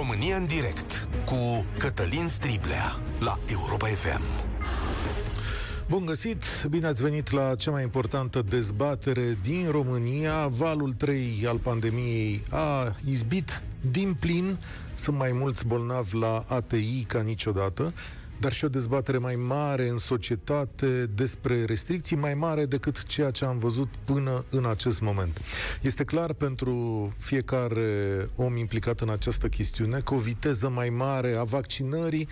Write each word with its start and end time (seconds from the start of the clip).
România 0.00 0.36
în 0.36 0.46
direct 0.46 1.08
cu 1.24 1.66
Cătălin 1.78 2.28
Striblea 2.28 3.00
la 3.18 3.38
Europa 3.46 3.86
FM. 3.86 4.22
Bun 5.88 6.04
găsit! 6.06 6.44
Bine 6.70 6.86
ați 6.86 7.02
venit 7.02 7.30
la 7.30 7.54
cea 7.54 7.70
mai 7.70 7.82
importantă 7.82 8.42
dezbatere 8.42 9.38
din 9.42 9.68
România. 9.70 10.46
Valul 10.46 10.92
3 10.92 11.44
al 11.46 11.56
pandemiei 11.58 12.42
a 12.50 12.96
izbit 13.06 13.62
din 13.90 14.16
plin. 14.20 14.56
Sunt 14.94 15.16
mai 15.16 15.32
mulți 15.32 15.66
bolnavi 15.66 16.16
la 16.16 16.44
ATI 16.48 17.04
ca 17.06 17.20
niciodată 17.20 17.92
dar 18.40 18.52
și 18.52 18.64
o 18.64 18.68
dezbatere 18.68 19.18
mai 19.18 19.36
mare 19.36 19.88
în 19.88 19.98
societate 19.98 21.06
despre 21.06 21.64
restricții 21.64 22.16
mai 22.16 22.34
mare 22.34 22.66
decât 22.66 23.02
ceea 23.02 23.30
ce 23.30 23.44
am 23.44 23.58
văzut 23.58 23.88
până 24.04 24.44
în 24.50 24.66
acest 24.66 25.00
moment. 25.00 25.40
Este 25.80 26.04
clar 26.04 26.32
pentru 26.32 27.12
fiecare 27.18 28.26
om 28.36 28.56
implicat 28.56 29.00
în 29.00 29.08
această 29.08 29.48
chestiune 29.48 30.00
că 30.04 30.14
o 30.14 30.18
viteză 30.18 30.68
mai 30.68 30.88
mare 30.88 31.34
a 31.36 31.42
vaccinării 31.42 32.28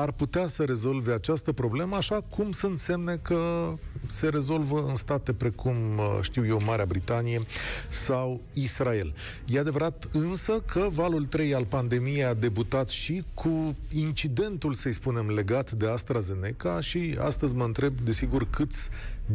ar 0.00 0.12
putea 0.12 0.46
să 0.46 0.62
rezolve 0.62 1.12
această 1.12 1.52
problemă, 1.52 1.96
așa 1.96 2.20
cum 2.20 2.52
sunt 2.52 2.78
semne 2.78 3.16
că 3.22 3.72
se 4.06 4.28
rezolvă 4.28 4.84
în 4.88 4.94
state 4.94 5.32
precum, 5.32 5.74
uh, 5.96 6.18
știu 6.20 6.46
eu, 6.46 6.60
Marea 6.66 6.84
Britanie 6.84 7.40
sau 7.88 8.40
Israel. 8.54 9.14
E 9.46 9.58
adevărat 9.58 10.08
însă 10.12 10.62
că 10.66 10.86
valul 10.90 11.24
3 11.24 11.54
al 11.54 11.64
pandemiei 11.64 12.24
a 12.24 12.34
debutat 12.34 12.88
și 12.88 13.24
cu 13.34 13.76
incidentul, 13.94 14.74
să-i 14.74 14.92
spunem, 14.92 15.30
legat 15.30 15.70
de 15.72 15.88
AstraZeneca 15.88 16.80
și 16.80 17.16
astăzi 17.20 17.54
mă 17.54 17.64
întreb, 17.64 18.00
desigur, 18.00 18.46
câți 18.50 18.88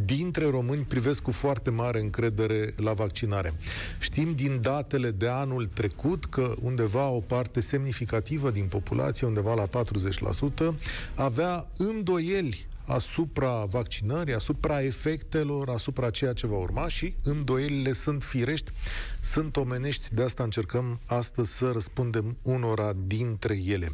dintre 0.04 0.50
români 0.50 0.82
privesc 0.82 1.22
cu 1.22 1.30
foarte 1.30 1.70
mare 1.70 2.00
încredere 2.00 2.74
la 2.76 2.92
vaccinare. 2.92 3.52
Știm 3.98 4.32
din 4.34 4.58
datele 4.60 5.10
de 5.10 5.28
anul 5.28 5.66
trecut 5.66 6.24
că 6.24 6.54
undeva 6.62 7.08
o 7.08 7.18
parte 7.18 7.60
semnificativă 7.60 8.50
din 8.50 8.64
populație, 8.64 9.26
undeva 9.26 9.54
la 9.54 9.66
40%, 9.66 10.74
avea 11.14 11.68
îndoieli 11.76 12.66
asupra 12.86 13.64
vaccinării, 13.64 14.34
asupra 14.34 14.82
efectelor, 14.82 15.68
asupra 15.68 16.10
ceea 16.10 16.32
ce 16.32 16.46
va 16.46 16.56
urma 16.56 16.88
și 16.88 17.14
îndoielile 17.22 17.92
sunt 17.92 18.22
firești, 18.22 18.70
sunt 19.26 19.56
omenești, 19.56 20.14
de 20.14 20.22
asta 20.22 20.42
încercăm 20.42 21.00
astăzi 21.06 21.52
să 21.56 21.70
răspundem 21.72 22.36
unora 22.42 22.92
dintre 23.06 23.58
ele. 23.64 23.88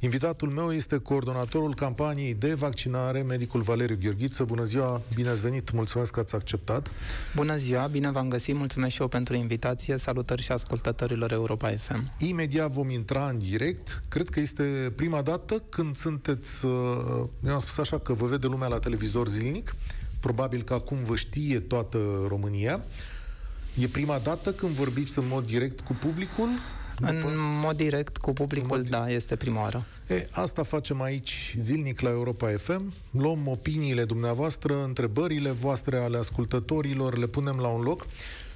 Invitatul 0.00 0.48
meu 0.48 0.72
este 0.72 0.98
coordonatorul 0.98 1.74
campaniei 1.74 2.34
de 2.34 2.54
vaccinare, 2.54 3.22
medicul 3.22 3.60
Valeriu 3.60 3.98
Gheorghiță. 4.02 4.44
Bună 4.44 4.64
ziua, 4.64 5.02
bine 5.14 5.28
ați 5.28 5.40
venit, 5.40 5.72
mulțumesc 5.72 6.12
că 6.12 6.20
ați 6.20 6.34
acceptat. 6.34 6.90
Bună 7.34 7.56
ziua, 7.56 7.86
bine 7.86 8.10
v-am 8.10 8.28
găsit, 8.28 8.54
mulțumesc 8.54 8.94
și 8.94 9.00
eu 9.00 9.08
pentru 9.08 9.34
invitație, 9.34 9.96
salutări 9.96 10.42
și 10.42 10.52
ascultătorilor 10.52 11.32
Europa 11.32 11.70
FM. 11.70 12.12
Imediat 12.18 12.70
vom 12.70 12.90
intra 12.90 13.28
în 13.28 13.38
direct, 13.38 14.02
cred 14.08 14.28
că 14.28 14.40
este 14.40 14.92
prima 14.96 15.22
dată 15.22 15.62
când 15.68 15.96
sunteți, 15.96 16.64
uh, 16.64 16.72
eu 17.46 17.52
am 17.52 17.58
spus 17.58 17.78
așa, 17.78 17.98
că 17.98 18.12
vă 18.12 18.26
vede 18.26 18.46
lumea 18.46 18.68
la 18.68 18.78
televizor 18.78 19.28
zilnic, 19.28 19.74
probabil 20.20 20.62
că 20.62 20.74
acum 20.74 20.98
vă 21.04 21.16
știe 21.16 21.60
toată 21.60 21.98
România. 22.28 22.80
E 23.78 23.86
prima 23.86 24.18
dată 24.18 24.52
când 24.52 24.72
vorbiți 24.72 25.18
în 25.18 25.24
mod 25.28 25.46
direct 25.46 25.80
cu 25.80 25.92
publicul? 25.92 26.48
După... 26.98 27.10
În 27.10 27.34
mod 27.36 27.76
direct 27.76 28.16
cu 28.16 28.32
publicul, 28.32 28.76
mod... 28.76 28.88
da, 28.88 29.10
este 29.10 29.36
prima 29.36 29.60
oară. 29.60 29.84
E, 30.06 30.26
asta 30.30 30.62
facem 30.62 31.02
aici 31.02 31.56
zilnic 31.58 32.00
la 32.00 32.10
Europa 32.10 32.48
FM. 32.48 32.92
Luăm 33.10 33.48
opiniile 33.48 34.04
dumneavoastră, 34.04 34.84
întrebările 34.84 35.50
voastre 35.50 35.98
ale 35.98 36.16
ascultătorilor, 36.16 37.18
le 37.18 37.26
punem 37.26 37.56
la 37.56 37.68
un 37.68 37.80
loc. 37.80 38.06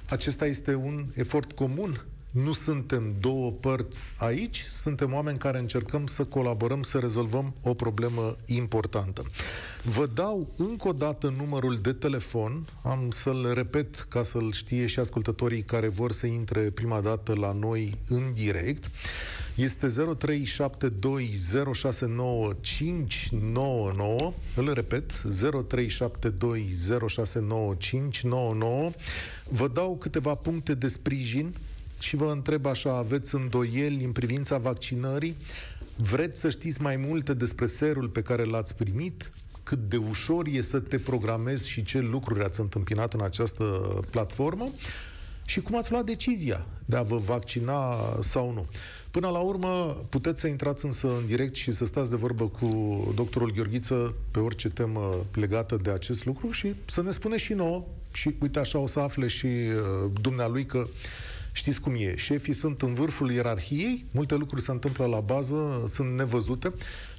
Acesta 0.09 0.45
este 0.45 0.75
un 0.75 1.05
efort 1.15 1.51
comun 1.51 2.05
nu 2.31 2.51
suntem 2.51 3.15
două 3.19 3.51
părți 3.51 4.13
aici, 4.17 4.65
suntem 4.69 5.13
oameni 5.13 5.37
care 5.37 5.59
încercăm 5.59 6.05
să 6.05 6.23
colaborăm, 6.23 6.83
să 6.83 6.97
rezolvăm 6.97 7.53
o 7.61 7.73
problemă 7.73 8.35
importantă. 8.45 9.23
Vă 9.83 10.07
dau 10.13 10.53
încă 10.57 10.87
o 10.87 10.91
dată 10.93 11.33
numărul 11.37 11.77
de 11.81 11.93
telefon, 11.93 12.67
am 12.83 13.09
să-l 13.09 13.51
repet 13.53 13.95
ca 13.95 14.23
să-l 14.23 14.51
știe 14.51 14.85
și 14.85 14.99
ascultătorii 14.99 15.61
care 15.61 15.87
vor 15.87 16.11
să 16.11 16.25
intre 16.25 16.61
prima 16.61 17.01
dată 17.01 17.33
la 17.35 17.51
noi 17.51 17.97
în 18.07 18.31
direct. 18.33 18.89
Este 19.55 19.87
0372069599. 19.87 19.93
Îl 24.55 24.73
repet, 24.73 25.11
0372069599. 25.11 25.21
Vă 29.49 29.67
dau 29.73 29.97
câteva 29.97 30.35
puncte 30.35 30.73
de 30.73 30.87
sprijin 30.87 31.53
și 32.01 32.15
vă 32.15 32.31
întreb 32.31 32.65
așa, 32.65 32.97
aveți 32.97 33.35
îndoieli 33.35 34.03
în 34.03 34.11
privința 34.11 34.57
vaccinării? 34.57 35.35
Vreți 35.95 36.39
să 36.39 36.49
știți 36.49 36.81
mai 36.81 36.95
multe 36.95 37.33
despre 37.33 37.65
serul 37.65 38.07
pe 38.07 38.21
care 38.21 38.43
l-ați 38.43 38.75
primit? 38.75 39.31
Cât 39.63 39.79
de 39.89 39.97
ușor 39.97 40.47
e 40.47 40.61
să 40.61 40.79
te 40.79 40.97
programezi 40.97 41.69
și 41.69 41.83
ce 41.83 41.99
lucruri 41.99 42.43
ați 42.43 42.59
întâmpinat 42.59 43.13
în 43.13 43.21
această 43.21 43.63
platformă? 44.09 44.69
Și 45.45 45.61
cum 45.61 45.77
ați 45.77 45.91
luat 45.91 46.05
decizia 46.05 46.65
de 46.85 46.95
a 46.95 47.01
vă 47.01 47.17
vaccina 47.17 47.95
sau 48.19 48.51
nu? 48.51 48.67
Până 49.11 49.29
la 49.29 49.39
urmă, 49.39 49.95
puteți 50.09 50.41
să 50.41 50.47
intrați 50.47 50.85
însă 50.85 51.07
în 51.07 51.25
direct 51.25 51.55
și 51.55 51.71
să 51.71 51.85
stați 51.85 52.09
de 52.09 52.15
vorbă 52.15 52.47
cu 52.47 52.67
doctorul 53.15 53.51
Gheorghiță 53.51 54.13
pe 54.31 54.39
orice 54.39 54.69
temă 54.69 55.15
legată 55.33 55.79
de 55.81 55.91
acest 55.91 56.25
lucru 56.25 56.51
și 56.51 56.75
să 56.85 57.01
ne 57.01 57.11
spune 57.11 57.37
și 57.37 57.53
nouă, 57.53 57.83
și 58.13 58.35
uite 58.41 58.59
așa 58.59 58.79
o 58.79 58.85
să 58.85 58.99
afle 58.99 59.27
și 59.27 59.45
uh, 59.45 60.11
dumnealui 60.21 60.65
că 60.65 60.87
Știți 61.51 61.81
cum 61.81 61.95
e? 61.95 62.15
Șefii 62.15 62.53
sunt 62.53 62.81
în 62.81 62.93
vârful 62.93 63.31
ierarhiei, 63.31 64.05
multe 64.11 64.35
lucruri 64.35 64.61
se 64.61 64.71
întâmplă 64.71 65.05
la 65.05 65.19
bază, 65.19 65.83
sunt 65.87 66.17
nevăzute. 66.17 66.73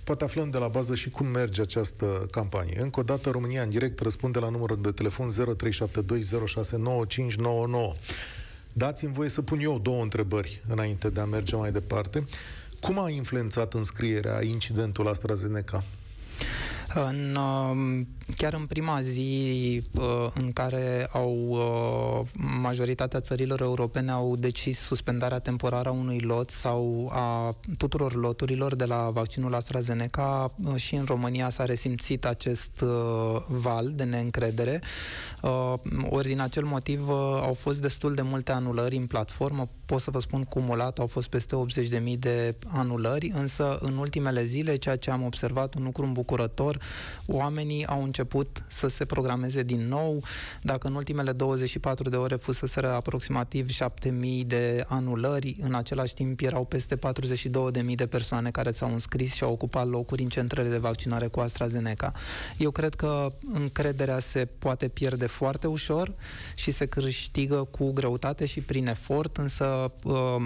Poate 0.04 0.24
aflăm 0.24 0.50
de 0.50 0.58
la 0.58 0.68
bază 0.68 0.94
și 0.94 1.10
cum 1.10 1.26
merge 1.26 1.60
această 1.60 2.28
campanie. 2.30 2.80
Încă 2.80 3.00
o 3.00 3.02
dată, 3.02 3.30
România 3.30 3.62
în 3.62 3.70
direct 3.70 4.00
răspunde 4.00 4.38
la 4.38 4.48
numărul 4.48 4.78
de 4.82 4.90
telefon 4.90 5.30
0372069599. 5.30 5.34
Dați-mi 8.72 9.12
voie 9.12 9.28
să 9.28 9.42
pun 9.42 9.58
eu 9.60 9.78
două 9.78 10.02
întrebări 10.02 10.62
înainte 10.68 11.08
de 11.08 11.20
a 11.20 11.24
merge 11.24 11.56
mai 11.56 11.72
departe. 11.72 12.24
Cum 12.80 12.98
a 12.98 13.10
influențat 13.10 13.74
înscrierea 13.74 14.44
incidentul 14.44 15.08
AstraZeneca? 15.08 15.84
În, 16.94 17.36
um, 17.36 18.06
chiar 18.36 18.54
în 18.54 18.66
prima 18.66 19.00
zi 19.00 19.82
uh, 19.94 20.30
în 20.34 20.52
care 20.52 21.08
au 21.12 21.34
uh, 21.48 22.28
majoritatea 22.60 23.20
țărilor 23.20 23.60
europene 23.60 24.10
au 24.10 24.36
decis 24.36 24.78
suspendarea 24.78 25.38
temporară 25.38 25.88
a 25.88 25.92
unui 25.92 26.20
lot 26.20 26.50
sau 26.50 27.10
a 27.12 27.56
tuturor 27.78 28.14
loturilor 28.14 28.74
de 28.74 28.84
la 28.84 29.10
vaccinul 29.12 29.54
AstraZeneca 29.54 30.54
uh, 30.64 30.74
și 30.74 30.94
în 30.94 31.04
România 31.04 31.48
s-a 31.48 31.64
resimțit 31.64 32.24
acest 32.24 32.84
val 33.46 33.92
de 33.94 34.04
neîncredere. 34.04 34.80
Ori 36.08 36.28
din 36.28 36.40
acel 36.40 36.64
motiv 36.64 37.08
au 37.40 37.56
fost 37.58 37.80
destul 37.80 38.14
de 38.14 38.22
multe 38.22 38.52
anulări 38.52 38.96
în 38.96 39.06
platformă, 39.06 39.68
pot 39.92 40.00
să 40.00 40.10
vă 40.10 40.18
spun 40.18 40.44
cumulat, 40.44 40.98
au 40.98 41.06
fost 41.06 41.28
peste 41.28 41.56
80.000 42.10 42.18
de 42.18 42.54
anulări, 42.68 43.32
însă 43.34 43.78
în 43.80 43.96
ultimele 43.96 44.44
zile 44.44 44.76
ceea 44.76 44.96
ce 44.96 45.10
am 45.10 45.22
observat, 45.22 45.74
un 45.74 45.84
lucru 45.84 46.04
îmbucurător, 46.04 46.80
oamenii 47.26 47.86
au 47.86 48.02
început 48.02 48.64
să 48.68 48.88
se 48.88 49.04
programeze 49.04 49.62
din 49.62 49.88
nou. 49.88 50.22
Dacă 50.62 50.86
în 50.86 50.94
ultimele 50.94 51.32
24 51.32 52.08
de 52.08 52.16
ore 52.16 52.34
fuseseră 52.34 52.92
aproximativ 52.92 53.68
7000 53.68 54.44
de 54.44 54.84
anulări, 54.88 55.56
în 55.62 55.74
același 55.74 56.14
timp 56.14 56.40
erau 56.40 56.64
peste 56.64 56.96
42.000 56.96 57.94
de 57.94 58.06
persoane 58.06 58.50
care 58.50 58.70
s-au 58.70 58.92
înscris 58.92 59.34
și 59.34 59.44
au 59.44 59.52
ocupat 59.52 59.88
locuri 59.88 60.22
în 60.22 60.28
centrele 60.28 60.68
de 60.68 60.78
vaccinare 60.78 61.26
cu 61.26 61.40
AstraZeneca. 61.40 62.12
Eu 62.58 62.70
cred 62.70 62.94
că 62.94 63.32
încrederea 63.52 64.18
se 64.18 64.48
poate 64.58 64.88
pierde 64.88 65.26
foarte 65.26 65.66
ușor 65.66 66.14
și 66.54 66.70
se 66.70 66.86
câștigă 66.86 67.68
cu 67.70 67.92
greutate 67.92 68.46
și 68.46 68.60
prin 68.60 68.86
efort, 68.86 69.36
însă 69.36 69.81
um, 70.02 70.44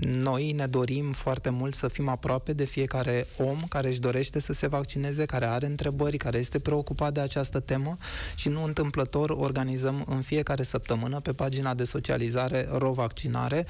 noi 0.00 0.52
ne 0.52 0.66
dorim 0.66 1.12
foarte 1.12 1.50
mult 1.50 1.74
să 1.74 1.88
fim 1.88 2.08
aproape 2.08 2.52
de 2.52 2.64
fiecare 2.64 3.26
om 3.38 3.64
care 3.68 3.88
își 3.88 4.00
dorește 4.00 4.38
să 4.38 4.52
se 4.52 4.66
vaccineze, 4.66 5.24
care 5.24 5.46
are 5.46 5.66
întrebări, 5.66 6.16
care 6.16 6.38
este 6.38 6.58
preocupat 6.58 7.12
de 7.12 7.20
această 7.20 7.60
temă 7.60 7.96
și 8.34 8.48
nu 8.48 8.64
întâmplător 8.64 9.30
organizăm 9.30 10.04
în 10.08 10.20
fiecare 10.20 10.62
săptămână 10.62 11.20
pe 11.20 11.32
pagina 11.32 11.74
de 11.74 11.84
socializare 11.84 12.68
RoVaccinare 12.72 13.66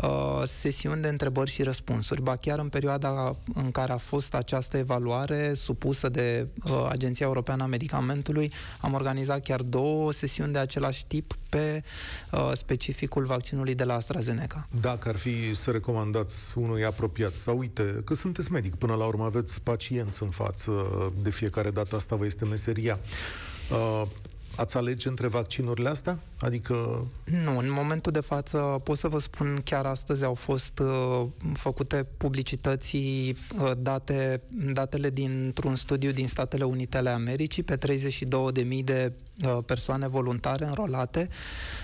uh, 0.00 0.42
sesiuni 0.44 1.02
de 1.02 1.08
întrebări 1.08 1.50
și 1.50 1.62
răspunsuri. 1.62 2.22
Ba 2.22 2.36
chiar 2.36 2.58
în 2.58 2.68
perioada 2.68 3.36
în 3.54 3.70
care 3.70 3.92
a 3.92 3.96
fost 3.96 4.34
această 4.34 4.76
evaluare 4.76 5.54
supusă 5.54 6.08
de 6.08 6.46
uh, 6.64 6.86
Agenția 6.88 7.26
Europeană 7.26 7.62
a 7.62 7.66
Medicamentului, 7.66 8.52
am 8.80 8.94
organizat 8.94 9.42
chiar 9.42 9.62
două 9.62 10.12
sesiuni 10.12 10.52
de 10.52 10.58
același 10.58 11.06
tip 11.06 11.34
pe 11.48 11.82
uh, 12.32 12.50
specificul 12.52 13.24
vaccinului 13.24 13.74
de 13.74 13.84
la 13.84 13.94
AstraZeneca. 13.94 14.37
Dacă 14.80 15.08
ar 15.08 15.16
fi 15.16 15.54
să 15.54 15.70
recomandați 15.70 16.58
unui 16.58 16.84
apropiat 16.84 17.32
sau 17.32 17.58
uite, 17.58 18.02
că 18.04 18.14
sunteți 18.14 18.52
medic, 18.52 18.74
până 18.74 18.94
la 18.94 19.04
urmă 19.04 19.24
aveți 19.24 19.60
pacienți 19.60 20.22
în 20.22 20.30
față 20.30 20.72
de 21.22 21.30
fiecare 21.30 21.70
dată, 21.70 21.96
asta 21.96 22.16
vă 22.16 22.24
este 22.24 22.44
meseria. 22.44 22.98
Uh, 23.70 24.02
Ați 24.58 24.76
alege 24.76 25.08
între 25.08 25.26
vaccinurile 25.26 25.88
astea? 25.88 26.18
Adică... 26.40 27.06
Nu, 27.44 27.58
în 27.58 27.70
momentul 27.70 28.12
de 28.12 28.20
față 28.20 28.80
pot 28.84 28.96
să 28.98 29.08
vă 29.08 29.18
spun 29.18 29.60
chiar 29.64 29.86
astăzi 29.86 30.24
au 30.24 30.34
fost 30.34 30.78
uh, 30.78 31.26
făcute 31.54 32.06
publicității 32.16 33.36
uh, 33.60 33.72
date, 33.78 34.42
datele 34.72 35.10
dintr-un 35.10 35.74
studiu 35.74 36.10
din 36.10 36.26
Statele 36.26 36.64
Unite 36.64 36.96
ale 36.96 37.10
Americii 37.10 37.62
pe 37.62 37.76
32.000 37.76 38.84
de 38.84 39.12
uh, 39.12 39.27
persoane 39.66 40.08
voluntare 40.08 40.64
înrolate 40.64 41.28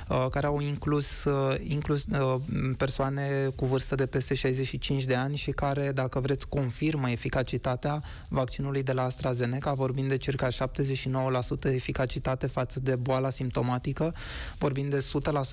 uh, 0.09 0.27
care 0.31 0.47
au 0.47 0.61
inclus, 0.61 1.25
uh, 1.25 1.57
inclus 1.63 2.05
uh, 2.05 2.35
persoane 2.77 3.49
cu 3.57 3.67
vârstă 3.67 3.95
de 3.95 4.07
peste 4.07 4.35
65 4.35 5.05
de 5.05 5.15
ani 5.15 5.37
și 5.37 5.51
care, 5.51 5.93
dacă 5.93 6.21
vreți, 6.21 6.49
confirmă 6.49 7.11
eficacitatea 7.11 8.03
vaccinului 8.29 8.83
de 8.83 8.93
la 8.93 9.03
AstraZeneca, 9.03 9.73
vorbim 9.73 10.09
de 10.09 10.17
circa 10.17 10.49
79% 10.49 11.65
eficacitate 11.65 12.47
față 12.47 12.81
de 12.81 12.97
boala 12.97 13.31
simptomatică, 13.31 14.15
vorbim 14.59 14.89
de 14.89 15.07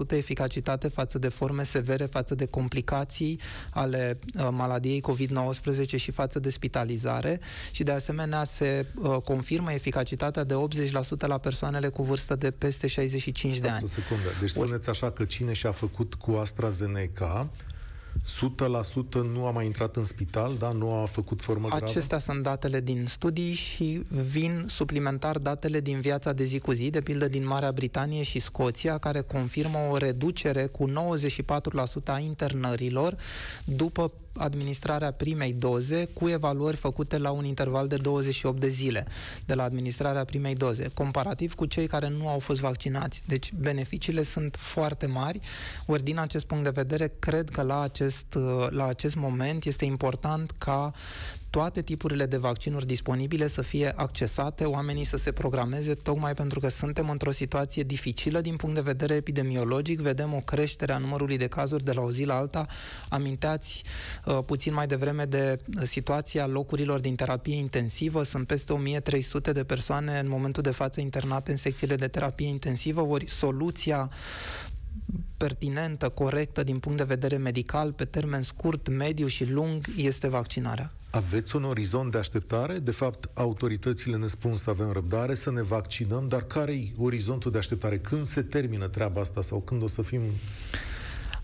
100% 0.07 0.11
eficacitate 0.11 0.87
față 0.87 1.19
de 1.19 1.27
forme 1.27 1.63
severe, 1.63 2.05
față 2.05 2.35
de 2.35 2.45
complicații 2.45 3.39
ale 3.69 4.19
uh, 4.35 4.47
maladiei 4.51 5.03
COVID-19 5.11 5.95
și 5.95 6.11
față 6.11 6.39
de 6.39 6.49
spitalizare. 6.49 7.39
Și 7.71 7.83
de 7.83 7.91
asemenea 7.91 8.43
se 8.43 8.85
uh, 8.95 9.17
confirmă 9.23 9.71
eficacitatea 9.71 10.43
de 10.43 10.55
80% 11.23 11.27
la 11.27 11.37
persoanele 11.37 11.89
cu 11.91 12.03
vârstă 12.03 12.35
de 12.35 12.51
peste 12.51 12.87
65 12.87 13.51
Stați 13.51 13.65
de 13.65 13.69
ani. 13.69 13.83
o 13.83 13.87
secundă. 13.87 14.29
Deci 14.39 14.49
spuneți 14.49 14.89
așa 14.89 15.11
că 15.11 15.25
cine 15.25 15.53
și-a 15.53 15.71
făcut 15.71 16.13
cu 16.13 16.31
AstraZeneca 16.31 17.49
100% 18.19 19.21
nu 19.33 19.45
a 19.45 19.51
mai 19.51 19.65
intrat 19.65 19.95
în 19.95 20.03
spital, 20.03 20.55
da? 20.59 20.71
Nu 20.71 20.93
a 20.93 21.05
făcut 21.05 21.41
formă 21.41 21.67
gravă? 21.67 21.85
Acestea 21.85 22.17
sunt 22.17 22.43
datele 22.43 22.79
din 22.79 23.05
studii 23.07 23.53
și 23.53 24.03
vin 24.31 24.65
suplimentar 24.67 25.37
datele 25.37 25.79
din 25.79 25.99
viața 25.99 26.33
de 26.33 26.43
zi 26.43 26.59
cu 26.59 26.71
zi, 26.71 26.89
de 26.89 26.99
pildă 26.99 27.27
din 27.27 27.47
Marea 27.47 27.71
Britanie 27.71 28.23
și 28.23 28.39
Scoția, 28.39 28.97
care 28.97 29.21
confirmă 29.21 29.77
o 29.89 29.97
reducere 29.97 30.65
cu 30.65 30.89
94% 30.89 30.93
a 32.05 32.19
internărilor 32.19 33.17
după 33.65 34.11
administrarea 34.33 35.11
primei 35.11 35.53
doze 35.53 36.05
cu 36.05 36.27
evaluări 36.27 36.77
făcute 36.77 37.17
la 37.17 37.31
un 37.31 37.45
interval 37.45 37.87
de 37.87 37.95
28 37.95 38.59
de 38.59 38.67
zile 38.67 39.05
de 39.45 39.53
la 39.53 39.63
administrarea 39.63 40.25
primei 40.25 40.55
doze, 40.55 40.89
comparativ 40.93 41.53
cu 41.53 41.65
cei 41.65 41.87
care 41.87 42.09
nu 42.09 42.27
au 42.27 42.39
fost 42.39 42.59
vaccinați. 42.59 43.21
Deci 43.27 43.53
beneficiile 43.53 44.23
sunt 44.23 44.55
foarte 44.59 45.05
mari, 45.05 45.39
ori 45.85 46.03
din 46.03 46.19
acest 46.19 46.45
punct 46.45 46.63
de 46.63 46.69
vedere 46.69 47.13
cred 47.19 47.49
că 47.49 47.61
la 47.61 47.81
acest, 47.81 48.37
la 48.69 48.85
acest 48.85 49.15
moment 49.15 49.65
este 49.65 49.85
important 49.85 50.51
ca 50.57 50.93
toate 51.51 51.81
tipurile 51.81 52.25
de 52.25 52.37
vaccinuri 52.37 52.85
disponibile 52.85 53.47
să 53.47 53.61
fie 53.61 53.93
accesate, 53.95 54.63
oamenii 54.63 55.03
să 55.03 55.17
se 55.17 55.31
programeze, 55.31 55.93
tocmai 55.93 56.33
pentru 56.33 56.59
că 56.59 56.67
suntem 56.67 57.09
într-o 57.09 57.31
situație 57.31 57.83
dificilă 57.83 58.41
din 58.41 58.55
punct 58.55 58.75
de 58.75 58.81
vedere 58.81 59.13
epidemiologic, 59.13 59.99
vedem 59.99 60.33
o 60.33 60.39
creștere 60.39 60.93
a 60.93 60.97
numărului 60.97 61.37
de 61.37 61.47
cazuri 61.47 61.83
de 61.83 61.91
la 61.91 62.01
o 62.01 62.11
zi 62.11 62.23
la 62.23 62.35
alta. 62.35 62.65
Aminteați 63.09 63.83
uh, 64.25 64.39
puțin 64.45 64.73
mai 64.73 64.87
devreme 64.87 65.25
de 65.25 65.57
situația 65.81 66.47
locurilor 66.47 66.99
din 66.99 67.15
terapie 67.15 67.55
intensivă, 67.55 68.23
sunt 68.23 68.47
peste 68.47 68.73
1300 68.73 69.51
de 69.51 69.63
persoane 69.63 70.19
în 70.19 70.27
momentul 70.29 70.63
de 70.63 70.71
față 70.71 71.01
internate 71.01 71.51
în 71.51 71.57
secțiile 71.57 71.95
de 71.95 72.07
terapie 72.07 72.47
intensivă, 72.47 73.01
ori 73.01 73.29
soluția 73.29 74.09
pertinentă, 75.37 76.09
corectă 76.09 76.63
din 76.63 76.79
punct 76.79 76.97
de 76.97 77.03
vedere 77.03 77.37
medical, 77.37 77.93
pe 77.93 78.05
termen 78.05 78.41
scurt, 78.41 78.89
mediu 78.89 79.27
și 79.27 79.51
lung, 79.51 79.85
este 79.97 80.27
vaccinarea. 80.27 80.91
Aveți 81.09 81.55
un 81.55 81.63
orizont 81.63 82.11
de 82.11 82.17
așteptare? 82.17 82.79
De 82.79 82.91
fapt, 82.91 83.37
autoritățile 83.37 84.17
ne 84.17 84.27
spun 84.27 84.53
să 84.53 84.69
avem 84.69 84.91
răbdare, 84.91 85.33
să 85.33 85.51
ne 85.51 85.61
vaccinăm, 85.61 86.27
dar 86.27 86.43
care 86.43 86.71
e 86.71 86.91
orizontul 86.97 87.51
de 87.51 87.57
așteptare? 87.57 87.99
Când 87.99 88.25
se 88.25 88.41
termină 88.41 88.87
treaba 88.87 89.21
asta 89.21 89.41
sau 89.41 89.59
când 89.59 89.83
o 89.83 89.87
să 89.87 90.01
fim 90.01 90.21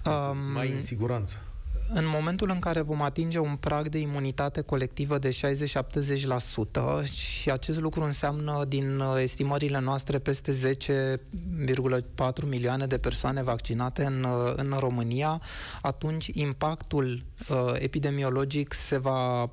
um, 0.06 0.52
mai 0.54 0.72
în 0.72 0.82
siguranță? 0.82 1.47
În 1.94 2.04
momentul 2.08 2.50
în 2.50 2.60
care 2.60 2.82
vom 2.82 3.02
atinge 3.02 3.40
un 3.40 3.56
prag 3.56 3.88
de 3.88 3.98
imunitate 3.98 4.62
colectivă 4.62 5.18
de 5.18 5.30
60-70% 5.30 7.12
și 7.12 7.52
acest 7.52 7.80
lucru 7.80 8.04
înseamnă 8.04 8.66
din 8.68 9.04
estimările 9.18 9.80
noastre 9.80 10.20
peste 10.20 10.76
10,4 10.78 12.48
milioane 12.50 12.86
de 12.86 12.98
persoane 12.98 13.44
vaccinate 13.44 14.04
în, 14.04 14.26
în 14.56 14.76
România, 14.80 15.42
atunci 15.82 16.30
impactul 16.34 17.24
uh, 17.50 17.74
epidemiologic 17.74 18.74
se 18.74 18.98
va, 18.98 19.44
uh, 19.44 19.50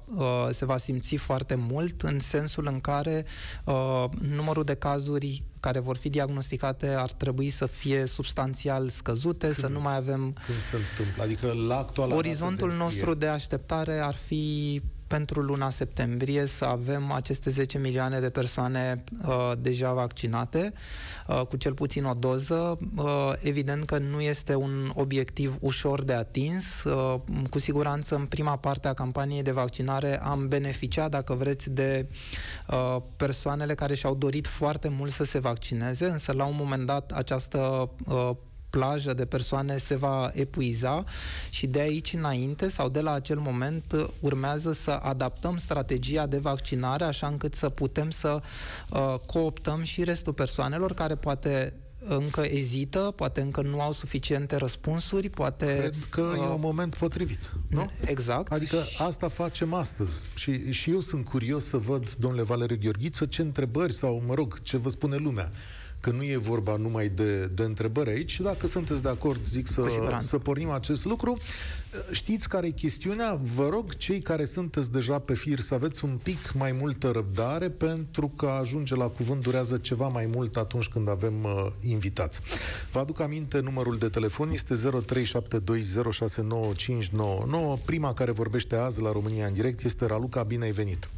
se 0.50 0.64
va 0.64 0.76
simți 0.76 1.16
foarte 1.16 1.54
mult 1.54 2.02
în 2.02 2.20
sensul 2.20 2.66
în 2.66 2.80
care 2.80 3.24
uh, 3.64 4.04
numărul 4.36 4.64
de 4.64 4.74
cazuri 4.74 5.42
care 5.64 5.78
vor 5.78 5.96
fi 5.96 6.08
diagnosticate 6.08 6.88
ar 6.88 7.12
trebui 7.12 7.50
să 7.50 7.66
fie 7.66 8.06
substanțial 8.06 8.88
scăzute, 8.88 9.46
când, 9.46 9.58
să 9.58 9.66
nu 9.66 9.80
mai 9.80 9.96
avem... 9.96 10.36
Când 10.46 10.58
se 10.58 10.76
întâmplă? 10.76 11.22
Adică 11.22 11.52
la 11.68 11.76
actuala 11.76 12.14
Orizontul 12.14 12.68
de 12.68 12.76
nostru 12.76 13.14
de 13.14 13.26
așteptare 13.26 14.00
ar 14.00 14.14
fi 14.14 14.82
pentru 15.14 15.40
luna 15.40 15.70
septembrie 15.70 16.46
să 16.46 16.64
avem 16.64 17.12
aceste 17.12 17.50
10 17.50 17.78
milioane 17.78 18.20
de 18.20 18.30
persoane 18.30 19.04
uh, 19.26 19.52
deja 19.58 19.92
vaccinate 19.92 20.72
uh, 21.26 21.40
cu 21.40 21.56
cel 21.56 21.74
puțin 21.74 22.04
o 22.04 22.14
doză. 22.14 22.78
Uh, 22.96 23.32
evident 23.40 23.84
că 23.84 23.98
nu 23.98 24.20
este 24.20 24.54
un 24.54 24.90
obiectiv 24.94 25.56
ușor 25.60 26.02
de 26.02 26.12
atins. 26.12 26.84
Uh, 26.84 27.20
cu 27.50 27.58
siguranță 27.58 28.14
în 28.14 28.26
prima 28.26 28.56
parte 28.56 28.88
a 28.88 28.94
campaniei 28.94 29.42
de 29.42 29.50
vaccinare 29.50 30.20
am 30.22 30.48
beneficiat, 30.48 31.10
dacă 31.10 31.34
vreți, 31.34 31.70
de 31.70 32.06
uh, 32.68 32.96
persoanele 33.16 33.74
care 33.74 33.94
și-au 33.94 34.14
dorit 34.14 34.46
foarte 34.46 34.88
mult 34.88 35.10
să 35.10 35.24
se 35.24 35.38
vaccineze, 35.38 36.06
însă 36.06 36.32
la 36.32 36.44
un 36.44 36.54
moment 36.58 36.86
dat 36.86 37.12
această 37.12 37.90
uh, 38.06 38.30
plajă 38.74 39.12
de 39.12 39.24
persoane 39.24 39.76
se 39.76 39.94
va 39.94 40.30
epuiza 40.32 41.04
și 41.50 41.66
de 41.66 41.80
aici 41.80 42.12
înainte 42.12 42.68
sau 42.68 42.88
de 42.88 43.00
la 43.00 43.12
acel 43.12 43.38
moment 43.38 43.94
urmează 44.20 44.72
să 44.72 44.90
adaptăm 44.90 45.56
strategia 45.56 46.26
de 46.26 46.38
vaccinare 46.38 47.04
așa 47.04 47.26
încât 47.26 47.54
să 47.54 47.68
putem 47.68 48.10
să 48.10 48.40
uh, 48.90 49.18
cooptăm 49.26 49.82
și 49.82 50.04
restul 50.04 50.32
persoanelor 50.32 50.92
care 50.92 51.14
poate 51.14 51.74
încă 52.06 52.40
ezită, 52.40 53.12
poate 53.16 53.40
încă 53.40 53.62
nu 53.62 53.80
au 53.80 53.92
suficiente 53.92 54.56
răspunsuri, 54.56 55.28
poate... 55.28 55.66
Cred 55.66 55.94
că 56.10 56.20
uh, 56.20 56.46
e 56.48 56.50
un 56.50 56.60
moment 56.60 56.94
potrivit, 56.94 57.50
nu? 57.68 57.90
Exact. 58.04 58.52
Adică 58.52 58.76
asta 58.98 59.28
facem 59.28 59.74
astăzi. 59.74 60.24
Și, 60.34 60.72
și 60.72 60.90
eu 60.90 61.00
sunt 61.00 61.24
curios 61.24 61.64
să 61.64 61.76
văd, 61.76 62.14
domnule 62.14 62.42
Valeriu 62.42 62.78
Gheorghiță, 62.80 63.26
ce 63.26 63.42
întrebări 63.42 63.92
sau, 63.92 64.22
mă 64.26 64.34
rog, 64.34 64.62
ce 64.62 64.76
vă 64.76 64.88
spune 64.88 65.16
lumea 65.16 65.50
că 66.04 66.10
nu 66.10 66.22
e 66.22 66.36
vorba 66.36 66.76
numai 66.76 67.08
de, 67.08 67.46
de 67.46 67.62
întrebări 67.62 68.10
aici. 68.10 68.40
Dacă 68.40 68.66
sunteți 68.66 69.02
de 69.02 69.08
acord, 69.08 69.44
zic 69.44 69.66
să, 69.66 69.86
să 70.18 70.38
pornim 70.38 70.70
acest 70.70 71.04
lucru. 71.04 71.38
Știți 72.12 72.48
care 72.48 72.66
e 72.66 72.70
chestiunea? 72.70 73.38
Vă 73.42 73.68
rog, 73.68 73.96
cei 73.96 74.20
care 74.20 74.44
sunteți 74.44 74.92
deja 74.92 75.18
pe 75.18 75.34
fir, 75.34 75.60
să 75.60 75.74
aveți 75.74 76.04
un 76.04 76.18
pic 76.22 76.52
mai 76.52 76.72
multă 76.72 77.10
răbdare, 77.10 77.70
pentru 77.70 78.28
că 78.28 78.46
ajunge 78.46 78.94
la 78.94 79.08
cuvânt 79.08 79.42
durează 79.42 79.76
ceva 79.76 80.08
mai 80.08 80.26
mult 80.26 80.56
atunci 80.56 80.88
când 80.88 81.08
avem 81.08 81.44
uh, 81.44 81.66
invitați. 81.88 82.40
Vă 82.92 82.98
aduc 82.98 83.20
aminte, 83.20 83.60
numărul 83.60 83.98
de 83.98 84.08
telefon 84.08 84.50
este 84.50 84.74
0372069599. 84.74 84.80
Prima 87.84 88.12
care 88.12 88.30
vorbește 88.30 88.76
azi 88.76 89.00
la 89.00 89.12
România 89.12 89.46
în 89.46 89.52
direct 89.52 89.84
este 89.84 90.06
Raluca. 90.06 90.42
Bine 90.42 90.64
ai 90.64 90.72
venit! 90.72 91.08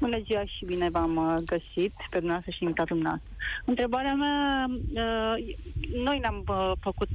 Bună 0.00 0.18
ziua 0.24 0.44
și 0.44 0.64
bine 0.64 0.90
v-am 0.90 1.16
uh, 1.16 1.36
găsit 1.46 1.92
pe 2.10 2.18
dumneavoastră 2.18 2.50
și 2.50 2.62
invitatul 2.62 2.96
dumneavoastră. 2.96 3.30
Întrebarea 3.64 4.14
mea, 4.14 4.66
uh, 4.68 5.54
noi 5.94 6.18
ne-am 6.18 6.44
uh, 6.48 6.72
făcut 6.80 7.08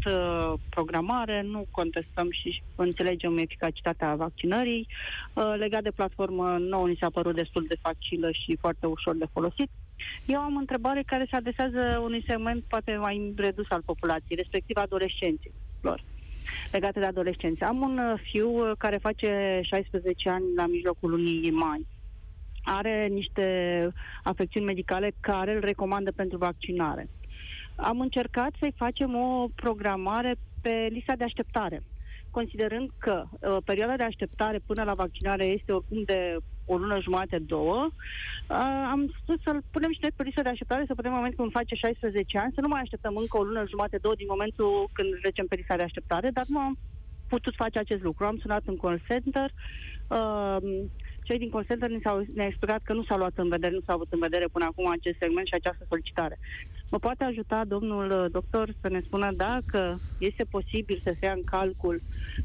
programare, 0.69 1.41
nu 1.41 1.65
contestăm 1.71 2.27
și 2.31 2.61
înțelegem 2.75 3.37
eficacitatea 3.37 4.15
vaccinării. 4.15 4.87
Legat 5.57 5.83
de 5.83 5.91
platformă, 5.91 6.57
nouă 6.59 6.87
ni 6.87 6.97
s-a 6.99 7.09
părut 7.09 7.35
destul 7.35 7.65
de 7.67 7.75
facilă 7.81 8.31
și 8.31 8.57
foarte 8.59 8.85
ușor 8.85 9.15
de 9.15 9.25
folosit. 9.33 9.69
Eu 10.25 10.39
am 10.39 10.55
o 10.55 10.59
întrebare 10.59 11.03
care 11.05 11.27
se 11.29 11.35
adresează 11.35 11.99
unui 12.03 12.23
segment 12.27 12.63
poate 12.67 12.95
mai 12.95 13.33
redus 13.37 13.65
al 13.69 13.81
populației, 13.85 14.37
respectiv 14.37 14.77
adolescenților 14.77 16.03
legate 16.71 16.99
de 16.99 17.05
adolescenți. 17.05 17.63
Am 17.63 17.81
un 17.81 17.99
fiu 18.31 18.73
care 18.77 18.97
face 18.97 19.59
16 19.63 20.29
ani 20.29 20.43
la 20.55 20.65
mijlocul 20.65 21.09
lunii 21.09 21.51
mai 21.51 21.85
are 22.63 23.07
niște 23.07 23.87
afecțiuni 24.23 24.65
medicale 24.65 25.11
care 25.19 25.53
îl 25.53 25.59
recomandă 25.59 26.11
pentru 26.11 26.37
vaccinare. 26.37 27.09
Am 27.75 27.99
încercat 27.99 28.51
să-i 28.59 28.73
facem 28.75 29.15
o 29.15 29.47
programare 29.55 30.35
pe 30.61 30.87
lista 30.91 31.15
de 31.15 31.23
așteptare, 31.23 31.83
considerând 32.31 32.89
că 32.97 33.23
uh, 33.29 33.57
perioada 33.65 33.95
de 33.95 34.03
așteptare 34.03 34.59
până 34.65 34.83
la 34.83 34.93
vaccinare 34.93 35.45
este 35.45 35.71
oricum 35.71 36.03
de 36.03 36.37
o 36.65 36.77
lună 36.77 36.99
jumate, 37.01 37.37
două, 37.37 37.89
uh, 37.89 38.87
am 38.91 39.13
spus 39.21 39.41
să-l 39.43 39.63
punem 39.71 39.91
și 39.91 39.99
noi 40.01 40.11
pe 40.15 40.23
lista 40.23 40.41
de 40.41 40.49
așteptare, 40.49 40.83
să 40.87 40.95
putem 40.95 41.11
în 41.11 41.17
momentul 41.17 41.39
când 41.39 41.51
face 41.51 41.75
16 41.75 42.37
ani, 42.37 42.53
să 42.55 42.61
nu 42.61 42.67
mai 42.67 42.81
așteptăm 42.81 43.15
încă 43.15 43.37
o 43.37 43.43
lună 43.43 43.63
jumate, 43.69 43.97
două 43.97 44.15
din 44.15 44.27
momentul 44.29 44.89
când 44.93 45.09
trecem 45.21 45.45
pe 45.47 45.55
lista 45.55 45.75
de 45.75 45.83
așteptare, 45.83 46.29
dar 46.29 46.45
nu 46.47 46.59
am 46.59 46.77
putut 47.27 47.55
face 47.55 47.79
acest 47.79 48.01
lucru. 48.01 48.25
Am 48.25 48.37
sunat 48.37 48.61
în 48.65 48.77
call 48.77 49.01
center, 49.07 49.49
uh, 50.07 50.57
cei 51.29 51.43
din 51.43 51.49
call 51.49 51.69
center 51.69 51.89
ne-au, 51.89 52.25
ne 52.35 52.45
explicat 52.45 52.81
că 52.83 52.93
nu 52.93 53.03
s-a 53.03 53.17
luat 53.17 53.35
în 53.35 53.49
vedere, 53.49 53.73
nu 53.73 53.85
s-a 53.85 53.93
avut 53.93 54.11
în 54.11 54.19
vedere 54.19 54.45
până 54.51 54.65
acum 54.65 54.87
acest 54.87 55.17
segment 55.19 55.47
și 55.47 55.53
această 55.53 55.83
solicitare. 55.87 56.39
Mă 56.91 56.99
poate 56.99 57.23
ajuta 57.23 57.59
domnul 57.73 58.05
uh, 58.11 58.31
doctor 58.31 58.73
să 58.81 58.87
ne 58.89 59.01
spună 59.05 59.31
dacă 59.31 59.99
este 60.19 60.43
posibil 60.43 61.01
să 61.03 61.11
se 61.19 61.25
ia 61.25 61.31
în 61.31 61.43
calcul 61.43 62.01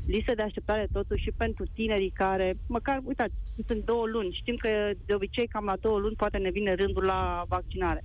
listă 0.06 0.32
de 0.34 0.42
așteptare 0.42 0.88
totuși 0.92 1.22
și 1.22 1.32
pentru 1.36 1.64
tinerii 1.74 2.10
care, 2.10 2.56
măcar, 2.68 3.00
uitați, 3.04 3.34
sunt 3.66 3.84
două 3.84 4.06
luni. 4.06 4.38
Știm 4.40 4.56
că 4.56 4.68
de 5.06 5.14
obicei 5.14 5.46
cam 5.46 5.64
la 5.64 5.76
două 5.80 5.98
luni 5.98 6.16
poate 6.16 6.38
ne 6.38 6.50
vine 6.50 6.74
rândul 6.74 7.04
la 7.04 7.44
vaccinare. 7.48 8.04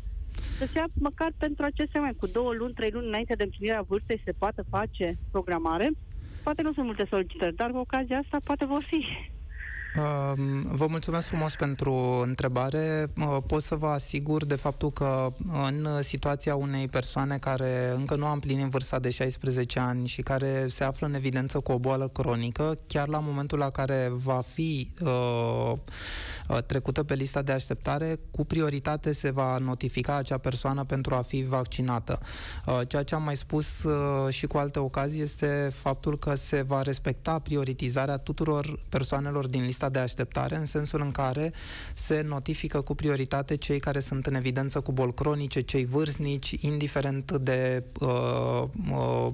Să 0.57 0.65
se 0.65 0.77
ia 0.77 0.87
măcar 0.93 1.31
pentru 1.37 1.63
aceste 1.65 1.99
mai 1.99 2.13
cu 2.19 2.27
două 2.27 2.53
luni, 2.53 2.73
trei 2.73 2.91
luni 2.91 3.07
înainte 3.07 3.33
de 3.33 3.43
împlinirea 3.43 3.85
vârstei 3.87 4.21
se 4.25 4.31
poate 4.31 4.61
face 4.69 5.17
programare. 5.31 5.89
Poate 6.43 6.61
nu 6.61 6.73
sunt 6.73 6.85
multe 6.85 7.05
solicitări, 7.09 7.55
dar 7.55 7.69
cu 7.71 7.77
ocazia 7.77 8.17
asta 8.17 8.37
poate 8.43 8.65
vor 8.65 8.83
fi. 8.83 9.05
Vă 10.71 10.85
mulțumesc 10.89 11.27
frumos 11.27 11.55
pentru 11.55 11.93
întrebare. 12.27 13.07
Pot 13.47 13.61
să 13.61 13.75
vă 13.75 13.87
asigur 13.87 14.45
de 14.45 14.55
faptul 14.55 14.91
că 14.91 15.27
în 15.63 16.01
situația 16.01 16.55
unei 16.55 16.87
persoane 16.87 17.37
care 17.37 17.93
încă 17.95 18.15
nu 18.15 18.25
a 18.25 18.31
împlinit 18.31 18.65
vârsta 18.65 18.99
de 18.99 19.09
16 19.09 19.79
ani 19.79 20.07
și 20.07 20.21
care 20.21 20.67
se 20.67 20.83
află 20.83 21.07
în 21.07 21.13
evidență 21.13 21.59
cu 21.59 21.71
o 21.71 21.79
boală 21.79 22.07
cronică, 22.07 22.77
chiar 22.87 23.07
la 23.07 23.19
momentul 23.19 23.57
la 23.57 23.69
care 23.69 24.11
va 24.13 24.41
fi 24.53 24.91
uh, 25.01 25.73
trecută 26.65 27.03
pe 27.03 27.13
lista 27.13 27.41
de 27.41 27.51
așteptare, 27.51 28.19
cu 28.31 28.45
prioritate 28.45 29.11
se 29.11 29.29
va 29.29 29.57
notifica 29.57 30.15
acea 30.15 30.37
persoană 30.37 30.83
pentru 30.83 31.15
a 31.15 31.21
fi 31.21 31.43
vaccinată. 31.43 32.19
Uh, 32.65 32.79
ceea 32.87 33.03
ce 33.03 33.15
am 33.15 33.23
mai 33.23 33.35
spus 33.35 33.83
uh, 33.83 34.33
și 34.33 34.47
cu 34.47 34.57
alte 34.57 34.79
ocazii 34.79 35.21
este 35.21 35.71
faptul 35.73 36.19
că 36.19 36.35
se 36.35 36.61
va 36.61 36.81
respecta 36.81 37.39
prioritizarea 37.39 38.17
tuturor 38.17 38.79
persoanelor 38.89 39.47
din 39.47 39.65
lista 39.65 39.78
lista 39.79 39.99
de 39.99 40.03
așteptare, 40.03 40.55
în 40.55 40.65
sensul 40.65 41.01
în 41.01 41.11
care 41.11 41.53
se 41.93 42.25
notifică 42.27 42.81
cu 42.81 42.95
prioritate 42.95 43.55
cei 43.55 43.79
care 43.79 43.99
sunt 43.99 44.25
în 44.25 44.35
evidență 44.35 44.79
cu 44.79 44.91
boli 44.91 45.13
cronice, 45.13 45.61
cei 45.61 45.85
vârstnici, 45.85 46.51
indiferent 46.59 47.31
de 47.31 47.83
uh, 47.99 48.63
uh, 48.91 49.27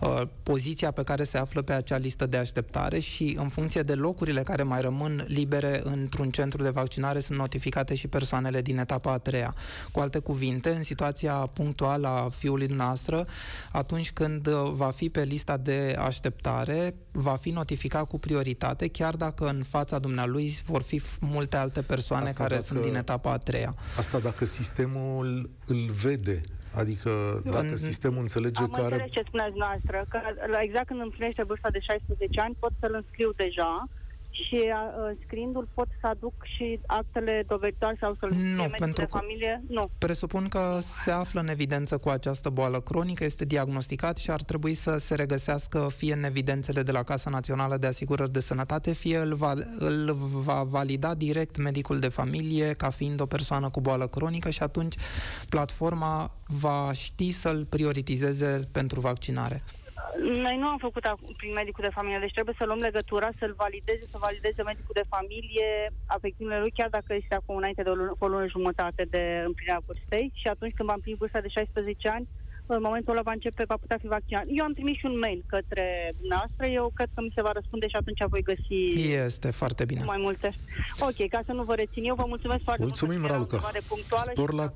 uh, 0.00 0.22
poziția 0.42 0.90
pe 0.90 1.02
care 1.02 1.22
se 1.22 1.38
află 1.38 1.62
pe 1.62 1.72
acea 1.72 1.96
listă 1.96 2.26
de 2.26 2.36
așteptare 2.36 2.98
și 2.98 3.36
în 3.38 3.48
funcție 3.48 3.82
de 3.82 3.94
locurile 3.94 4.42
care 4.42 4.62
mai 4.62 4.80
rămân 4.80 5.24
libere 5.28 5.80
într-un 5.84 6.30
centru 6.30 6.62
de 6.62 6.68
vaccinare 6.68 7.20
sunt 7.20 7.38
notificate 7.38 7.94
și 7.94 8.08
persoanele 8.08 8.62
din 8.62 8.78
etapa 8.78 9.12
a 9.12 9.18
treia. 9.18 9.54
Cu 9.92 10.00
alte 10.00 10.18
cuvinte, 10.18 10.70
în 10.70 10.82
situația 10.82 11.34
punctuală 11.34 12.08
a 12.08 12.28
fiului 12.28 12.66
noastră, 12.66 13.26
atunci 13.72 14.12
când 14.12 14.48
va 14.48 14.90
fi 14.90 15.08
pe 15.08 15.22
lista 15.22 15.56
de 15.56 15.96
așteptare, 15.98 16.94
va 17.12 17.34
fi 17.36 17.50
notificat 17.50 18.06
cu 18.06 18.18
prioritate, 18.18 18.88
chiar 18.88 19.16
dacă 19.16 19.48
în 19.48 19.62
fața 19.70 19.98
dumnealui 19.98 20.58
vor 20.66 20.82
fi 20.82 21.02
multe 21.20 21.56
alte 21.56 21.82
persoane 21.82 22.24
asta 22.24 22.42
care 22.42 22.54
dacă, 22.54 22.66
sunt 22.66 22.82
din 22.82 22.94
etapa 22.94 23.32
a 23.32 23.38
treia. 23.38 23.74
Asta 23.96 24.18
dacă 24.18 24.44
sistemul 24.44 25.50
îl 25.66 25.90
vede 26.02 26.40
Adică 26.74 27.10
dacă 27.44 27.70
în... 27.70 27.76
sistemul 27.76 28.20
înțelege 28.20 28.62
Am 28.62 28.70
că 28.70 28.80
are... 28.80 29.08
ce 29.10 29.22
spuneți 29.26 29.56
noastră, 29.56 30.04
că 30.08 30.20
exact 30.60 30.86
când 30.86 31.00
împlinește 31.00 31.42
vârsta 31.42 31.70
de 31.70 31.80
16 31.80 32.40
ani 32.40 32.56
pot 32.58 32.72
să-l 32.80 32.94
înscriu 32.94 33.30
deja 33.36 33.84
și 34.46 34.54
uh, 34.54 35.16
scriindu-l 35.24 35.68
pot 35.74 35.86
să 36.00 36.06
aduc 36.06 36.32
și 36.56 36.80
actele 36.86 37.44
doveditoare 37.48 37.96
sau 38.00 38.12
să-l 38.12 38.30
nu, 38.56 38.70
pentru 38.78 39.04
de 39.04 39.08
familie? 39.10 39.62
Nu. 39.68 39.88
Presupun 39.98 40.48
că 40.48 40.78
se 40.80 41.10
află 41.10 41.40
în 41.40 41.48
evidență 41.48 41.98
cu 41.98 42.08
această 42.08 42.48
boală 42.48 42.80
cronică, 42.80 43.24
este 43.24 43.44
diagnosticat 43.44 44.16
și 44.16 44.30
ar 44.30 44.42
trebui 44.42 44.74
să 44.74 44.96
se 44.96 45.14
regăsească 45.14 45.88
fie 45.96 46.12
în 46.12 46.24
evidențele 46.24 46.82
de 46.82 46.92
la 46.92 47.02
Casa 47.02 47.30
Națională 47.30 47.76
de 47.76 47.86
Asigurări 47.86 48.32
de 48.32 48.40
Sănătate, 48.40 48.92
fie 48.92 49.18
îl 49.18 49.34
va, 49.34 49.54
îl 49.78 50.16
va 50.32 50.62
valida 50.62 51.14
direct 51.14 51.56
medicul 51.56 51.98
de 51.98 52.08
familie 52.08 52.72
ca 52.72 52.90
fiind 52.90 53.20
o 53.20 53.26
persoană 53.26 53.68
cu 53.68 53.80
boală 53.80 54.06
cronică 54.06 54.50
și 54.50 54.62
atunci 54.62 54.94
platforma 55.48 56.34
va 56.46 56.92
ști 56.92 57.30
să-l 57.30 57.66
prioritizeze 57.68 58.68
pentru 58.72 59.00
vaccinare. 59.00 59.62
Noi 60.46 60.56
nu 60.56 60.66
am 60.66 60.78
făcut 60.78 61.04
prin 61.36 61.52
medicul 61.52 61.84
de 61.84 61.96
familie, 61.98 62.18
deci 62.18 62.32
trebuie 62.38 62.54
să 62.58 62.66
luăm 62.66 62.78
legătura, 62.78 63.28
să-l 63.38 63.54
valideze, 63.56 64.06
să 64.06 64.18
valideze 64.20 64.62
medicul 64.62 64.94
de 65.00 65.10
familie 65.14 65.92
afecțiunile 66.06 66.58
lui, 66.60 66.70
chiar 66.70 66.88
dacă 66.88 67.14
este 67.14 67.34
acum 67.34 67.56
înainte 67.56 67.82
de 67.82 67.90
o 67.90 67.94
lună, 67.94 68.14
o 68.18 68.26
lună 68.26 68.46
jumătate 68.46 69.02
de 69.10 69.42
împlinirea 69.46 69.82
vârstei. 69.86 70.32
Și 70.34 70.46
atunci 70.48 70.74
când 70.74 70.88
va 70.88 70.94
împlini 70.94 71.20
vârsta 71.20 71.40
de 71.40 71.48
16 71.48 72.08
ani, 72.08 72.28
în 72.74 72.82
momentul 72.82 73.12
ăla 73.12 73.22
va 73.22 73.32
începe, 73.32 73.64
va 73.72 73.76
putea 73.80 73.98
fi 74.00 74.06
vaccinat. 74.06 74.44
Eu 74.48 74.64
am 74.64 74.72
trimis 74.72 74.96
și 74.96 75.06
un 75.06 75.18
mail 75.18 75.44
către 75.46 76.12
dumneavoastră, 76.16 76.66
eu 76.66 76.90
cred 76.94 77.08
că 77.14 77.20
mi 77.20 77.32
se 77.34 77.42
va 77.42 77.52
răspunde 77.52 77.88
și 77.88 77.96
atunci 77.96 78.22
voi 78.28 78.42
găsi 78.42 78.80
este 79.26 79.50
foarte 79.50 79.84
bine. 79.84 80.02
mai 80.04 80.20
multe. 80.20 80.54
Ok, 81.00 81.28
ca 81.28 81.40
să 81.46 81.52
nu 81.52 81.62
vă 81.62 81.74
rețin, 81.74 82.04
eu 82.04 82.14
vă 82.14 82.24
mulțumesc 82.26 82.62
foarte 82.62 82.82
Mulțumim, 82.82 83.20
mult. 83.20 83.32
Mulțumim, 83.32 83.62
Rauca. 83.62 84.30
Spor 84.30 84.52
la, 84.52 84.72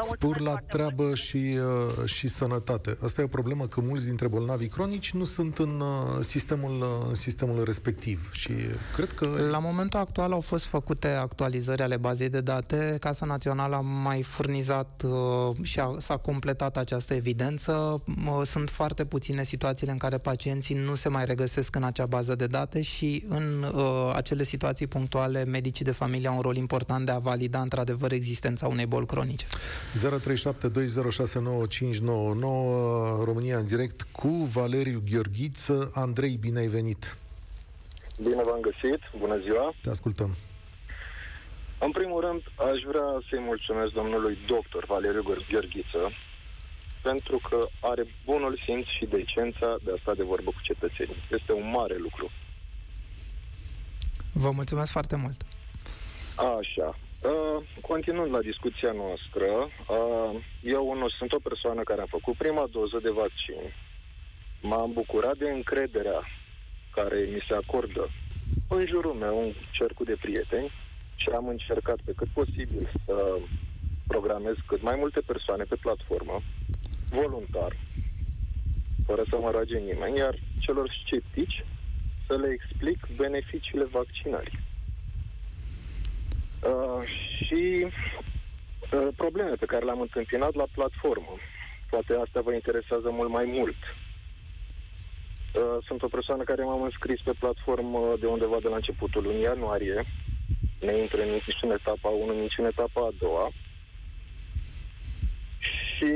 spor 0.00 0.40
la 0.40 0.54
treabă 0.56 1.14
și, 1.14 1.58
uh, 1.98 2.08
și 2.08 2.28
sănătate. 2.28 2.96
Asta 3.02 3.20
e 3.20 3.24
o 3.24 3.36
problemă 3.38 3.66
că 3.66 3.80
mulți 3.80 4.06
dintre 4.06 4.28
bolnavii 4.28 4.68
cronici 4.68 5.12
nu 5.12 5.24
sunt 5.24 5.58
în 5.58 5.80
uh, 5.80 6.20
sistemul, 6.20 6.80
uh, 6.80 7.08
în 7.08 7.14
sistemul 7.14 7.64
respectiv 7.64 8.30
și 8.32 8.52
cred 8.94 9.12
că... 9.12 9.28
La 9.50 9.58
momentul 9.58 9.98
actual 10.00 10.32
au 10.32 10.40
fost 10.40 10.64
făcute 10.64 11.08
actualizări 11.08 11.82
ale 11.82 11.96
bazei 11.96 12.28
de 12.28 12.40
date. 12.40 12.96
Casa 13.00 13.26
Națională 13.26 13.76
a 13.76 13.80
mai 13.80 14.22
furnizat 14.22 15.02
uh, 15.04 15.56
și 15.62 15.80
a, 15.80 15.94
s-a 15.98 16.16
completat 16.16 16.76
această 16.76 17.14
evidență 17.14 17.32
evidență, 17.34 18.02
sunt 18.44 18.70
foarte 18.70 19.04
puține 19.04 19.42
situațiile 19.42 19.92
în 19.92 19.98
care 19.98 20.18
pacienții 20.18 20.74
nu 20.74 20.94
se 20.94 21.08
mai 21.08 21.24
regăsesc 21.24 21.76
în 21.76 21.82
acea 21.82 22.06
bază 22.06 22.34
de 22.34 22.46
date 22.46 22.82
și 22.82 23.24
în 23.28 23.62
uh, 23.62 24.12
acele 24.14 24.42
situații 24.42 24.86
punctuale 24.86 25.44
medicii 25.44 25.84
de 25.84 25.90
familie 25.90 26.28
au 26.28 26.34
un 26.34 26.40
rol 26.40 26.56
important 26.56 27.06
de 27.06 27.12
a 27.12 27.18
valida 27.18 27.60
într-adevăr 27.60 28.12
existența 28.12 28.66
unei 28.66 28.86
boli 28.86 29.06
cronice. 29.06 29.46
0372069599 29.46 29.50
România 33.24 33.58
în 33.58 33.66
direct 33.66 34.02
cu 34.12 34.28
Valeriu 34.28 35.02
Gheorghiță. 35.10 35.90
Andrei, 35.94 36.36
bine 36.40 36.58
ai 36.58 36.66
venit! 36.66 37.16
Bine 38.22 38.42
v-am 38.44 38.60
găsit, 38.60 39.00
bună 39.18 39.38
ziua! 39.38 39.74
Te 39.82 39.90
ascultăm! 39.90 40.30
În 41.78 41.90
primul 41.90 42.20
rând, 42.20 42.42
aș 42.70 42.82
vrea 42.86 43.08
să-i 43.28 43.42
mulțumesc 43.50 43.92
domnului 43.92 44.38
doctor 44.46 44.84
Valeriu 44.84 45.22
Gheorghiță 45.50 46.12
pentru 47.08 47.40
că 47.48 47.58
are 47.80 48.04
bunul 48.24 48.54
simț 48.64 48.86
și 48.86 49.04
decența 49.16 49.76
de 49.84 49.90
a 49.94 50.00
sta 50.00 50.14
de 50.14 50.22
vorbă 50.22 50.50
cu 50.50 50.60
cetățenii. 50.62 51.22
Este 51.38 51.52
un 51.52 51.70
mare 51.70 51.96
lucru. 51.96 52.30
Vă 54.32 54.50
mulțumesc 54.50 54.90
foarte 54.90 55.16
mult. 55.16 55.38
Așa. 56.58 56.88
Uh, 57.32 57.58
continuând 57.80 58.32
la 58.32 58.40
discuția 58.40 58.92
noastră, 58.92 59.46
uh, 59.96 60.42
eu 60.62 60.94
nu 61.00 61.08
sunt 61.08 61.32
o 61.32 61.44
persoană 61.48 61.82
care 61.82 62.00
a 62.00 62.14
făcut 62.16 62.34
prima 62.36 62.66
doză 62.70 62.98
de 63.02 63.10
vaccin. 63.10 63.62
M-am 64.60 64.90
bucurat 64.92 65.36
de 65.36 65.50
încrederea 65.50 66.20
care 66.90 67.18
mi 67.32 67.44
se 67.48 67.54
acordă 67.54 68.10
în 68.68 68.86
jurul 68.86 69.14
meu, 69.14 69.38
un 69.44 69.52
cercul 69.72 70.06
de 70.06 70.16
prieteni, 70.20 70.70
și 71.16 71.28
am 71.28 71.48
încercat 71.48 71.98
pe 72.04 72.12
cât 72.16 72.28
posibil 72.28 72.90
să 73.04 73.38
programez 74.06 74.54
cât 74.66 74.82
mai 74.82 74.96
multe 74.98 75.20
persoane 75.20 75.64
pe 75.64 75.76
platformă 75.80 76.42
voluntar, 77.20 77.76
fără 79.06 79.22
să 79.28 79.36
mă 79.36 79.50
roage 79.50 79.78
nimeni, 79.78 80.18
iar 80.18 80.34
celor 80.60 80.86
sceptici 81.04 81.64
să 82.26 82.36
le 82.36 82.48
explic 82.48 82.98
beneficiile 83.16 83.84
vaccinării. 83.84 84.58
Uh, 86.64 87.02
și 87.36 87.86
uh, 87.86 89.08
probleme 89.16 89.50
pe 89.50 89.66
care 89.66 89.84
le-am 89.84 90.00
întâmpinat 90.00 90.54
la 90.54 90.64
platformă. 90.74 91.34
Poate 91.90 92.14
asta 92.14 92.40
vă 92.40 92.52
interesează 92.52 93.10
mult 93.10 93.30
mai 93.30 93.44
mult. 93.44 93.80
Uh, 95.54 95.84
sunt 95.86 96.02
o 96.02 96.08
persoană 96.08 96.42
care 96.42 96.62
m-am 96.62 96.82
înscris 96.82 97.20
pe 97.20 97.32
platformă 97.38 98.14
de 98.20 98.26
undeva 98.26 98.58
de 98.60 98.68
la 98.68 98.74
începutul 98.74 99.22
lunii 99.22 99.42
ianuarie. 99.42 100.04
Ne 100.80 100.98
intră 100.98 101.22
nici 101.22 101.58
în 101.62 101.70
etapa 101.70 102.08
1, 102.08 102.40
nici 102.40 102.58
în 102.58 102.64
etapa 102.64 103.00
a 103.00 103.12
doua. 103.18 103.50
Și 105.58 106.12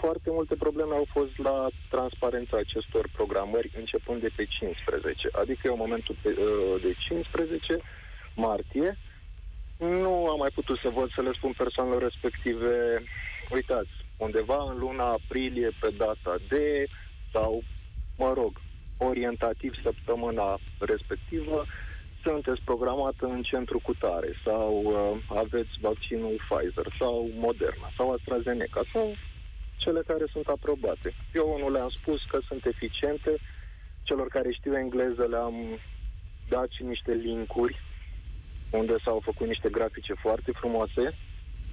foarte 0.00 0.30
multe 0.30 0.54
probleme 0.54 0.94
au 0.94 1.06
fost 1.10 1.38
la 1.38 1.68
transparența 1.90 2.56
acestor 2.56 3.04
programări 3.12 3.70
începând 3.76 4.20
de 4.20 4.30
pe 4.36 4.44
15. 4.44 5.28
Adică 5.32 5.68
în 5.70 5.78
momentul 5.78 6.16
uh, 6.24 6.82
de 6.82 6.92
15 6.98 7.78
martie 8.34 8.98
nu 9.78 10.28
am 10.28 10.38
mai 10.38 10.50
putut 10.54 10.78
să 10.78 10.88
văd 10.88 11.08
să 11.12 11.20
le 11.22 11.32
spun 11.32 11.52
persoanelor 11.56 12.02
respective 12.02 13.02
uitați, 13.50 13.90
undeva 14.16 14.70
în 14.70 14.78
luna 14.78 15.04
aprilie 15.04 15.70
pe 15.80 15.90
data 15.96 16.34
de 16.48 16.86
sau, 17.32 17.62
mă 18.16 18.32
rog, 18.36 18.52
orientativ 18.98 19.72
săptămâna 19.82 20.58
respectivă, 20.78 21.64
sunteți 22.22 22.60
programat 22.64 23.14
în 23.18 23.42
centru 23.42 23.80
cutare 23.82 24.30
sau 24.44 24.82
uh, 24.84 25.36
aveți 25.36 25.70
vaccinul 25.80 26.36
Pfizer 26.48 26.86
sau 26.98 27.30
Moderna 27.34 27.88
sau 27.96 28.12
AstraZeneca 28.12 28.82
sau 28.92 29.14
cele 29.84 30.02
care 30.10 30.26
sunt 30.34 30.46
aprobate. 30.46 31.08
Eu 31.34 31.58
nu 31.62 31.68
le-am 31.70 31.88
spus 31.88 32.20
că 32.30 32.38
sunt 32.48 32.62
eficiente, 32.74 33.32
celor 34.02 34.28
care 34.28 34.50
știu 34.52 34.74
engleză 34.76 35.24
le-am 35.34 35.56
dat 36.48 36.68
și 36.76 36.82
niște 36.82 37.12
linkuri 37.12 37.74
unde 38.70 38.94
s-au 39.04 39.20
făcut 39.28 39.46
niște 39.46 39.68
grafice 39.68 40.14
foarte 40.24 40.50
frumoase 40.60 41.04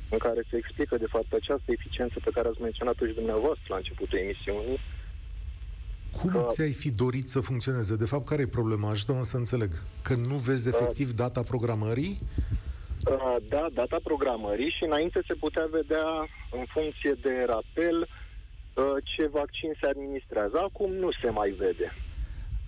în 0.09 0.17
care 0.17 0.41
se 0.49 0.57
explică, 0.57 0.97
de 0.97 1.05
fapt, 1.15 1.33
această 1.33 1.71
eficiență 1.71 2.17
pe 2.23 2.29
care 2.33 2.47
ați 2.47 2.61
menționat-o 2.61 3.05
și 3.05 3.13
dumneavoastră 3.13 3.65
la 3.67 3.75
începutul 3.75 4.17
emisiunii. 4.17 4.79
Cum 6.21 6.29
că... 6.29 6.45
ți-ai 6.49 6.71
fi 6.71 6.91
dorit 6.91 7.29
să 7.29 7.39
funcționeze? 7.39 7.95
De 7.95 8.05
fapt, 8.05 8.25
care 8.27 8.41
e 8.41 8.47
problema? 8.47 8.89
Ajută-mă 8.89 9.23
să 9.23 9.37
înțeleg. 9.37 9.71
Că 10.01 10.13
nu 10.15 10.35
vezi 10.35 10.67
efectiv 10.67 11.11
data 11.11 11.41
programării? 11.41 12.19
Uh, 13.11 13.35
da, 13.47 13.67
data 13.73 13.97
programării 14.03 14.75
și 14.77 14.83
înainte 14.83 15.21
se 15.27 15.33
putea 15.33 15.65
vedea 15.71 16.27
în 16.51 16.65
funcție 16.67 17.11
de 17.21 17.43
rapel 17.45 18.01
uh, 18.01 18.95
ce 19.03 19.27
vaccin 19.27 19.71
se 19.81 19.87
administrează. 19.87 20.57
Acum 20.59 20.91
nu 20.93 21.09
se 21.21 21.29
mai 21.29 21.49
vede. 21.49 21.93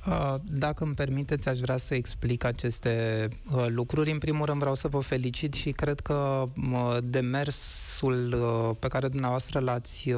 Uh, 0.10 0.36
dacă 0.44 0.84
îmi 0.84 0.94
permiteți, 0.94 1.50
aș 1.50 1.60
vrea 1.60 1.78
să 1.78 1.94
explic 1.96 2.44
aceste 2.44 3.28
uh, 3.54 3.66
lucruri. 3.68 4.12
În 4.12 4.18
primul 4.18 4.46
rând 4.46 4.60
vreau 4.60 4.76
să 4.76 4.88
vă 4.88 5.00
felicit 5.00 5.54
și 5.54 5.72
cred 5.72 6.00
că 6.00 6.48
demersul 7.04 8.34
uh, 8.34 8.76
pe 8.80 8.88
care 8.88 9.08
dumneavoastră 9.08 9.60
l-ați 9.60 10.14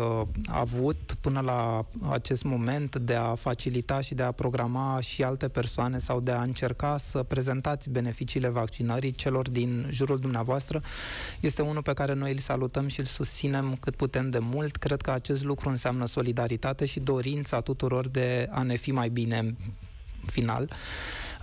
avut 0.48 1.15
până 1.21 1.39
la 1.39 1.86
acest 2.10 2.43
moment 2.43 2.95
de 2.95 3.15
a 3.15 3.36
facilita 3.36 4.01
și 4.01 4.13
de 4.13 4.24
a 4.24 4.31
programa 4.31 5.00
și 5.00 5.24
alte 5.24 5.48
persoane 5.48 5.98
sau 5.98 6.19
de 6.19 6.31
a 6.31 6.41
încerca 6.41 6.98
să 6.98 7.24
prezentați 7.24 7.89
beneficiile 7.89 8.50
vaccinării 8.50 9.12
celor 9.12 9.50
din 9.50 9.88
jurul 9.89 10.19
dumneavoastră 10.19 10.81
este 11.39 11.62
unul 11.62 11.81
pe 11.81 11.93
care 11.93 12.13
noi 12.13 12.31
îl 12.31 12.38
salutăm 12.38 12.88
și 12.88 13.00
îl 13.00 13.05
susținem 13.05 13.77
cât 13.79 13.95
putem 13.95 14.29
de 14.29 14.39
mult. 14.39 14.75
Cred 14.75 15.01
că 15.01 15.12
acest 15.12 15.43
lucru 15.43 15.69
înseamnă 15.69 16.05
solidaritate 16.05 16.86
și 16.86 17.00
dorința 17.00 17.62
tuturor 17.62 18.07
de 18.07 18.48
a 18.51 18.63
ne 18.63 18.75
fi 18.75 18.91
mai 18.91 19.10
bine 19.10 19.55
final. 20.31 20.67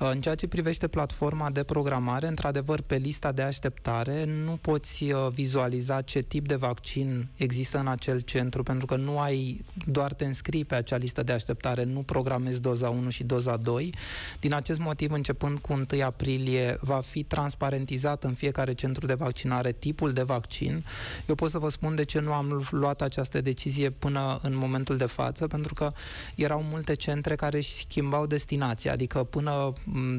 În 0.01 0.21
ceea 0.21 0.35
ce 0.35 0.47
privește 0.47 0.89
platforma 0.89 1.51
de 1.51 1.61
programare, 1.61 2.27
într-adevăr, 2.27 2.81
pe 2.81 2.97
lista 2.97 3.33
de 3.33 3.43
așteptare 3.43 4.25
nu 4.25 4.59
poți 4.61 5.05
uh, 5.05 5.29
vizualiza 5.33 6.01
ce 6.01 6.21
tip 6.21 6.49
de 6.49 6.55
vaccin 6.55 7.29
există 7.37 7.79
în 7.79 7.87
acel 7.87 8.21
centru, 8.21 8.63
pentru 8.63 8.87
că 8.87 8.97
nu 8.97 9.19
ai, 9.19 9.65
doar 9.87 10.13
te 10.13 10.25
înscrii 10.25 10.65
pe 10.65 10.75
acea 10.75 10.97
listă 10.97 11.23
de 11.23 11.33
așteptare, 11.33 11.85
nu 11.85 12.01
programezi 12.01 12.61
doza 12.61 12.89
1 12.89 13.11
și 13.11 13.25
doza 13.25 13.57
2. 13.57 13.95
Din 14.41 14.55
acest 14.55 14.79
motiv, 14.79 15.13
începând 15.13 15.59
cu 15.59 15.73
1 15.73 16.03
aprilie, 16.05 16.79
va 16.81 17.01
fi 17.01 17.23
transparentizat 17.23 18.25
în 18.25 18.35
fiecare 18.35 18.73
centru 18.73 19.07
de 19.07 19.15
vaccinare 19.15 19.73
tipul 19.73 20.13
de 20.13 20.23
vaccin. 20.23 20.85
Eu 21.27 21.35
pot 21.35 21.51
să 21.51 21.59
vă 21.59 21.69
spun 21.69 21.95
de 21.95 22.05
ce 22.05 22.21
nu 22.21 22.33
am 22.33 22.67
luat 22.71 23.01
această 23.01 23.41
decizie 23.41 23.91
până 23.91 24.39
în 24.43 24.57
momentul 24.57 24.97
de 24.97 25.07
față, 25.07 25.47
pentru 25.47 25.75
că 25.75 25.93
erau 26.35 26.65
multe 26.71 26.95
centre 26.95 27.35
care 27.35 27.57
își 27.57 27.71
schimbau 27.71 28.27
destinația, 28.27 28.93
adică 28.93 29.25
până 29.25 29.73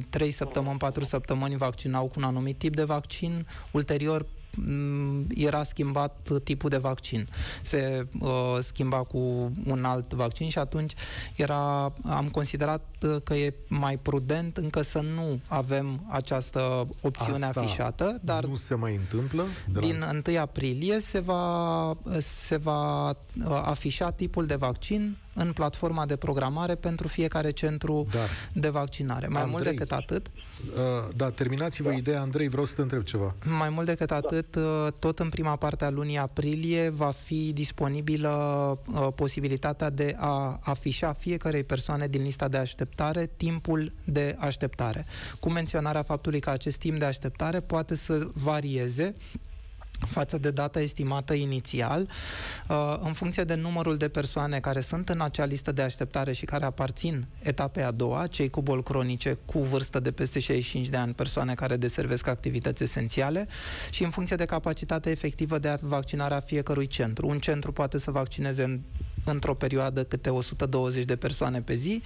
3 0.10 0.32
săptămâni, 0.32 0.78
4 0.78 1.04
săptămâni 1.04 1.58
vaccinau 1.58 2.06
cu 2.06 2.14
un 2.18 2.24
anumit 2.24 2.58
tip 2.58 2.76
de 2.76 2.84
vaccin, 2.84 3.48
ulterior 3.72 4.26
Mm, 4.58 5.26
era 5.36 5.64
schimbat 5.64 6.30
tipul 6.44 6.70
de 6.70 6.78
vaccin. 6.78 7.28
Se 7.62 8.08
uh, 8.20 8.58
schimba 8.60 8.98
cu 8.98 9.52
un 9.66 9.86
alt 9.86 10.14
vaccin 10.14 10.50
și 10.50 10.58
atunci 10.58 10.94
era, 11.36 11.94
am 12.06 12.30
considerat 12.32 12.86
uh, 13.02 13.22
că 13.24 13.34
e 13.34 13.54
mai 13.68 13.98
prudent 13.98 14.58
încă 14.58 14.82
să 14.82 15.00
nu 15.00 15.40
avem 15.48 16.06
această 16.10 16.88
opțiune 17.02 17.46
Asta 17.46 17.60
afișată, 17.60 18.20
dar 18.24 18.46
nu 18.46 18.56
se 18.56 18.76
mai 18.76 18.96
întâmplă. 18.96 19.46
De 19.72 19.80
din 19.80 20.00
la... 20.00 20.22
1 20.28 20.40
aprilie 20.40 21.00
se 21.00 21.20
va, 21.20 21.98
se 22.18 22.58
va 22.58 23.10
uh, 23.10 23.16
afișa 23.64 24.12
tipul 24.12 24.46
de 24.46 24.56
vaccin 24.56 25.18
în 25.40 25.52
platforma 25.54 26.06
de 26.06 26.16
programare 26.16 26.76
pentru 26.76 27.08
fiecare 27.08 27.50
centru 27.50 28.08
Dar, 28.12 28.30
de 28.54 28.70
vaccinare. 28.70 29.28
Mai 29.28 29.42
Andrei, 29.42 29.52
mult 29.52 29.64
decât 29.64 29.92
atât... 29.92 30.28
Uh, 30.28 31.16
da, 31.16 31.30
terminați-vă 31.30 31.90
da. 31.90 31.96
ideea, 31.96 32.22
Andrei, 32.22 32.48
vreau 32.48 32.66
să 32.66 32.74
te 32.76 32.82
întreb 32.82 33.04
ceva. 33.04 33.36
Mai 33.58 33.70
mult 33.70 33.86
decât 33.86 34.12
atât, 34.12 34.56
uh, 34.56 34.88
tot 35.00 35.20
în 35.20 35.30
prima 35.30 35.56
parte 35.56 35.86
a 35.86 35.90
lunii 35.90 36.18
aprilie 36.18 36.90
va 36.90 37.12
fi 37.12 37.54
disponibilă 37.54 38.30
uh, 38.94 39.08
posibilitatea 39.16 39.90
de 39.90 40.16
a 40.18 40.60
afișa 40.64 41.14
fiecarei 41.14 41.64
persoane 41.64 42.08
din 42.08 42.22
lista 42.22 42.48
de 42.48 42.58
așteptare 42.58 43.30
timpul 43.38 43.92
de 44.04 44.36
așteptare, 44.40 45.06
cu 45.40 45.50
menționarea 45.50 46.04
faptului 46.04 46.40
că 46.40 46.50
acest 46.50 46.78
timp 46.78 47.00
de 47.00 47.06
așteptare 47.06 47.60
poate 47.60 47.96
să 47.96 48.28
varieze 48.34 49.16
față 50.08 50.38
de 50.38 50.52
data 50.52 50.80
estimată 50.80 51.34
inițial, 51.34 52.08
uh, 52.68 52.76
în 53.04 53.14
funcție 53.14 53.44
de 53.44 53.56
numărul 53.56 53.98
de 53.98 54.08
persoane 54.08 54.60
care 54.60 54.80
sunt 54.80 55.10
în 55.10 55.22
acea 55.22 55.46
listă 55.46 55.72
de 55.72 55.82
așteptare 55.82 56.32
și 56.32 56.46
care 56.46 56.66
aparțin 56.66 57.28
etapei 57.42 57.84
a 57.84 57.92
doua, 57.92 58.28
cei 58.28 58.50
cu 58.50 58.62
boli 58.62 58.84
cronice 58.84 59.38
cu 59.46 59.60
vârstă 59.60 60.00
de 60.00 60.12
peste 60.12 60.40
65 60.40 60.88
de 60.88 60.98
ani, 60.98 61.14
persoane 61.14 61.54
care 61.54 61.76
deservesc 61.76 62.28
activități 62.28 62.84
esențiale 62.84 63.48
și 63.90 64.04
în 64.04 64.10
funcție 64.10 64.36
de 64.36 64.46
capacitatea 64.46 65.12
efectivă 65.12 65.58
de 65.58 65.76
vaccinare 65.82 66.34
a 66.34 66.40
fiecărui 66.40 66.88
centru. 66.88 67.28
Un 67.28 67.40
centru 67.40 67.72
poate 67.72 67.98
să 67.98 68.12
vaccineze 68.12 68.64
în 68.64 68.80
într-o 69.26 69.54
perioadă 69.54 70.04
câte 70.04 70.30
120 70.30 71.04
de 71.04 71.16
persoane 71.16 71.62
pe 71.62 71.76
zi 71.76 72.02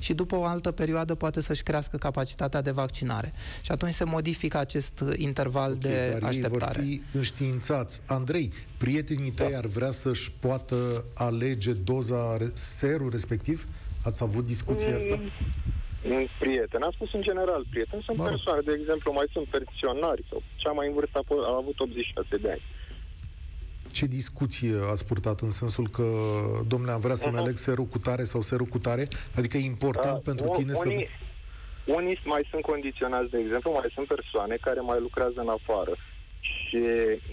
și 0.00 0.14
după 0.14 0.36
o 0.36 0.44
altă 0.44 0.70
perioadă 0.70 1.14
poate 1.14 1.40
să-și 1.40 1.62
crească 1.62 1.96
capacitatea 1.96 2.62
de 2.62 2.70
vaccinare. 2.70 3.32
Și 3.62 3.72
atunci 3.72 3.92
se 3.92 4.04
modifică 4.04 4.58
acest 4.58 5.04
interval 5.16 5.72
okay, 5.72 5.90
de 5.90 6.10
dar 6.12 6.28
așteptare. 6.28 6.80
Ei 6.80 6.86
vor 6.86 7.04
fi 7.10 7.16
înștiințați. 7.16 8.00
Andrei, 8.06 8.52
prietenii 8.76 9.30
tăi 9.30 9.50
da. 9.50 9.58
ar 9.58 9.66
vrea 9.66 9.90
să-și 9.90 10.32
poată 10.40 11.04
alege 11.14 11.72
doza, 11.72 12.36
serul 12.52 13.10
respectiv? 13.10 13.66
Ați 14.04 14.22
avut 14.22 14.44
discuția 14.44 14.94
asta? 14.94 15.20
Mm, 16.04 16.28
prieten. 16.38 16.82
Am 16.82 16.90
spus 16.90 17.12
în 17.12 17.22
general 17.22 17.66
prieten. 17.70 18.00
Sunt 18.04 18.16
mă 18.16 18.24
persoane, 18.24 18.60
de 18.64 18.76
exemplu, 18.80 19.12
mai 19.12 19.26
sunt 19.32 19.46
pensionari 19.46 20.24
sau 20.30 20.42
cea 20.56 20.72
mai 20.72 20.86
în 20.88 20.94
vârstă 20.94 21.18
a 21.18 21.56
avut 21.62 21.80
86 21.80 22.36
de 22.36 22.50
ani 22.50 22.62
ce 23.92 24.06
discuție 24.06 24.74
ați 24.90 25.06
purtat 25.06 25.40
în 25.40 25.50
sensul 25.50 25.88
că, 25.88 26.06
domnule, 26.66 26.92
am 26.92 27.00
vrea 27.00 27.14
să-mi 27.14 27.34
uh-huh. 27.34 27.38
aleg 27.38 27.56
serul 27.56 27.84
cu 27.84 27.98
tare 27.98 28.24
sau 28.24 28.40
serul 28.40 28.66
cu 28.66 28.78
tare? 28.78 29.08
Adică 29.36 29.56
e 29.56 29.64
important 29.64 30.16
uh, 30.16 30.22
pentru 30.24 30.46
tine 30.46 30.72
unii, 30.84 31.08
să... 31.84 31.92
Unii 31.92 32.20
mai 32.24 32.46
sunt 32.50 32.62
condiționați, 32.62 33.30
de 33.30 33.38
exemplu, 33.38 33.72
mai 33.72 33.90
sunt 33.94 34.06
persoane 34.06 34.56
care 34.60 34.80
mai 34.80 35.00
lucrează 35.00 35.40
în 35.40 35.48
afară. 35.48 35.96
Și 36.40 36.80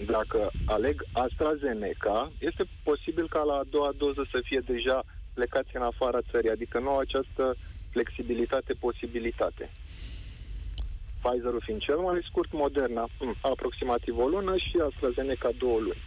dacă 0.06 0.50
aleg 0.66 1.04
AstraZeneca, 1.12 2.32
este 2.38 2.64
posibil 2.82 3.28
ca 3.28 3.42
la 3.42 3.54
a 3.54 3.66
doua 3.70 3.92
doză 3.96 4.26
să 4.30 4.40
fie 4.44 4.62
deja 4.66 5.04
plecați 5.34 5.76
în 5.76 5.82
afara 5.82 6.18
țării, 6.30 6.50
adică 6.50 6.78
nu 6.78 6.88
au 6.88 6.98
această 6.98 7.56
flexibilitate, 7.90 8.72
posibilitate. 8.72 9.70
Pfizer-ul 11.22 11.62
fiind 11.64 11.80
cel 11.80 11.96
mai 11.96 12.26
scurt, 12.28 12.52
Moderna 12.52 13.08
hm, 13.18 13.36
aproximativ 13.40 14.18
o 14.18 14.26
lună 14.28 14.56
și 14.56 14.76
AstraZeneca 14.88 15.50
două 15.58 15.78
luni. 15.78 16.02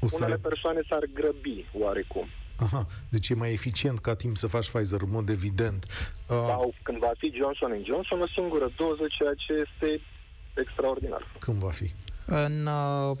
O 0.00 0.06
să... 0.06 0.16
Unele 0.18 0.36
persoane 0.36 0.80
s-ar 0.88 1.04
grăbi 1.14 1.66
oarecum. 1.72 2.26
Aha, 2.58 2.86
deci 3.08 3.28
e 3.28 3.34
mai 3.34 3.52
eficient 3.52 3.98
ca 3.98 4.14
timp 4.14 4.36
să 4.36 4.46
faci 4.46 4.70
Pfizer, 4.70 5.00
în 5.02 5.10
mod 5.10 5.28
evident. 5.28 5.84
Uh... 6.28 6.36
Sau 6.46 6.74
când 6.82 6.98
va 6.98 7.12
fi 7.18 7.32
Johnson 7.36 7.82
Johnson, 7.86 8.20
o 8.20 8.26
singură 8.26 8.72
doză, 8.76 9.02
ceea 9.18 9.34
ce 9.34 9.52
este 9.52 10.02
extraordinar. 10.54 11.26
Când 11.38 11.56
va 11.56 11.70
fi? 11.70 11.92
În 12.24 12.66
uh, 12.66 13.16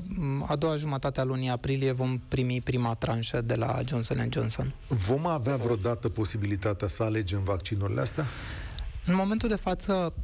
a 0.46 0.56
doua 0.56 0.76
jumătate 0.76 1.20
a 1.20 1.24
lunii 1.24 1.48
aprilie 1.48 1.92
vom 1.92 2.20
primi 2.28 2.60
prima 2.60 2.94
tranșă 2.94 3.40
de 3.40 3.54
la 3.54 3.80
Johnson 3.86 4.28
Johnson. 4.32 4.74
Vom 4.86 5.26
avea 5.26 5.56
vreodată 5.56 6.08
posibilitatea 6.08 6.88
să 6.88 7.02
alegem 7.02 7.42
vaccinurile 7.42 8.00
astea? 8.00 8.26
În 9.10 9.16
momentul 9.16 9.48
de 9.48 9.54
față, 9.54 10.14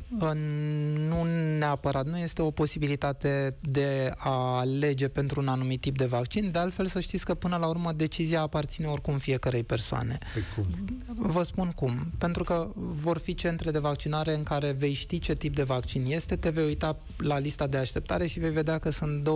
nu 1.09 1.25
neapărat, 1.59 2.07
nu 2.07 2.19
este 2.19 2.43
o 2.43 2.51
posibilitate 2.51 3.57
de 3.61 4.13
a 4.17 4.59
alege 4.59 5.09
pentru 5.09 5.41
un 5.41 5.49
anumit 5.49 5.81
tip 5.81 5.97
de 5.97 6.05
vaccin, 6.05 6.51
de 6.51 6.59
altfel 6.59 6.87
să 6.87 7.01
știți 7.01 7.25
că 7.25 7.35
până 7.35 7.57
la 7.57 7.67
urmă 7.67 7.93
decizia 7.93 8.41
aparține 8.41 8.87
oricum 8.87 9.19
fiecarei 9.19 9.63
persoane. 9.63 10.19
Pe 10.35 10.41
cum? 10.55 10.67
Vă 11.19 11.43
spun 11.43 11.73
cum. 11.75 12.13
Pentru 12.19 12.45
că 12.45 12.69
vor 12.75 13.19
fi 13.19 13.35
centre 13.35 13.71
de 13.71 13.79
vaccinare 13.79 14.35
în 14.35 14.43
care 14.43 14.73
vei 14.79 14.93
ști 14.93 15.19
ce 15.19 15.35
tip 15.35 15.55
de 15.55 15.63
vaccin 15.63 16.05
este, 16.09 16.37
te 16.37 16.51
vei 16.51 16.65
uita 16.65 16.97
la 17.17 17.39
lista 17.39 17.67
de 17.67 17.77
așteptare 17.77 18.27
și 18.27 18.39
vei 18.41 18.51
vedea 18.51 18.79
că 18.79 18.91
sunt 18.91 19.29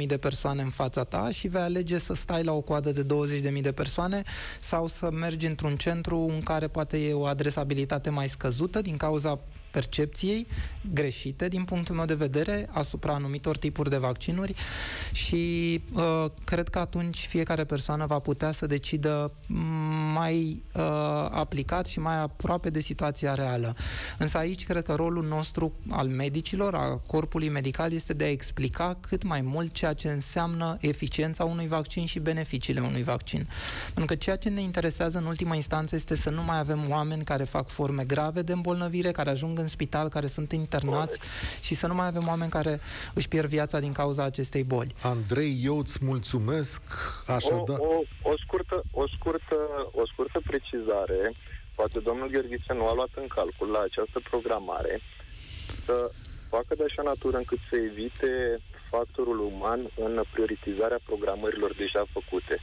20.000 0.00 0.06
de 0.06 0.16
persoane 0.16 0.62
în 0.62 0.70
fața 0.70 1.04
ta 1.04 1.30
și 1.30 1.48
vei 1.48 1.62
alege 1.62 1.98
să 1.98 2.14
stai 2.14 2.44
la 2.44 2.52
o 2.52 2.60
coadă 2.60 2.92
de 2.92 3.06
20.000 3.54 3.60
de 3.60 3.72
persoane 3.72 4.22
sau 4.60 4.86
să 4.86 5.10
mergi 5.10 5.46
într-un 5.46 5.76
centru 5.76 6.18
în 6.18 6.40
care 6.40 6.68
poate 6.68 7.06
e 7.06 7.12
o 7.12 7.24
adresabilitate 7.24 8.10
mai 8.10 8.28
scăzută 8.28 8.80
din 8.80 8.96
cauza 8.98 9.38
percepției 9.70 10.46
greșite 10.92 11.48
din 11.48 11.64
punctul 11.64 11.94
meu 11.94 12.04
de 12.04 12.14
vedere 12.14 12.68
asupra 12.72 13.14
anumitor 13.14 13.56
tipuri 13.56 13.90
de 13.90 13.96
vaccinuri 13.96 14.54
și 15.12 15.80
uh, 15.92 16.30
cred 16.44 16.68
că 16.68 16.78
atunci 16.78 17.26
fiecare 17.26 17.64
persoană 17.64 18.06
va 18.06 18.18
putea 18.18 18.50
să 18.50 18.66
decidă 18.66 19.32
mai 20.14 20.62
uh, 20.74 20.82
aplicat 21.30 21.86
și 21.86 21.98
mai 22.00 22.20
aproape 22.20 22.70
de 22.70 22.80
situația 22.80 23.34
reală. 23.34 23.76
Însă 24.18 24.38
aici 24.38 24.64
cred 24.64 24.82
că 24.82 24.94
rolul 24.94 25.24
nostru 25.24 25.72
al 25.90 26.08
medicilor, 26.08 26.74
a 26.74 27.00
corpului 27.06 27.48
medical, 27.48 27.92
este 27.92 28.12
de 28.12 28.24
a 28.24 28.30
explica 28.30 28.96
cât 29.00 29.22
mai 29.22 29.40
mult 29.40 29.72
ceea 29.72 29.92
ce 29.92 30.08
înseamnă 30.08 30.76
eficiența 30.80 31.44
unui 31.44 31.66
vaccin 31.66 32.06
și 32.06 32.18
beneficiile 32.18 32.80
unui 32.80 33.02
vaccin. 33.02 33.48
Pentru 33.84 34.04
că 34.04 34.14
ceea 34.14 34.36
ce 34.36 34.48
ne 34.48 34.60
interesează 34.60 35.18
în 35.18 35.24
ultima 35.24 35.54
instanță 35.54 35.94
este 35.94 36.14
să 36.14 36.30
nu 36.30 36.42
mai 36.42 36.58
avem 36.58 36.80
oameni 36.88 37.24
care 37.24 37.44
fac 37.44 37.68
forme 37.68 38.04
grave 38.04 38.42
de 38.42 38.52
îmbolnăvire, 38.52 39.10
care 39.10 39.30
ajung 39.30 39.57
în 39.58 39.68
spital, 39.68 40.08
care 40.08 40.26
sunt 40.26 40.52
internați 40.52 41.18
și 41.60 41.74
să 41.74 41.86
nu 41.86 41.94
mai 41.94 42.06
avem 42.06 42.24
oameni 42.26 42.50
care 42.50 42.80
își 43.14 43.28
pierd 43.28 43.48
viața 43.48 43.80
din 43.80 43.92
cauza 43.92 44.24
acestei 44.24 44.64
boli. 44.64 44.94
Andrei, 45.02 45.60
eu 45.64 45.78
îți 45.78 46.04
mulțumesc. 46.04 46.82
Așadar... 47.26 47.78
O, 47.78 47.84
o, 47.84 48.30
o, 48.30 48.34
scurtă, 48.44 48.82
o, 48.90 49.06
scurtă, 49.06 49.56
o 49.92 50.06
scurtă 50.06 50.40
precizare. 50.46 51.32
Poate 51.74 51.98
domnul 52.00 52.28
Gheorghiță 52.28 52.72
nu 52.72 52.86
a 52.86 52.94
luat 52.94 53.10
în 53.14 53.26
calcul 53.26 53.68
la 53.68 53.80
această 53.80 54.20
programare 54.30 55.00
să 55.84 56.10
facă 56.48 56.74
de 56.74 56.84
așa 56.88 57.02
natură 57.02 57.36
încât 57.36 57.58
să 57.70 57.76
evite 57.76 58.60
factorul 58.90 59.38
uman 59.38 59.80
în 59.94 60.22
prioritizarea 60.32 61.00
programărilor 61.04 61.74
deja 61.74 62.02
făcute. 62.12 62.60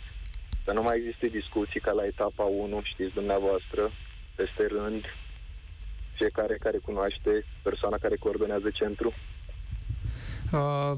Să 0.63 0.71
nu 0.71 0.81
mai 0.81 0.97
existe 0.97 1.27
discuții 1.27 1.79
ca 1.79 1.91
la 1.91 2.05
etapa 2.05 2.43
1, 2.43 2.81
știți 2.83 3.13
dumneavoastră, 3.13 3.91
peste 4.35 4.65
rând, 4.67 5.03
fiecare 6.15 6.57
care 6.57 6.77
cunoaște 6.77 7.45
persoana 7.63 7.97
care 7.97 8.15
coordonează 8.15 8.69
centru. 8.73 9.13
Uh, 10.51 10.91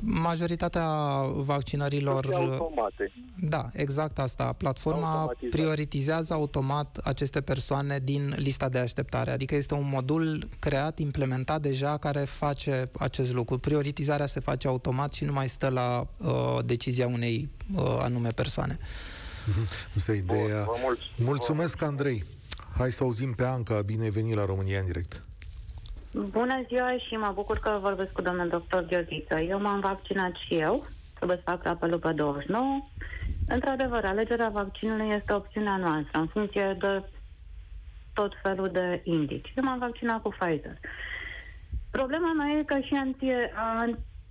majoritatea 0.00 0.88
vaccinărilor... 1.34 2.28
automate. 2.32 3.12
Da, 3.40 3.70
exact 3.72 4.18
asta. 4.18 4.52
Platforma 4.52 5.32
prioritizează 5.50 6.32
automat 6.32 7.00
aceste 7.04 7.40
persoane 7.40 8.00
din 8.02 8.34
lista 8.36 8.68
de 8.68 8.78
așteptare. 8.78 9.30
Adică 9.30 9.54
este 9.54 9.74
un 9.74 9.88
modul 9.92 10.48
creat, 10.58 10.98
implementat 10.98 11.60
deja, 11.60 11.96
care 11.96 12.20
face 12.20 12.90
acest 12.98 13.32
lucru. 13.34 13.58
Prioritizarea 13.58 14.26
se 14.26 14.40
face 14.40 14.68
automat 14.68 15.12
și 15.12 15.24
nu 15.24 15.32
mai 15.32 15.48
stă 15.48 15.68
la 15.68 16.06
uh, 16.16 16.58
decizia 16.64 17.06
unei 17.06 17.48
uh, 17.74 17.98
anume 18.00 18.28
persoane. 18.28 18.78
Asta 19.96 20.12
e 20.12 20.16
ideea. 20.16 20.64
Bun, 20.64 20.96
Mulțumesc, 21.16 21.82
Andrei. 21.82 22.24
Hai 22.78 22.90
să 22.90 23.02
auzim 23.02 23.32
pe 23.32 23.44
Anca. 23.44 23.80
Bine 23.82 24.02
ai 24.02 24.10
venit 24.10 24.34
la 24.34 24.44
România 24.44 24.78
în 24.78 24.84
direct. 24.84 25.22
Bună 26.14 26.64
ziua 26.66 26.96
și 27.06 27.14
mă 27.14 27.32
bucur 27.34 27.58
că 27.58 27.78
vorbesc 27.80 28.12
cu 28.12 28.22
domnul 28.22 28.48
doctor 28.48 28.86
Gheorghiță. 28.86 29.40
Eu 29.40 29.60
m-am 29.60 29.80
vaccinat 29.80 30.32
și 30.34 30.54
eu, 30.54 30.86
trebuie 31.14 31.36
să 31.36 31.50
fac 31.50 31.66
apelul 31.66 31.98
pe 31.98 32.12
29. 32.12 32.88
Într-adevăr, 33.48 34.04
alegerea 34.04 34.48
vaccinului 34.48 35.14
este 35.14 35.32
opțiunea 35.32 35.76
noastră, 35.76 36.20
în 36.20 36.26
funcție 36.26 36.76
de 36.80 37.02
tot 38.12 38.32
felul 38.42 38.68
de 38.68 39.00
indici. 39.04 39.52
Eu 39.56 39.64
m-am 39.64 39.78
vaccinat 39.78 40.22
cu 40.22 40.28
Pfizer. 40.28 40.78
Problema 41.90 42.32
mea 42.32 42.58
e 42.58 42.62
că 42.62 42.78
și 42.78 42.94
antie, 42.94 43.52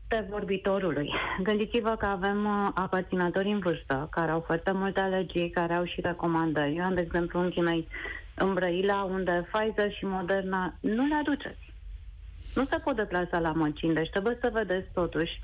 antevorbitorului. 0.07 1.09
Gândiți-vă 1.43 1.95
că 1.99 2.05
avem 2.05 2.45
uh, 2.45 2.71
aparținători 2.73 3.51
în 3.51 3.59
vârstă, 3.59 4.07
care 4.11 4.31
au 4.31 4.39
foarte 4.39 4.71
multe 4.71 4.99
alergii, 4.99 5.49
care 5.49 5.73
au 5.73 5.85
și 5.85 6.01
recomandări. 6.01 6.75
Eu 6.75 6.83
am, 6.83 6.93
de 6.93 7.01
exemplu, 7.01 7.39
în 7.39 7.63
mei 7.63 7.87
în 8.35 8.53
Brăila, 8.53 9.03
unde 9.03 9.47
Pfizer 9.51 9.91
și 9.91 10.05
Moderna 10.05 10.77
nu 10.79 11.05
le 11.05 11.15
aduceți 11.15 11.65
nu 12.55 12.65
se 12.69 12.77
pot 12.83 12.95
deplasa 12.95 13.39
la 13.39 13.51
măcini, 13.51 13.93
deci 13.93 14.09
trebuie 14.09 14.37
să 14.41 14.49
vedeți 14.53 14.87
totuși 14.93 15.39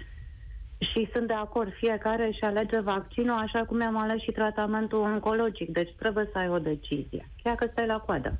și 0.78 1.10
sunt 1.14 1.28
de 1.28 1.34
acord, 1.34 1.72
fiecare 1.74 2.28
își 2.28 2.42
alege 2.44 2.80
vaccinul 2.80 3.38
așa 3.38 3.66
cum 3.68 3.82
am 3.82 3.98
ales 3.98 4.22
și 4.22 4.32
tratamentul 4.32 5.00
oncologic, 5.00 5.70
deci 5.70 5.96
trebuie 6.00 6.30
să 6.32 6.38
ai 6.38 6.50
o 6.50 6.60
decizie, 6.60 7.30
chiar 7.44 7.56
că 7.56 7.68
stai 7.72 7.86
la 7.86 7.98
coadă. 7.98 8.38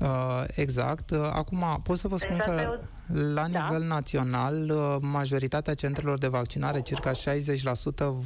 Uh, 0.00 0.44
exact. 0.54 1.10
Uh, 1.10 1.18
acum 1.32 1.80
pot 1.82 1.96
să 1.96 2.08
vă 2.08 2.16
spun 2.16 2.36
deci 2.36 2.46
că 2.46 2.78
la 3.12 3.48
da. 3.48 3.60
nivel 3.60 3.80
da. 3.80 3.94
național 3.94 4.70
uh, 4.70 4.96
majoritatea 5.00 5.74
centrelor 5.74 6.18
de 6.18 6.28
vaccinare, 6.28 6.80
circa 6.80 7.10
60% 7.10 7.14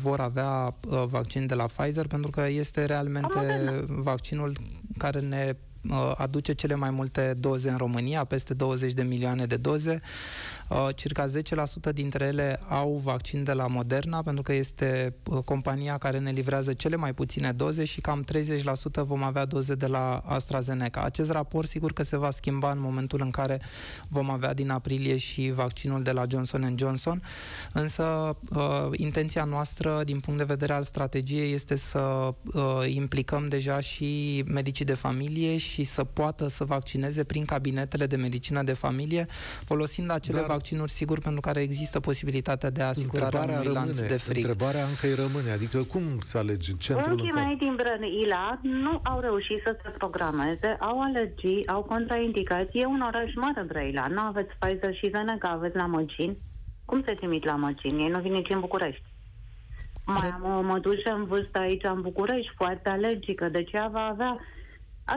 vor 0.02 0.20
avea 0.20 0.74
uh, 0.88 1.04
vaccin 1.06 1.46
de 1.46 1.54
la 1.54 1.64
Pfizer 1.64 2.06
pentru 2.06 2.30
că 2.30 2.48
este 2.48 2.84
realmente 2.84 3.84
vaccinul 3.86 4.52
care 4.98 5.20
ne 5.20 5.56
Uh, 5.90 6.12
aduce 6.16 6.52
cele 6.52 6.74
mai 6.74 6.90
multe 6.90 7.34
doze 7.38 7.70
în 7.70 7.76
România, 7.76 8.24
peste 8.24 8.54
20 8.54 8.92
de 8.92 9.02
milioane 9.02 9.46
de 9.46 9.56
doze. 9.56 10.00
Uh, 10.68 10.88
circa 10.94 11.24
10% 11.90 11.92
dintre 11.92 12.24
ele 12.24 12.60
au 12.68 13.00
vaccin 13.04 13.44
de 13.44 13.52
la 13.52 13.66
Moderna, 13.66 14.22
pentru 14.22 14.42
că 14.42 14.52
este 14.52 15.14
uh, 15.24 15.42
compania 15.44 15.98
care 15.98 16.18
ne 16.18 16.30
livrează 16.30 16.72
cele 16.72 16.96
mai 16.96 17.12
puține 17.12 17.52
doze 17.52 17.84
și 17.84 18.00
cam 18.00 18.24
30% 18.24 19.04
vom 19.04 19.22
avea 19.22 19.44
doze 19.44 19.74
de 19.74 19.86
la 19.86 20.22
AstraZeneca. 20.26 21.00
Acest 21.00 21.30
raport 21.30 21.68
sigur 21.68 21.92
că 21.92 22.02
se 22.02 22.16
va 22.16 22.30
schimba 22.30 22.70
în 22.70 22.80
momentul 22.80 23.20
în 23.22 23.30
care 23.30 23.60
vom 24.08 24.30
avea 24.30 24.54
din 24.54 24.70
aprilie 24.70 25.16
și 25.16 25.50
vaccinul 25.54 26.02
de 26.02 26.10
la 26.10 26.24
Johnson 26.30 26.74
Johnson, 26.78 27.22
însă 27.72 28.36
intenția 28.92 29.44
noastră 29.44 30.02
din 30.04 30.20
punct 30.20 30.38
de 30.38 30.44
vedere 30.44 30.72
al 30.72 30.82
strategiei 30.82 31.52
este 31.52 31.74
să 31.74 32.34
implicăm 32.86 33.48
deja 33.48 33.80
și 33.80 34.42
medicii 34.46 34.84
de 34.84 34.94
familie 34.94 35.56
și 35.56 35.84
să 35.84 36.04
poată 36.04 36.48
să 36.48 36.64
vaccineze 36.64 37.24
prin 37.24 37.44
cabinetele 37.44 38.06
de 38.06 38.16
medicină 38.16 38.62
de 38.62 38.72
familie, 38.72 39.26
folosind 39.64 40.10
acele 40.10 40.38
Dar 40.38 40.57
vaccinuri, 40.58 40.90
sigur, 40.90 41.18
pentru 41.20 41.40
care 41.40 41.60
există 41.60 42.00
posibilitatea 42.00 42.70
de 42.70 42.82
asigurare 42.82 43.38
unui 43.38 43.54
rămâne, 43.54 43.78
lanț 43.78 43.98
de 44.12 44.16
frig. 44.28 44.44
Întrebarea 44.44 44.84
încă 44.92 45.06
îi 45.06 45.14
rămâne, 45.24 45.50
adică 45.50 45.78
cum 45.92 46.02
se 46.18 46.38
alege 46.38 46.72
centrul 46.86 47.12
Unchii 47.12 47.32
mei 47.40 47.56
din 47.64 47.74
Brăila 47.80 48.58
nu 48.62 49.00
au 49.02 49.20
reușit 49.20 49.60
să 49.64 49.72
se 49.82 49.88
programeze, 49.98 50.70
au 50.80 51.00
alergii, 51.00 51.66
au 51.66 51.82
contraindicații. 51.82 52.80
E 52.80 52.86
un 52.86 53.02
oraș 53.10 53.30
mare, 53.34 53.62
Brăila. 53.70 54.06
Nu 54.06 54.20
aveți 54.20 54.52
Pfizer 54.58 54.94
și 54.94 55.10
Zeneca, 55.14 55.48
aveți 55.48 55.76
la 55.76 55.86
Măcini. 55.86 56.36
Cum 56.84 57.02
se 57.06 57.12
trimit 57.12 57.44
la 57.44 57.56
Măcini? 57.56 58.02
Ei 58.02 58.08
nu 58.14 58.20
vin 58.20 58.32
nici 58.32 58.54
în 58.56 58.60
București. 58.60 59.06
Mai 60.06 60.28
am 60.28 60.44
o 60.58 60.62
mădușă 60.62 61.10
în 61.18 61.24
vârstă 61.24 61.58
aici 61.58 61.84
în 61.84 62.00
București, 62.00 62.52
foarte 62.56 62.88
alergică, 62.88 63.48
deci 63.48 63.72
ea 63.72 63.88
va 63.92 64.04
avea 64.12 64.38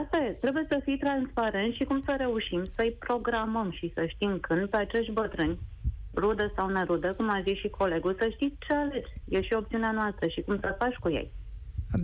Asta 0.00 0.16
e, 0.18 0.38
trebuie 0.40 0.66
să 0.68 0.80
fii 0.84 0.98
transparent 0.98 1.72
și 1.74 1.84
cum 1.84 2.02
să 2.04 2.14
reușim 2.18 2.68
să-i 2.76 2.96
programăm 2.98 3.70
și 3.70 3.92
să 3.94 4.06
știm 4.06 4.38
când 4.40 4.68
pe 4.68 4.76
acești 4.76 5.12
bătrâni, 5.12 5.58
rude 6.14 6.52
sau 6.56 6.68
nerude, 6.68 7.08
cum 7.08 7.30
a 7.30 7.42
zis 7.46 7.58
și 7.58 7.68
colegul, 7.68 8.16
să 8.20 8.28
știți 8.32 8.56
ce 8.66 8.74
alegi. 8.74 9.12
E 9.28 9.42
și 9.42 9.52
opțiunea 9.52 9.92
noastră 9.92 10.26
și 10.26 10.40
cum 10.40 10.58
să 10.60 10.76
faci 10.78 10.94
cu 10.94 11.08
ei. 11.08 11.32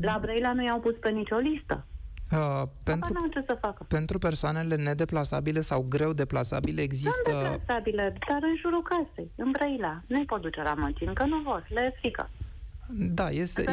La 0.00 0.18
Brăila 0.20 0.52
nu 0.52 0.64
i-au 0.64 0.80
pus 0.80 0.94
pe 1.00 1.10
nicio 1.10 1.36
listă. 1.36 1.86
Uh, 2.32 2.62
pentru, 2.84 3.28
ce 3.30 3.42
să 3.46 3.56
facă. 3.60 3.84
pentru 3.88 4.18
persoanele 4.18 4.76
nedeplasabile 4.76 5.60
sau 5.60 5.86
greu 5.88 6.12
deplasabile 6.12 6.80
există... 6.82 7.30
Sunt 7.30 7.42
deplasabile, 7.42 8.14
dar 8.28 8.38
în 8.42 8.56
jurul 8.60 8.82
casei, 8.82 9.30
în 9.36 9.50
Brăila. 9.50 10.00
Nu-i 10.06 10.24
pot 10.24 10.40
duce 10.40 10.62
la 10.62 10.74
măcini, 10.74 11.14
că 11.14 11.24
nu 11.24 11.38
vor, 11.38 11.66
le 11.68 11.82
e 11.82 11.98
frică. 12.00 12.30
Da, 12.90 13.30
este, 13.30 13.64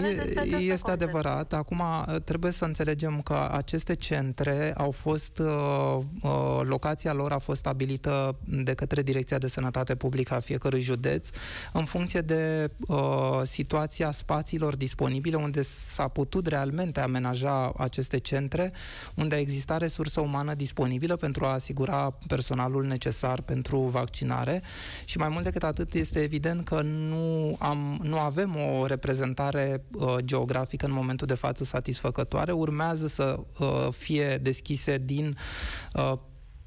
e, 0.51 0.55
este 0.55 0.91
adevărat. 0.91 1.53
Acum 1.53 1.79
uh, 1.79 2.15
trebuie 2.23 2.51
să 2.51 2.65
înțelegem 2.65 3.21
că 3.21 3.49
aceste 3.51 3.93
centre 3.93 4.73
au 4.77 4.91
fost, 4.91 5.39
uh, 5.39 5.97
uh, 6.21 6.61
locația 6.63 7.13
lor 7.13 7.31
a 7.31 7.37
fost 7.37 7.59
stabilită 7.59 8.35
de 8.43 8.73
către 8.73 9.01
Direcția 9.01 9.37
de 9.37 9.47
Sănătate 9.47 9.95
Publică 9.95 10.33
a 10.33 10.39
fiecărui 10.39 10.81
județ 10.81 11.29
în 11.73 11.85
funcție 11.85 12.21
de 12.21 12.71
uh, 12.87 12.97
situația 13.43 14.11
spațiilor 14.11 14.75
disponibile 14.75 15.35
unde 15.35 15.61
s-a 15.61 16.07
putut 16.07 16.47
realmente 16.47 16.99
amenaja 16.99 17.71
aceste 17.77 18.17
centre, 18.17 18.71
unde 19.15 19.35
a 19.35 19.39
existat 19.39 19.79
resursă 19.79 20.19
umană 20.21 20.53
disponibilă 20.53 21.15
pentru 21.15 21.45
a 21.45 21.53
asigura 21.53 22.17
personalul 22.27 22.85
necesar 22.85 23.41
pentru 23.41 23.79
vaccinare 23.79 24.61
și 25.05 25.17
mai 25.17 25.29
mult 25.29 25.43
decât 25.43 25.63
atât 25.63 25.93
este 25.93 26.19
evident 26.19 26.63
că 26.63 26.81
nu, 26.81 27.55
am, 27.59 27.99
nu 28.03 28.19
avem 28.19 28.55
o 28.55 28.85
reprezentare 28.85 29.03
uh, 29.91 30.15
geografică 30.17 30.85
în 30.85 30.91
momentul 30.91 31.27
de 31.27 31.33
față 31.33 31.63
satisfăcătoare. 31.63 32.51
Urmează 32.51 33.07
să 33.07 33.39
uh, 33.59 33.87
fie 33.91 34.37
deschise 34.37 34.97
din 34.97 35.37
uh, 35.93 36.13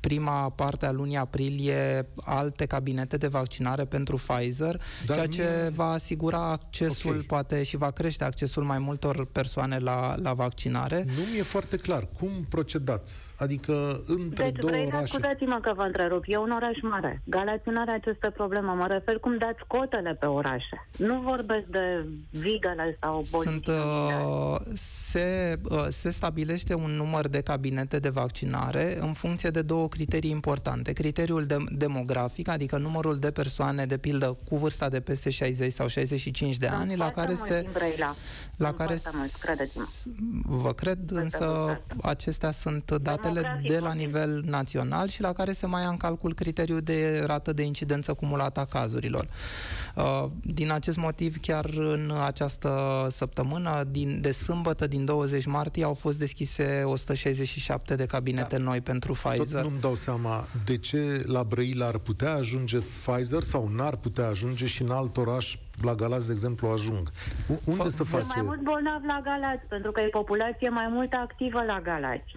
prima 0.09 0.51
parte 0.51 0.87
a 0.87 0.91
lunii 0.91 1.17
aprilie 1.17 2.09
alte 2.25 2.67
cabinete 2.67 3.17
de 3.17 3.27
vaccinare 3.27 3.85
pentru 3.85 4.17
Pfizer, 4.17 4.81
Dar 5.07 5.17
ceea 5.17 5.27
ce 5.27 5.61
mie... 5.61 5.71
va 5.75 5.91
asigura 5.91 6.51
accesul, 6.51 7.11
okay. 7.11 7.23
poate, 7.23 7.63
și 7.63 7.77
va 7.77 7.91
crește 7.91 8.25
accesul 8.25 8.63
mai 8.63 8.79
multor 8.79 9.27
persoane 9.33 9.79
la, 9.79 10.15
la 10.23 10.33
vaccinare. 10.33 11.05
Nu 11.07 11.23
mi-e 11.33 11.43
foarte 11.43 11.77
clar. 11.77 12.09
Cum 12.19 12.31
procedați? 12.49 13.35
Adică 13.39 14.01
între 14.07 14.45
deci, 14.45 14.61
două 14.61 14.87
orașe... 14.87 15.07
scuzați-mă 15.07 15.59
că 15.63 15.73
vă 15.77 15.83
întrerup. 15.83 16.25
E 16.27 16.37
un 16.37 16.51
oraș 16.51 16.77
mare. 16.83 17.23
Galați 17.25 17.69
nu 17.69 17.81
are 17.81 17.91
această 17.91 18.31
problemă. 18.31 18.73
Mă 18.73 18.87
refer 18.87 19.19
cum 19.19 19.39
dați 19.39 19.61
cotele 19.67 20.15
pe 20.21 20.27
orașe. 20.27 20.89
Nu 20.97 21.21
vorbesc 21.21 21.67
de 21.67 22.07
vigăle 22.31 22.99
sau 23.01 23.23
Sunt, 23.23 23.67
uh, 23.67 24.57
se, 24.75 25.59
uh, 25.71 25.87
se 25.89 26.11
stabilește 26.11 26.75
un 26.75 26.91
număr 26.91 27.29
de 27.29 27.41
cabinete 27.41 27.99
de 27.99 28.09
vaccinare 28.09 28.99
în 29.01 29.13
funcție 29.13 29.51
de 29.51 29.63
două 29.63 29.85
criterii 29.85 29.98
importante. 30.31 30.93
Criteriul 30.93 31.45
de- 31.45 31.65
demografic, 31.71 32.49
adică 32.49 32.77
numărul 32.79 33.19
de 33.19 33.31
persoane, 33.31 33.87
de 33.87 33.97
pildă, 33.97 34.37
cu 34.49 34.57
vârsta 34.57 34.89
de 34.89 35.01
peste 35.01 35.31
60 35.31 35.73
sau 35.73 35.87
65 35.89 36.57
de 36.57 36.67
ani, 36.67 36.97
la 36.97 37.11
care 37.11 37.35
se... 37.35 37.67
Brăila. 37.73 38.17
La 38.59 38.67
Sunt 38.67 38.79
care 38.79 38.97
foarte 38.97 39.19
mult, 39.19 39.33
credeți-mă. 39.35 39.85
Vă 40.45 40.73
cred, 40.75 40.99
însă 41.11 41.39
vârsta. 41.67 42.09
acestea 42.09 42.51
sunt 42.51 42.91
datele 43.03 43.41
Demografic 43.41 43.71
de 43.71 43.79
la 43.79 43.87
vorbim. 43.89 44.05
nivel 44.07 44.43
național 44.47 45.09
și 45.09 45.21
la 45.21 45.33
care 45.33 45.53
se 45.53 45.67
mai 45.67 45.83
ia 45.83 45.89
în 45.89 45.97
calcul 45.97 46.35
criteriul 46.35 46.81
de 46.81 47.23
rată 47.27 47.53
de 47.53 47.63
incidență 47.63 48.15
cumulată 48.15 48.61
a 48.61 48.65
cazurilor. 48.65 49.29
Uh, 49.97 50.25
Din 50.43 50.71
acest 50.71 50.97
motiv, 50.97 51.37
chiar 51.41 51.65
în 51.75 52.13
această 52.25 53.07
săptămână, 53.11 53.85
din, 53.91 54.21
de 54.21 54.31
sâmbătă, 54.31 54.87
din 54.87 55.05
20 55.05 55.47
martie, 55.47 55.85
au 55.85 55.95
fost 55.95 56.19
deschise 56.19 56.83
167 56.85 57.95
de 57.95 58.07
cabinete 58.07 58.57
Da. 58.57 58.63
noi 58.63 58.81
pentru 58.81 59.17
Tot 59.23 59.33
Pfizer. 59.33 59.63
nu-mi 59.63 59.81
dau 59.81 59.95
seama 59.95 60.47
de 60.65 60.77
ce 60.79 61.23
la 61.27 61.43
Brăila 61.45 61.87
ar 61.87 61.99
putea 61.99 62.35
ajunge 62.35 62.79
Pfizer 62.79 63.43
sau 63.43 63.69
n-ar 63.75 63.97
putea 63.97 64.27
ajunge 64.27 64.67
și 64.67 64.83
în 64.83 64.91
alt 64.91 65.17
oraș, 65.17 65.57
la 65.83 65.95
Galați, 65.95 66.27
de 66.27 66.33
exemplu, 66.33 66.69
ajung. 66.69 67.09
U- 67.49 67.61
Unde 67.71 67.83
Fă- 67.83 67.87
se 67.87 67.91
Sunt 68.05 68.11
mai 68.13 68.21
face? 68.21 68.43
mult 68.43 68.61
bolnavi 68.61 69.07
la 69.07 69.21
Galați, 69.23 69.67
pentru 69.69 69.91
că 69.93 70.01
e 70.01 70.07
populație 70.09 70.69
mai 70.69 70.89
mult 70.91 71.13
activă 71.13 71.63
la 71.67 71.81
Galați. 71.81 72.37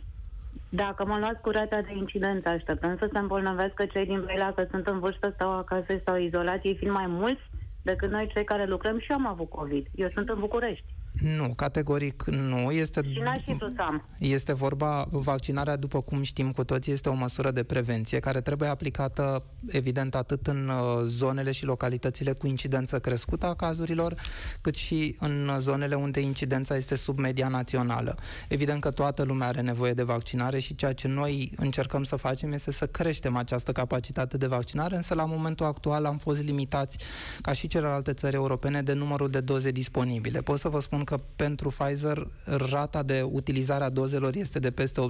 Dacă 0.70 1.06
mă 1.06 1.18
luați 1.20 1.42
cu 1.42 1.50
rata 1.50 1.82
de 1.82 1.94
incidență, 1.98 2.50
așteptăm 2.50 2.98
să 3.00 3.10
se 3.12 3.18
îmbolnăvească 3.18 3.86
cei 3.86 4.06
din 4.06 4.22
Brăila 4.22 4.52
că 4.52 4.68
sunt 4.70 4.88
în 4.88 5.00
vârstă, 5.00 5.32
stau 5.36 5.52
acasă, 5.58 5.98
stau 6.00 6.16
izolați, 6.18 6.68
ei 6.68 6.76
fiind 6.78 6.94
mai 6.94 7.08
mulți 7.08 7.42
decât 7.82 8.12
noi 8.12 8.32
cei 8.34 8.44
care 8.44 8.66
lucrăm 8.66 9.00
și 9.00 9.12
eu 9.12 9.18
am 9.18 9.28
avut 9.28 9.50
COVID. 9.50 9.86
Eu 9.96 10.08
sunt 10.08 10.30
în 10.30 10.40
București 10.40 10.86
Nu, 11.12 11.54
categoric 11.56 12.24
nu. 12.28 12.72
Este 12.72 13.02
și 13.04 13.20
n-aș 13.24 13.44
fi 13.44 13.56
tu 13.56 13.74
să 13.76 13.82
am. 13.82 14.06
Este 14.18 14.54
vorba, 14.54 15.08
vaccinarea, 15.10 15.76
după 15.76 16.02
cum 16.02 16.22
știm 16.22 16.52
cu 16.52 16.64
toții, 16.64 16.94
este 16.94 17.10
o 17.10 17.14
măsură 17.14 17.52
de 17.52 17.64
prevenție 17.64 18.20
care 18.20 18.42
trebuie 18.42 18.70
aplicată, 18.70 19.44
evident, 19.68 20.16
atât 20.16 20.48
în 20.48 20.70
uh, 20.70 21.02
zonele 21.04 21.52
și 21.52 21.66
localitățile 21.66 22.32
cu 22.32 22.48
incidență 22.48 23.00
crescută 23.00 23.46
a 23.46 23.54
cazurilor, 23.54 24.16
cât 24.62 24.76
și 24.76 25.16
în 25.20 25.52
zonele 25.58 25.96
unde 25.96 26.20
incidența 26.20 26.76
este 26.76 26.96
sub 26.96 27.18
media 27.18 27.48
națională. 27.48 28.16
Evident 28.48 28.82
că 28.82 28.92
toată 28.92 29.24
lumea 29.24 29.48
are 29.48 29.62
nevoie 29.62 29.94
de 29.94 30.04
vaccinare 30.04 30.60
și 30.60 30.76
ceea 30.76 30.94
ce 30.94 31.08
noi 31.08 31.52
încercăm 31.56 32.04
să 32.04 32.16
facem 32.16 32.52
este 32.52 32.72
să 32.72 32.86
creștem 32.86 33.36
această 33.36 33.72
capacitate 33.72 34.38
de 34.38 34.48
vaccinare, 34.48 34.96
însă 34.96 35.14
la 35.14 35.26
momentul 35.26 35.66
actual 35.66 36.06
am 36.06 36.18
fost 36.18 36.44
limitați, 36.44 36.98
ca 37.42 37.52
și 37.52 37.68
celelalte 37.68 38.14
țări 38.14 38.36
europene, 38.36 38.82
de 38.82 38.94
numărul 38.94 39.30
de 39.30 39.40
doze 39.40 39.72
disponibile. 39.72 40.42
Pot 40.42 40.60
să 40.60 40.70
vă 40.70 40.80
spun 40.80 41.01
că 41.04 41.20
pentru 41.36 41.70
Pfizer 41.78 42.28
rata 42.46 43.04
de 43.04 43.22
utilizare 43.32 43.84
a 43.84 43.90
dozelor 43.90 44.36
este 44.36 44.60
de 44.60 44.72
peste 44.72 45.02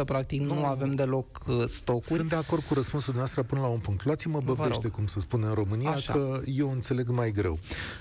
85%, 0.00 0.04
practic 0.06 0.40
nu, 0.40 0.54
Nu. 0.54 0.64
avem 0.64 0.94
deloc 0.94 1.26
uh, 1.46 1.64
stocuri. 1.66 2.04
Sunt 2.04 2.28
de 2.28 2.34
acord 2.36 2.62
cu 2.62 2.74
răspunsul 2.74 3.12
dumneavoastră 3.12 3.42
până 3.42 3.60
la 3.60 3.66
un 3.66 3.78
punct. 3.78 4.04
Luați-mă 4.04 4.38
Vă 4.38 4.54
băbește, 4.54 4.80
rog. 4.82 4.90
cum 4.92 5.06
se 5.06 5.20
spune 5.20 5.46
în 5.46 5.54
România, 5.54 5.90
Așa. 5.90 6.12
că 6.12 6.40
eu 6.44 6.70
înțeleg 6.70 7.08
mai 7.08 7.32
greu. 7.32 7.58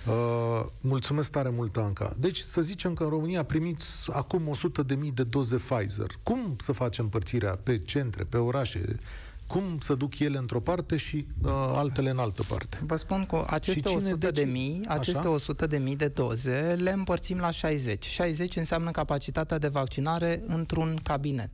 Uh, 0.07 0.65
mulțumesc 0.81 1.31
tare 1.31 1.49
mult, 1.49 1.77
Anca. 1.77 2.13
Deci, 2.19 2.39
să 2.39 2.61
zicem 2.61 2.93
că 2.93 3.03
în 3.03 3.09
România 3.09 3.43
primiți 3.43 3.85
acum 4.11 4.55
100.000 4.81 4.85
de 4.85 4.95
mii 4.95 5.11
de 5.11 5.23
doze 5.23 5.55
Pfizer. 5.55 6.07
Cum 6.23 6.55
să 6.57 6.71
facem 6.71 7.03
împărțirea 7.03 7.59
pe 7.63 7.77
centre, 7.79 8.23
pe 8.23 8.37
orașe? 8.37 8.99
Cum 9.51 9.77
să 9.79 9.93
duc 9.93 10.19
ele 10.19 10.37
într-o 10.37 10.59
parte 10.59 10.97
și 10.97 11.25
uh, 11.43 11.51
altele 11.51 12.09
în 12.09 12.17
altă 12.17 12.43
parte? 12.47 12.79
Vă 12.85 12.95
spun 12.95 13.25
că 13.25 13.45
aceste 13.47 13.79
cine 13.79 13.95
100 13.95 14.15
de 14.15 14.29
decide? 14.29 14.51
mii, 14.51 14.81
Așa? 14.87 14.99
aceste 14.99 15.27
100 15.27 15.67
de 15.67 15.77
mii 15.77 15.95
de 15.95 16.07
doze 16.07 16.75
le 16.79 16.91
împărțim 16.91 17.37
la 17.37 17.49
60. 17.51 18.05
60 18.05 18.55
înseamnă 18.55 18.91
capacitatea 18.91 19.57
de 19.57 19.67
vaccinare 19.67 20.43
într-un 20.47 20.99
cabinet 21.03 21.49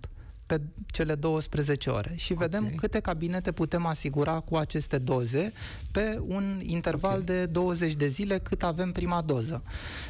pe 0.48 0.62
cele 0.86 1.16
12 1.16 1.90
ore 1.90 2.14
și 2.16 2.34
vedem 2.34 2.74
câte 2.76 3.00
cabinete 3.00 3.52
putem 3.52 3.86
asigura 3.86 4.40
cu 4.40 4.56
aceste 4.56 4.98
doze 4.98 5.54
pe 5.92 6.22
un 6.28 6.62
interval 6.64 7.18
Ok. 7.18 7.24
de 7.24 7.46
20 7.46 7.94
de 7.94 8.08
zile 8.08 8.38
cât 8.38 8.64
avem 8.64 8.92
prima 8.92 9.22
doză. 9.22 9.64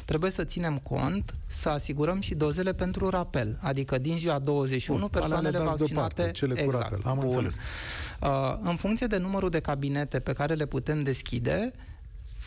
Trebuie 0.04 0.30
să 0.30 0.44
ținem 0.44 0.78
cont 0.78 1.32
să 1.46 1.68
asigurăm 1.68 2.20
și 2.20 2.34
dozele 2.34 2.72
pentru 2.72 3.08
rapel, 3.08 3.58
adică 3.60 3.98
din 3.98 4.16
ziua 4.16 4.38
21 4.38 4.98
Bun, 4.98 5.08
alea 5.12 5.20
persoanele 5.20 5.58
le 5.58 5.64
dați 5.64 5.76
vaccinate 5.76 6.14
deoparte, 6.14 6.38
cele 6.38 6.62
cu 6.62 6.70
rapel. 6.70 7.00
Am 7.04 7.14
bun. 7.14 7.24
înțeles. 7.24 7.56
Uh, 8.20 8.58
în 8.62 8.76
funcție 8.76 9.06
de 9.06 9.16
numărul 9.16 9.50
de 9.50 9.60
cabinete 9.60 10.18
pe 10.18 10.32
care 10.32 10.54
le 10.54 10.66
putem 10.66 11.02
deschide, 11.02 11.72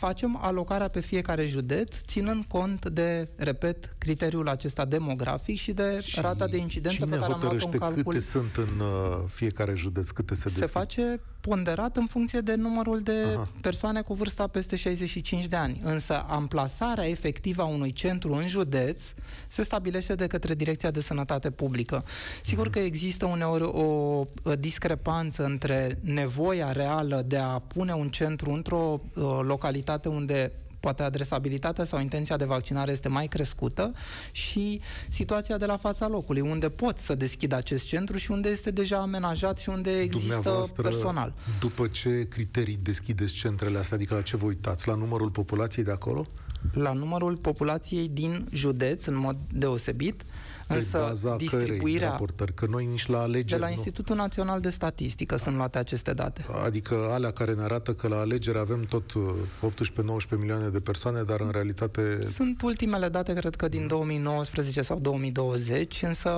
facem 0.06 0.38
alocarea 0.40 0.88
pe 0.88 1.00
fiecare 1.00 1.44
județ, 1.44 1.96
ținând 2.06 2.44
cont 2.44 2.88
de, 2.88 3.28
repet, 3.36 3.94
criteriul 3.98 4.48
acesta 4.48 4.84
demografic 4.84 5.58
și 5.58 5.72
de 5.72 6.00
Și 6.00 6.20
rata 6.20 6.46
de 6.46 6.56
incidență 6.56 6.96
cine 6.96 7.06
pe 7.10 7.18
care 7.18 7.32
am 7.32 7.40
luat-o 7.40 7.46
în 7.46 7.58
hotărăște 7.60 7.78
calcul. 7.78 8.02
câte 8.02 8.24
sunt 8.24 8.56
în 8.56 8.80
uh, 8.80 9.24
fiecare 9.26 9.74
județ, 9.74 10.10
câte 10.10 10.34
se 10.34 10.40
Se 10.40 10.48
deschid? 10.48 10.70
face 10.70 11.20
ponderat 11.42 11.96
în 11.96 12.06
funcție 12.06 12.40
de 12.40 12.54
numărul 12.54 13.00
de 13.00 13.24
Aha. 13.34 13.48
persoane 13.60 14.02
cu 14.02 14.14
vârsta 14.14 14.46
peste 14.46 14.76
65 14.76 15.46
de 15.46 15.56
ani. 15.56 15.80
Însă 15.82 16.24
amplasarea 16.28 17.08
efectivă 17.08 17.62
a 17.62 17.64
unui 17.64 17.92
centru 17.92 18.32
în 18.32 18.46
județ 18.46 19.02
se 19.48 19.62
stabilește 19.62 20.14
de 20.14 20.26
către 20.26 20.54
Direcția 20.54 20.90
de 20.90 21.00
Sănătate 21.00 21.50
Publică. 21.50 22.04
Sigur 22.42 22.70
că 22.70 22.78
există 22.78 23.26
uneori 23.26 23.62
o, 23.62 23.84
o 24.42 24.54
discrepanță 24.58 25.44
între 25.44 25.98
nevoia 26.00 26.72
reală 26.72 27.24
de 27.26 27.36
a 27.36 27.58
pune 27.58 27.92
un 27.92 28.08
centru 28.08 28.50
într-o 28.50 29.00
uh, 29.14 29.22
localitate 29.42 30.08
unde 30.08 30.52
poate 30.82 31.02
adresabilitatea 31.02 31.84
sau 31.84 32.00
intenția 32.00 32.36
de 32.36 32.44
vaccinare 32.44 32.92
este 32.92 33.08
mai 33.08 33.26
crescută 33.26 33.92
și 34.32 34.80
situația 35.08 35.58
de 35.58 35.66
la 35.66 35.76
fața 35.76 36.08
locului, 36.08 36.40
unde 36.40 36.68
pot 36.68 36.98
să 36.98 37.14
deschid 37.14 37.52
acest 37.52 37.84
centru 37.86 38.16
și 38.16 38.30
unde 38.30 38.48
este 38.48 38.70
deja 38.70 38.98
amenajat 38.98 39.58
și 39.58 39.68
unde 39.68 39.90
există 40.00 40.32
Dumneavoastră, 40.34 40.82
personal. 40.82 41.32
după 41.60 41.86
ce 41.86 42.26
criterii 42.28 42.78
deschideți 42.82 43.32
centrele 43.32 43.78
astea, 43.78 43.96
adică 43.96 44.14
la 44.14 44.22
ce 44.22 44.36
vă 44.36 44.46
uitați? 44.46 44.88
La 44.88 44.94
numărul 44.94 45.30
populației 45.30 45.84
de 45.84 45.90
acolo? 45.90 46.26
La 46.72 46.92
numărul 46.92 47.36
populației 47.36 48.08
din 48.08 48.46
județ, 48.52 49.06
în 49.06 49.16
mod 49.16 49.36
deosebit, 49.52 50.22
Pe 50.68 50.74
însă 50.74 50.98
baza 50.98 51.28
cărei 51.28 51.46
distribuirea 51.46 52.08
raportări? 52.08 52.54
Că 52.54 52.66
noi 52.70 52.86
nici 52.86 53.06
la 53.06 53.16
de 53.18 53.22
alegeri 53.22 53.60
la 53.60 53.66
nu. 53.66 53.72
Institutul 53.72 54.16
Național 54.16 54.60
de 54.60 54.68
Statistică 54.68 55.36
sunt 55.36 55.56
luate 55.56 55.78
aceste 55.78 56.12
date. 56.12 56.44
Adică 56.64 57.08
alea 57.10 57.30
care 57.30 57.54
ne 57.54 57.62
arată 57.62 57.92
că 57.94 58.08
la 58.08 58.18
alegeri 58.18 58.58
avem 58.58 58.82
tot 58.82 59.12
uh, 59.12 59.22
18-19 60.36 60.38
milioane 60.38 60.68
de 60.68 60.80
persoane, 60.80 61.22
dar 61.22 61.40
în 61.40 61.50
realitate 61.50 62.18
Sunt 62.22 62.62
ultimele 62.62 63.08
date, 63.08 63.32
cred 63.32 63.54
că 63.54 63.68
din 63.68 63.86
2019 63.86 64.82
sau 64.82 64.98
2020, 64.98 66.02
însă 66.02 66.30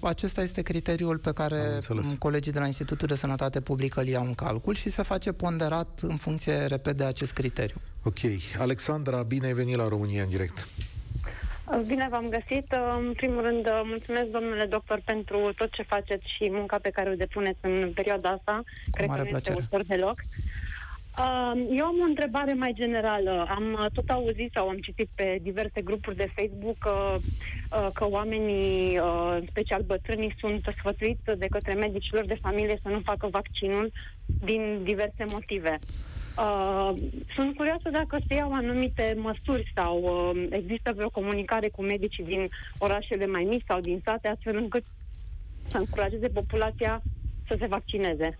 acesta 0.00 0.42
este 0.42 0.62
criteriul 0.62 1.18
pe 1.18 1.28
Am 1.28 1.34
care 1.34 1.72
înțeles. 1.74 2.14
colegii 2.18 2.52
de 2.52 2.58
la 2.58 2.66
Institutul 2.66 3.08
de 3.08 3.14
Sănătate 3.14 3.60
Publică 3.60 4.00
îl 4.00 4.06
iau 4.06 4.24
în 4.24 4.34
calcul 4.34 4.74
și 4.74 4.88
se 4.88 5.02
face 5.02 5.32
ponderat 5.32 6.00
în 6.02 6.16
funcție, 6.16 6.54
repet, 6.66 6.96
de 6.96 7.04
acest 7.04 7.32
criteriu. 7.32 7.76
Ok. 8.02 8.18
Alexandra, 8.58 9.22
bine 9.22 9.46
ai 9.46 9.52
venit 9.52 9.69
la 9.76 9.88
România 9.88 10.22
în 10.22 10.28
direct. 10.28 10.68
Bine 11.86 12.06
v-am 12.10 12.28
găsit. 12.28 12.74
În 12.98 13.12
primul 13.12 13.42
rând, 13.42 13.68
mulțumesc, 13.84 14.26
domnule 14.26 14.64
doctor, 14.64 15.00
pentru 15.04 15.52
tot 15.56 15.70
ce 15.72 15.82
faceți 15.82 16.24
și 16.36 16.50
munca 16.50 16.78
pe 16.82 16.90
care 16.90 17.10
o 17.10 17.14
depuneți 17.14 17.58
în 17.60 17.92
perioada 17.94 18.28
asta. 18.28 18.62
Cred 18.90 19.06
că 19.06 19.12
mare 19.12 19.30
nu 19.30 19.36
este 19.36 19.50
plăcere. 19.52 19.66
ușor 19.70 19.86
deloc. 19.86 20.14
Uh, 21.18 21.66
Eu 21.70 21.84
am 21.84 22.00
o 22.00 22.04
întrebare 22.04 22.54
mai 22.54 22.72
generală. 22.74 23.46
Am 23.48 23.72
uh, 23.72 23.86
tot 23.92 24.08
auzit 24.10 24.50
sau 24.52 24.68
am 24.68 24.78
citit 24.78 25.08
pe 25.14 25.38
diverse 25.42 25.80
grupuri 25.80 26.16
de 26.16 26.32
Facebook 26.34 26.78
că, 26.78 27.16
uh, 27.18 27.88
că 27.94 28.08
oamenii, 28.08 28.98
uh, 28.98 29.36
în 29.40 29.46
special 29.50 29.82
bătrânii, 29.82 30.34
sunt 30.38 30.74
sfătuiți 30.78 31.22
de 31.38 31.46
către 31.50 31.74
medicilor 31.74 32.24
de 32.24 32.38
familie 32.42 32.78
să 32.82 32.88
nu 32.88 33.00
facă 33.04 33.28
vaccinul 33.30 33.92
din 34.44 34.80
diverse 34.82 35.24
motive. 35.26 35.78
Uh, 36.40 36.90
sunt 37.34 37.56
curioasă 37.56 37.90
dacă 37.90 38.18
se 38.28 38.34
iau 38.34 38.52
anumite 38.52 39.16
măsuri 39.16 39.72
sau 39.74 40.00
uh, 40.02 40.46
există 40.50 40.92
vreo 40.92 41.08
comunicare 41.08 41.68
cu 41.68 41.82
medicii 41.82 42.24
din 42.24 42.48
orașele 42.78 43.26
mai 43.26 43.44
mici 43.44 43.64
sau 43.66 43.80
din 43.80 44.00
sate, 44.04 44.28
astfel 44.28 44.56
încât 44.56 44.84
să 45.68 45.76
încurajeze 45.78 46.28
populația 46.28 47.02
să 47.48 47.56
se 47.58 47.66
vaccineze. 47.66 48.38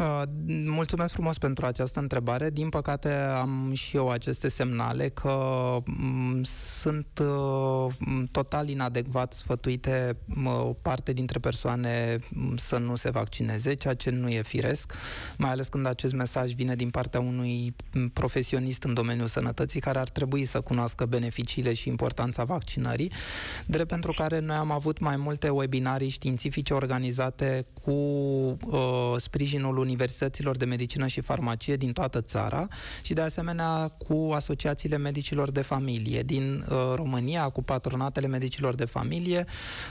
Uh, 0.00 0.22
Mulțumesc 0.66 1.12
frumos 1.12 1.38
pentru 1.38 1.66
această 1.66 2.00
întrebare. 2.00 2.50
Din 2.50 2.68
păcate 2.68 3.12
am 3.12 3.72
și 3.74 3.96
eu 3.96 4.10
aceste 4.10 4.48
semnale 4.48 5.08
că 5.08 5.32
m, 5.84 6.42
sunt 6.80 7.06
uh, 7.20 7.92
m, 7.98 8.24
total 8.32 8.68
inadecvat 8.68 9.32
sfătuite 9.32 10.16
m, 10.24 10.46
o 10.46 10.72
parte 10.82 11.12
dintre 11.12 11.38
persoane 11.38 12.18
m, 12.30 12.56
să 12.56 12.78
nu 12.78 12.94
se 12.94 13.10
vaccineze, 13.10 13.74
ceea 13.74 13.94
ce 13.94 14.10
nu 14.10 14.28
e 14.28 14.42
firesc, 14.42 14.92
mai 15.36 15.50
ales 15.50 15.68
când 15.68 15.86
acest 15.86 16.14
mesaj 16.14 16.52
vine 16.52 16.74
din 16.74 16.90
partea 16.90 17.20
unui 17.20 17.74
m, 17.92 18.08
profesionist 18.08 18.82
în 18.82 18.94
domeniul 18.94 19.26
sănătății 19.26 19.80
care 19.80 19.98
ar 19.98 20.08
trebui 20.08 20.44
să 20.44 20.60
cunoască 20.60 21.04
beneficiile 21.04 21.72
și 21.72 21.88
importanța 21.88 22.44
vaccinării, 22.44 23.12
drept 23.66 23.88
pentru 23.88 24.12
care 24.12 24.38
noi 24.38 24.56
am 24.56 24.70
avut 24.70 24.98
mai 24.98 25.16
multe 25.16 25.48
webinarii 25.48 26.08
științifice 26.08 26.74
organizate 26.74 27.66
cu 27.82 27.90
uh, 27.90 29.14
sprijinul 29.16 29.78
universităților 29.90 30.56
de 30.56 30.64
medicină 30.64 31.06
și 31.06 31.20
farmacie 31.20 31.76
din 31.76 31.92
toată 31.92 32.20
țara 32.20 32.68
și 33.02 33.12
de 33.12 33.20
asemenea 33.20 33.88
cu 33.98 34.30
asociațiile 34.34 34.96
medicilor 34.96 35.50
de 35.50 35.60
familie 35.60 36.22
din 36.22 36.64
uh, 36.68 36.76
România, 36.94 37.48
cu 37.48 37.62
patronatele 37.62 38.26
medicilor 38.26 38.74
de 38.74 38.84
familie, 38.84 39.44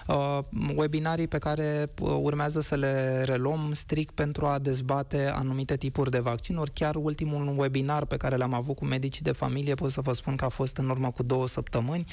uh, 0.07 0.39
webinarii 0.75 1.27
pe 1.27 1.37
care 1.37 1.91
uh, 2.01 2.17
urmează 2.21 2.61
să 2.61 2.75
le 2.75 3.23
reluăm 3.23 3.71
strict 3.73 4.13
pentru 4.13 4.45
a 4.45 4.59
dezbate 4.59 5.31
anumite 5.35 5.77
tipuri 5.77 6.11
de 6.11 6.19
vaccinuri. 6.19 6.71
Chiar 6.73 6.95
ultimul 6.95 7.53
webinar 7.57 8.05
pe 8.05 8.17
care 8.17 8.35
l-am 8.35 8.53
avut 8.53 8.75
cu 8.75 8.85
medicii 8.85 9.21
de 9.21 9.31
familie, 9.31 9.75
pot 9.75 9.91
să 9.91 10.01
vă 10.01 10.13
spun 10.13 10.35
că 10.35 10.45
a 10.45 10.49
fost 10.49 10.77
în 10.77 10.89
urmă 10.89 11.11
cu 11.11 11.23
două 11.23 11.47
săptămâni, 11.47 12.05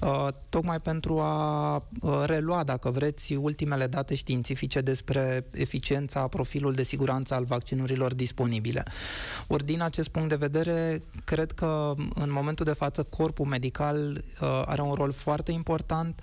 uh, 0.00 0.28
tocmai 0.48 0.80
pentru 0.80 1.20
a 1.20 1.76
uh, 2.00 2.22
relua, 2.24 2.64
dacă 2.64 2.90
vreți, 2.90 3.34
ultimele 3.34 3.86
date 3.86 4.14
științifice 4.14 4.80
despre 4.80 5.46
eficiența, 5.50 6.26
profilul 6.26 6.72
de 6.72 6.82
siguranță 7.24 7.34
al 7.34 7.44
vaccinurilor 7.44 8.14
disponibile. 8.14 8.82
Ori 9.46 9.64
din 9.64 9.82
acest 9.82 10.08
punct 10.08 10.28
de 10.28 10.34
vedere, 10.34 11.02
cred 11.24 11.52
că 11.52 11.94
în 12.14 12.32
momentul 12.32 12.64
de 12.64 12.72
față 12.72 13.02
corpul 13.02 13.46
medical 13.46 14.24
uh, 14.40 14.62
are 14.66 14.82
un 14.82 14.94
rol 14.94 15.12
foarte 15.12 15.52
important 15.52 16.22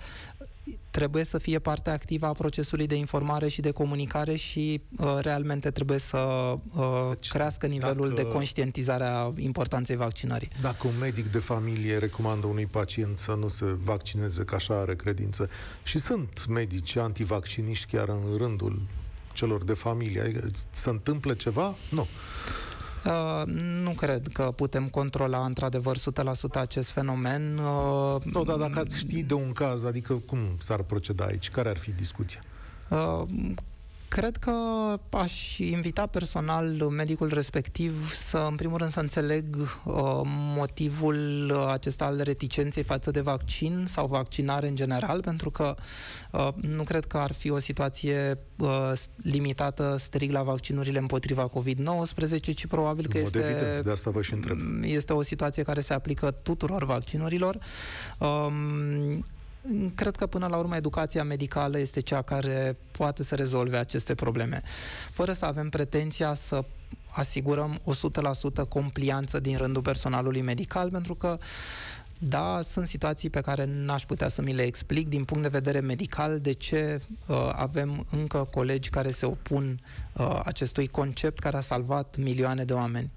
trebuie 0.90 1.24
să 1.24 1.38
fie 1.38 1.58
parte 1.58 1.90
activă 1.90 2.26
a 2.26 2.32
procesului 2.32 2.86
de 2.86 2.94
informare 2.94 3.48
și 3.48 3.60
de 3.60 3.70
comunicare 3.70 4.34
și 4.36 4.80
uh, 4.96 5.18
realmente 5.20 5.70
trebuie 5.70 5.98
să 5.98 6.18
uh, 6.18 7.10
deci, 7.14 7.28
crească 7.28 7.66
nivelul 7.66 8.08
dacă, 8.08 8.22
de 8.22 8.28
conștientizare 8.28 9.04
a 9.04 9.32
importanței 9.36 9.96
vaccinării. 9.96 10.48
Dacă 10.60 10.86
un 10.86 10.98
medic 11.00 11.26
de 11.26 11.38
familie 11.38 11.98
recomandă 11.98 12.46
unui 12.46 12.66
pacient 12.66 13.18
să 13.18 13.36
nu 13.38 13.48
se 13.48 13.64
vaccineze, 13.64 14.44
că 14.44 14.54
așa 14.54 14.74
are 14.74 14.94
credință, 14.94 15.50
și 15.82 15.98
sunt 15.98 16.46
medici 16.48 16.96
antivacciniști 16.96 17.96
chiar 17.96 18.08
în 18.08 18.36
rândul 18.36 18.80
celor 19.32 19.64
de 19.64 19.72
familie, 19.72 20.20
adică 20.20 20.50
se 20.70 20.90
întâmplă 20.90 21.32
ceva? 21.34 21.74
Nu. 21.90 22.06
Uh, 23.04 23.46
nu 23.84 23.90
cred 23.90 24.28
că 24.32 24.42
putem 24.42 24.88
controla 24.88 25.44
într-adevăr 25.44 25.96
100% 25.96 26.00
acest 26.52 26.90
fenomen. 26.90 27.58
Uh, 27.58 28.22
nu, 28.24 28.44
dar 28.44 28.56
dacă 28.56 28.78
ați 28.78 28.98
ști 28.98 29.22
de 29.22 29.34
un 29.34 29.52
caz, 29.52 29.84
adică 29.84 30.14
cum 30.14 30.38
s-ar 30.58 30.82
proceda 30.82 31.24
aici? 31.24 31.50
Care 31.50 31.68
ar 31.68 31.76
fi 31.76 31.92
discuția? 31.92 32.40
Uh, 32.88 33.22
Cred 34.12 34.36
că 34.36 34.52
aș 35.10 35.58
invita 35.58 36.06
personal 36.06 36.66
medicul 36.90 37.28
respectiv 37.28 38.12
să, 38.14 38.46
în 38.50 38.56
primul 38.56 38.78
rând, 38.78 38.90
să 38.90 39.00
înțeleg 39.00 39.56
uh, 39.56 40.20
motivul 40.56 41.52
acesta 41.70 42.04
al 42.04 42.20
reticenței 42.22 42.82
față 42.82 43.10
de 43.10 43.20
vaccin 43.20 43.84
sau 43.88 44.06
vaccinare 44.06 44.68
în 44.68 44.74
general, 44.74 45.20
pentru 45.20 45.50
că 45.50 45.74
uh, 46.32 46.48
nu 46.54 46.82
cred 46.82 47.04
că 47.04 47.16
ar 47.16 47.32
fi 47.32 47.50
o 47.50 47.58
situație 47.58 48.38
uh, 48.58 48.92
limitată 49.16 49.96
strict 49.98 50.32
la 50.32 50.42
vaccinurile 50.42 50.98
împotriva 50.98 51.48
COVID-19, 51.48 52.40
ci 52.54 52.66
probabil 52.66 53.06
că 53.06 53.18
este, 53.18 53.38
evident, 53.38 53.84
de 53.84 53.90
asta 53.90 54.10
vă 54.10 54.22
și 54.22 54.32
întreb. 54.32 54.58
este 54.82 55.12
o 55.12 55.22
situație 55.22 55.62
care 55.62 55.80
se 55.80 55.94
aplică 55.94 56.30
tuturor 56.30 56.84
vaccinurilor. 56.84 57.58
Um, 58.18 59.24
Cred 59.94 60.16
că 60.16 60.26
până 60.26 60.46
la 60.46 60.56
urmă 60.56 60.76
educația 60.76 61.24
medicală 61.24 61.78
este 61.78 62.00
cea 62.00 62.22
care 62.22 62.76
poate 62.90 63.22
să 63.22 63.34
rezolve 63.34 63.76
aceste 63.76 64.14
probleme, 64.14 64.62
fără 65.10 65.32
să 65.32 65.44
avem 65.44 65.68
pretenția 65.68 66.34
să 66.34 66.64
asigurăm 67.10 67.78
100% 68.64 68.68
complianță 68.68 69.40
din 69.40 69.56
rândul 69.56 69.82
personalului 69.82 70.40
medical, 70.40 70.90
pentru 70.90 71.14
că 71.14 71.38
da, 72.28 72.60
sunt 72.62 72.86
situații 72.86 73.30
pe 73.30 73.40
care 73.40 73.64
n-aș 73.64 74.04
putea 74.04 74.28
să 74.28 74.42
mi 74.42 74.54
le 74.54 74.62
explic 74.62 75.08
din 75.08 75.24
punct 75.24 75.42
de 75.42 75.48
vedere 75.48 75.80
medical 75.80 76.40
de 76.40 76.52
ce 76.52 77.00
uh, 77.26 77.50
avem 77.52 78.06
încă 78.10 78.48
colegi 78.50 78.90
care 78.90 79.10
se 79.10 79.26
opun 79.26 79.80
uh, 80.12 80.40
acestui 80.44 80.86
concept 80.86 81.38
care 81.38 81.56
a 81.56 81.60
salvat 81.60 82.16
milioane 82.18 82.64
de 82.64 82.72
oameni. 82.72 83.10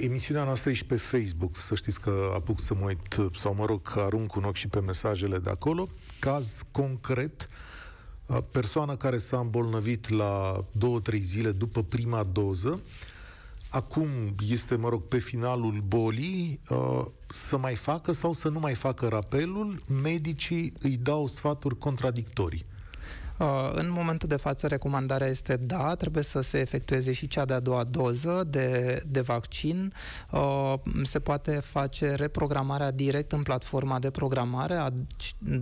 Emisiunea 0.00 0.44
noastră 0.44 0.70
e 0.70 0.72
și 0.72 0.84
pe 0.84 0.96
Facebook, 0.96 1.56
să 1.56 1.74
știți 1.74 2.00
că 2.00 2.32
apuc 2.34 2.60
să 2.60 2.74
mă 2.74 2.84
uit, 2.84 3.34
sau 3.36 3.54
mă 3.54 3.64
rog, 3.64 3.92
arunc 3.96 4.34
un 4.34 4.44
ochi 4.44 4.54
și 4.54 4.68
pe 4.68 4.80
mesajele 4.80 5.38
de 5.38 5.50
acolo. 5.50 5.86
Caz 6.18 6.62
concret, 6.70 7.48
persoană 8.50 8.96
care 8.96 9.18
s-a 9.18 9.38
îmbolnăvit 9.38 10.08
la 10.08 10.64
două-trei 10.72 11.20
zile 11.20 11.50
după 11.50 11.82
prima 11.82 12.24
doză, 12.24 12.80
acum 13.70 14.08
este, 14.48 14.74
mă 14.74 14.88
rog, 14.88 15.02
pe 15.02 15.18
finalul 15.18 15.82
bolii, 15.86 16.60
să 17.28 17.56
mai 17.56 17.74
facă 17.74 18.12
sau 18.12 18.32
să 18.32 18.48
nu 18.48 18.58
mai 18.58 18.74
facă 18.74 19.08
rapelul, 19.08 19.82
medicii 20.02 20.72
îi 20.78 20.96
dau 20.96 21.26
sfaturi 21.26 21.78
contradictorii. 21.78 22.66
Uh, 23.38 23.70
în 23.72 23.90
momentul 23.90 24.28
de 24.28 24.36
față, 24.36 24.66
recomandarea 24.66 25.26
este 25.26 25.56
da, 25.56 25.94
trebuie 25.94 26.22
să 26.22 26.40
se 26.40 26.58
efectueze 26.58 27.12
și 27.12 27.28
cea 27.28 27.44
de-a 27.44 27.60
doua 27.60 27.84
doză 27.84 28.46
de, 28.50 29.02
de 29.06 29.20
vaccin. 29.20 29.92
Uh, 30.30 30.74
se 31.02 31.18
poate 31.18 31.52
face 31.64 32.14
reprogramarea 32.14 32.90
direct 32.90 33.32
în 33.32 33.42
platforma 33.42 33.98
de 33.98 34.10
programare 34.10 34.74
a 34.74 34.90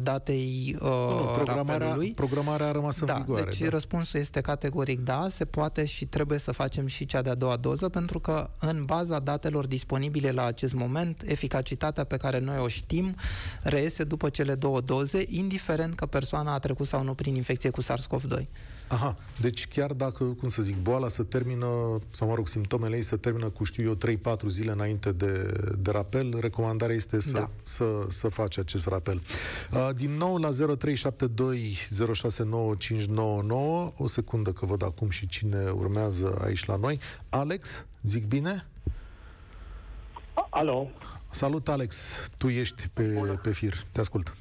datei 0.02 0.76
uh, 0.80 0.88
nu, 0.88 1.30
programarea, 1.32 1.76
rapelului. 1.78 2.12
programarea 2.12 2.66
a 2.66 2.72
rămas 2.72 3.00
în 3.00 3.06
da, 3.06 3.14
vigoare. 3.14 3.44
Deci 3.44 3.58
da. 3.58 3.68
răspunsul 3.68 4.20
este 4.20 4.40
categoric 4.40 5.00
da, 5.00 5.26
se 5.28 5.44
poate 5.44 5.84
și 5.84 6.06
trebuie 6.06 6.38
să 6.38 6.52
facem 6.52 6.87
și 6.87 7.06
cea 7.06 7.22
de-a 7.22 7.34
doua 7.34 7.56
doză, 7.56 7.88
pentru 7.88 8.18
că 8.18 8.50
în 8.58 8.82
baza 8.84 9.18
datelor 9.18 9.66
disponibile 9.66 10.30
la 10.30 10.44
acest 10.44 10.74
moment, 10.74 11.22
eficacitatea 11.24 12.04
pe 12.04 12.16
care 12.16 12.38
noi 12.38 12.58
o 12.58 12.68
știm 12.68 13.14
reiese 13.62 14.04
după 14.04 14.28
cele 14.28 14.54
două 14.54 14.80
doze, 14.80 15.24
indiferent 15.28 15.94
că 15.94 16.06
persoana 16.06 16.54
a 16.54 16.58
trecut 16.58 16.87
sau 16.87 17.02
nu 17.02 17.14
prin 17.14 17.34
infecție 17.34 17.63
infecție 17.64 17.70
cu 17.70 17.83
SARS-CoV-2. 17.83 18.46
Aha, 18.88 19.16
deci 19.40 19.68
chiar 19.68 19.92
dacă, 19.92 20.24
cum 20.24 20.48
să 20.48 20.62
zic, 20.62 20.77
boala 20.77 21.09
să 21.09 21.22
termină, 21.22 21.66
sau 22.11 22.29
mă 22.29 22.35
rog, 22.35 22.48
simptomele 22.48 22.96
ei 22.96 23.03
să 23.03 23.16
termină 23.16 23.48
cu, 23.48 23.64
știu 23.64 23.85
eu, 23.85 23.96
3-4 24.37 24.46
zile 24.46 24.70
înainte 24.70 25.12
de, 25.12 25.53
de 25.79 25.90
rapel, 25.90 26.38
recomandarea 26.40 26.94
este 26.94 27.20
să, 27.20 27.33
da. 27.33 27.48
să, 27.62 27.85
să 28.09 28.29
faci 28.29 28.59
acest 28.59 28.87
rapel. 28.87 29.20
Uh, 29.72 29.88
din 29.94 30.16
nou 30.16 30.37
la 30.37 30.48
0372069599, 30.50 30.55
o 33.96 34.07
secundă 34.07 34.53
că 34.53 34.66
văd 34.66 34.83
acum 34.83 35.11
și 35.11 35.27
cine 35.27 35.70
urmează 35.70 36.38
aici 36.44 36.64
la 36.64 36.77
noi. 36.77 36.98
Alex, 37.29 37.85
zic 38.03 38.27
bine? 38.27 38.66
Alo. 40.50 40.90
Salut, 41.31 41.68
Alex. 41.68 41.96
Tu 42.38 42.48
ești 42.48 42.88
pe, 42.92 43.03
pe 43.42 43.53
fir. 43.53 43.74
Te 43.92 44.00
ascult. 44.00 44.35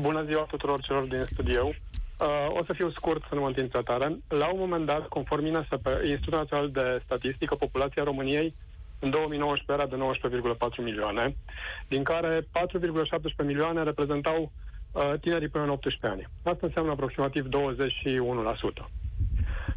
Bună 0.00 0.24
ziua 0.24 0.42
tuturor 0.42 0.80
celor 0.80 1.04
din 1.04 1.24
studio. 1.24 1.74
Uh, 2.20 2.60
o 2.60 2.64
să 2.64 2.72
fiu 2.72 2.90
scurt, 2.90 3.22
să 3.28 3.34
nu 3.34 3.40
mă 3.40 3.46
întind 3.46 3.84
tare. 3.84 4.18
La 4.28 4.52
un 4.52 4.58
moment 4.58 4.86
dat, 4.86 5.08
conform 5.08 5.46
INSP, 5.46 5.86
Institutul 6.04 6.38
Național 6.38 6.70
de 6.70 7.00
Statistică, 7.04 7.54
populația 7.54 8.02
României 8.02 8.54
în 9.00 9.10
2019 9.10 9.72
era 9.72 9.96
de 9.96 10.18
19,4 10.78 10.84
milioane, 10.84 11.36
din 11.88 12.02
care 12.02 12.40
4,17 12.40 12.46
milioane 13.44 13.82
reprezentau 13.82 14.52
uh, 14.92 15.12
tinerii 15.20 15.48
până 15.48 15.64
în 15.64 15.70
18 15.70 16.06
ani. 16.06 16.28
Asta 16.42 16.66
înseamnă 16.66 16.90
aproximativ 16.90 17.46
21%. 17.46 17.48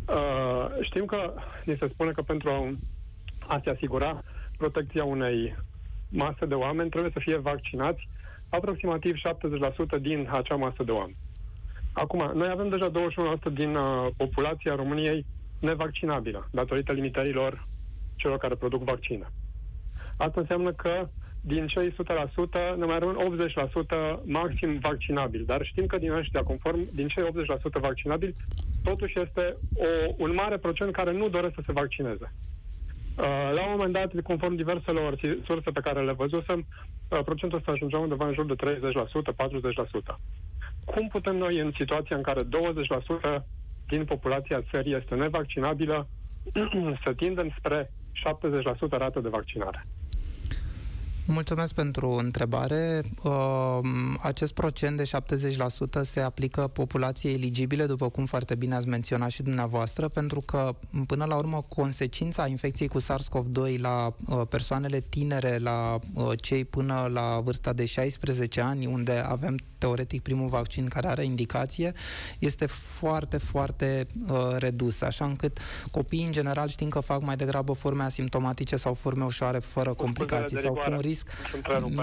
Uh, 0.08 0.67
știm 0.82 1.06
că 1.06 1.34
ni 1.63 1.75
se 1.75 1.88
spune 1.88 2.12
că 2.12 2.21
pentru 2.21 2.78
a 3.47 3.60
se 3.63 3.69
asigura 3.69 4.23
protecția 4.58 5.04
unei 5.04 5.56
mase 6.10 6.45
de 6.45 6.54
oameni 6.54 6.89
trebuie 6.89 7.12
să 7.12 7.19
fie 7.19 7.38
vaccinați 7.38 8.08
aproximativ 8.49 9.15
70% 9.97 10.02
din 10.02 10.28
acea 10.32 10.56
masă 10.56 10.84
de 10.84 10.91
oameni. 10.91 11.17
Acum, 12.03 12.31
noi 12.33 12.49
avem 12.49 12.69
deja 12.69 12.91
21% 12.91 13.53
din 13.53 13.75
uh, 13.75 14.07
populația 14.17 14.75
României 14.75 15.25
nevaccinabilă, 15.59 16.47
datorită 16.51 16.91
limitărilor 16.91 17.65
celor 18.15 18.38
care 18.38 18.55
produc 18.55 18.83
vaccine. 18.83 19.27
Asta 20.17 20.39
înseamnă 20.39 20.71
că 20.71 21.07
din 21.41 21.67
cei 21.67 21.91
100% 21.91 21.95
ne 22.77 22.85
mai 22.85 22.99
rămân 22.99 23.38
80% 24.17 24.19
maxim 24.23 24.79
vaccinabil. 24.81 25.43
Dar 25.45 25.65
știm 25.65 25.85
că 25.85 25.97
din 25.97 26.12
ăștia, 26.12 26.43
conform, 26.43 26.88
din 26.93 27.07
cei 27.07 27.23
80% 27.23 27.81
vaccinabil, 27.81 28.35
totuși 28.83 29.19
este 29.19 29.57
o, 29.75 30.13
un 30.17 30.33
mare 30.35 30.57
procent 30.57 30.91
care 30.91 31.12
nu 31.12 31.29
doresc 31.29 31.53
să 31.55 31.62
se 31.65 31.71
vaccineze. 31.71 32.33
Uh, 33.17 33.51
la 33.55 33.63
un 33.65 33.71
moment 33.71 33.93
dat, 33.93 34.21
conform 34.23 34.55
diverselor 34.55 35.19
surse 35.45 35.71
pe 35.71 35.79
care 35.79 36.03
le 36.03 36.12
văzusem, 36.12 36.65
uh, 37.09 37.19
procentul 37.25 37.57
ăsta 37.57 37.71
ajungea 37.71 37.97
undeva 37.97 38.27
în 38.27 38.33
jur 38.33 38.45
de 38.45 38.55
30%, 38.55 39.33
40% 39.33 40.19
cum 40.91 41.08
putem 41.08 41.38
noi, 41.38 41.60
în 41.60 41.71
situația 41.78 42.15
în 42.15 42.21
care 42.21 42.41
20% 42.43 43.43
din 43.88 44.06
populația 44.06 44.63
țării 44.71 44.95
este 44.95 45.15
nevaccinabilă, 45.15 46.08
să 47.04 47.13
tindem 47.13 47.54
spre 47.58 47.91
70% 48.88 48.89
rată 48.89 49.19
de 49.19 49.30
vaccinare? 49.30 49.86
Mulțumesc 51.32 51.73
pentru 51.73 52.10
întrebare. 52.10 53.02
Uh, 53.23 53.80
acest 54.21 54.54
procent 54.54 54.97
de 54.97 55.10
70% 55.99 56.02
se 56.02 56.19
aplică 56.19 56.67
populației 56.67 57.34
eligibile, 57.34 57.86
după 57.86 58.10
cum 58.10 58.25
foarte 58.25 58.56
bine 58.56 58.75
ați 58.75 58.88
menționat 58.88 59.30
și 59.30 59.43
dumneavoastră, 59.43 60.08
pentru 60.08 60.39
că, 60.39 60.75
până 61.08 61.25
la 61.25 61.36
urmă, 61.36 61.65
consecința 61.67 62.47
infecției 62.47 62.88
cu 62.88 62.99
SARS-CoV-2 62.99 63.80
la 63.80 64.15
uh, 64.28 64.41
persoanele 64.49 64.99
tinere, 64.99 65.58
la 65.58 65.99
uh, 66.13 66.32
cei 66.41 66.65
până 66.65 67.10
la 67.13 67.39
vârsta 67.43 67.73
de 67.73 67.86
16 67.86 68.62
ani, 68.62 68.86
unde 68.86 69.23
avem 69.28 69.58
teoretic 69.79 70.21
primul 70.21 70.47
vaccin 70.47 70.85
care 70.85 71.07
are 71.07 71.23
indicație, 71.23 71.93
este 72.39 72.65
foarte, 72.65 73.37
foarte 73.37 74.05
uh, 74.29 74.55
redus, 74.57 75.01
așa 75.01 75.25
încât 75.25 75.59
copiii 75.91 76.25
în 76.25 76.31
general 76.31 76.67
știm 76.67 76.89
că 76.89 76.99
fac 76.99 77.21
mai 77.21 77.36
degrabă 77.36 77.73
forme 77.73 78.03
asimptomatice 78.03 78.75
sau 78.75 78.93
forme 78.93 79.23
ușoare 79.23 79.59
fără 79.59 79.93
complicații 79.93 80.57
sau 80.57 80.73
cu 80.73 80.91
un 80.91 80.99
risc 80.99 81.30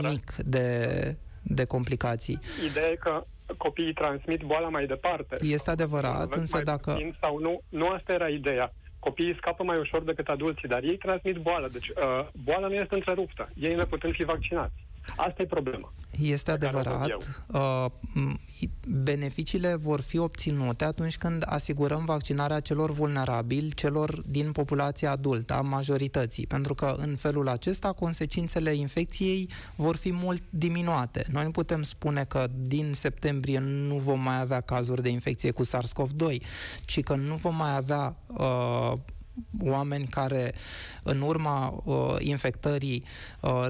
mic 0.03 0.35
de, 0.45 1.16
de 1.43 1.64
complicații. 1.64 2.39
Ideea 2.70 2.91
e 2.91 2.95
că 2.95 3.24
copiii 3.57 3.93
transmit 3.93 4.43
boala 4.43 4.68
mai 4.68 4.87
departe. 4.87 5.37
Este 5.41 5.70
adevărat, 5.70 6.35
însă 6.35 6.61
dacă... 6.64 6.99
Sau 7.20 7.39
nu, 7.39 7.61
nu 7.68 7.89
asta 7.89 8.12
era 8.12 8.29
ideea. 8.29 8.72
Copiii 8.99 9.37
scapă 9.37 9.62
mai 9.62 9.79
ușor 9.79 10.03
decât 10.03 10.29
adulții, 10.29 10.68
dar 10.68 10.83
ei 10.83 10.97
transmit 10.97 11.37
boala. 11.37 11.68
Deci 11.68 11.89
uh, 11.89 12.29
boala 12.33 12.66
nu 12.66 12.74
este 12.74 12.95
întreruptă, 12.95 13.49
ei 13.55 13.74
ne 13.74 13.85
putem 13.85 14.11
fi 14.11 14.24
vaccinați. 14.24 14.74
Asta 15.17 15.43
e 15.43 15.47
problema. 15.47 15.93
Este 16.21 16.51
adevărat. 16.51 17.45
Uh, 17.47 17.87
beneficiile 18.89 19.75
vor 19.75 20.01
fi 20.01 20.19
obținute 20.19 20.85
atunci 20.85 21.19
când 21.19 21.43
asigurăm 21.47 22.05
vaccinarea 22.05 22.61
celor 22.61 22.91
vulnerabili, 22.91 23.75
celor 23.75 24.23
din 24.27 24.53
populația 24.53 25.11
adultă, 25.11 25.55
a 25.55 25.61
majorității, 25.61 26.47
pentru 26.47 26.75
că 26.75 26.95
în 26.99 27.17
felul 27.17 27.49
acesta 27.49 27.93
consecințele 27.93 28.75
infecției 28.75 29.49
vor 29.77 29.97
fi 29.97 30.13
mult 30.13 30.43
diminuate. 30.51 31.25
Noi 31.33 31.45
nu 31.45 31.51
putem 31.51 31.83
spune 31.83 32.25
că 32.25 32.47
din 32.57 32.93
septembrie 32.93 33.59
nu 33.59 33.95
vom 33.95 34.21
mai 34.21 34.41
avea 34.41 34.61
cazuri 34.61 35.03
de 35.03 35.09
infecție 35.09 35.51
cu 35.51 35.65
SARS-CoV-2, 35.65 36.43
ci 36.85 37.03
că 37.03 37.15
nu 37.15 37.35
vom 37.35 37.57
mai 37.57 37.77
avea 37.77 38.17
uh, 38.27 38.93
oameni 39.61 40.07
care 40.07 40.55
în 41.03 41.20
urma 41.20 41.82
uh, 41.84 42.14
infectării 42.18 43.05
uh, 43.41 43.66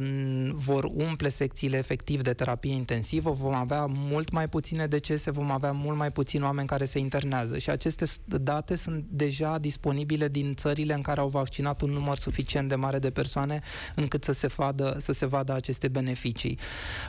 vor 0.55 0.85
umple 0.85 1.29
secțiile 1.29 1.77
efectiv 1.77 2.23
de 2.23 2.33
terapie 2.33 2.73
intensivă, 2.73 3.31
vom 3.31 3.55
avea 3.55 3.87
mult 3.89 4.31
mai 4.31 4.49
puține 4.49 4.87
decese, 4.87 5.31
vom 5.31 5.51
avea 5.51 5.73
mult 5.73 5.97
mai 5.97 6.13
puțini 6.13 6.43
oameni 6.43 6.67
care 6.67 6.85
se 6.85 6.99
internează 6.99 7.59
și 7.59 7.71
aceste 7.71 8.05
date 8.25 8.75
sunt 8.75 9.05
deja 9.09 9.59
disponibile 9.59 10.29
din 10.29 10.55
țările 10.55 10.95
în 10.95 11.03
care 11.03 11.21
au 11.21 11.29
vaccinat 11.29 11.81
un 11.81 11.91
număr 11.91 12.17
suficient 12.17 12.69
de 12.69 12.75
mare 12.75 12.99
de 12.99 13.11
persoane 13.11 13.61
încât 13.95 14.25
să 14.25 14.33
se 14.33 14.47
vadă, 14.47 14.97
să 15.01 15.13
se 15.13 15.27
vadă 15.27 15.53
aceste 15.53 15.89
beneficii. 15.89 16.59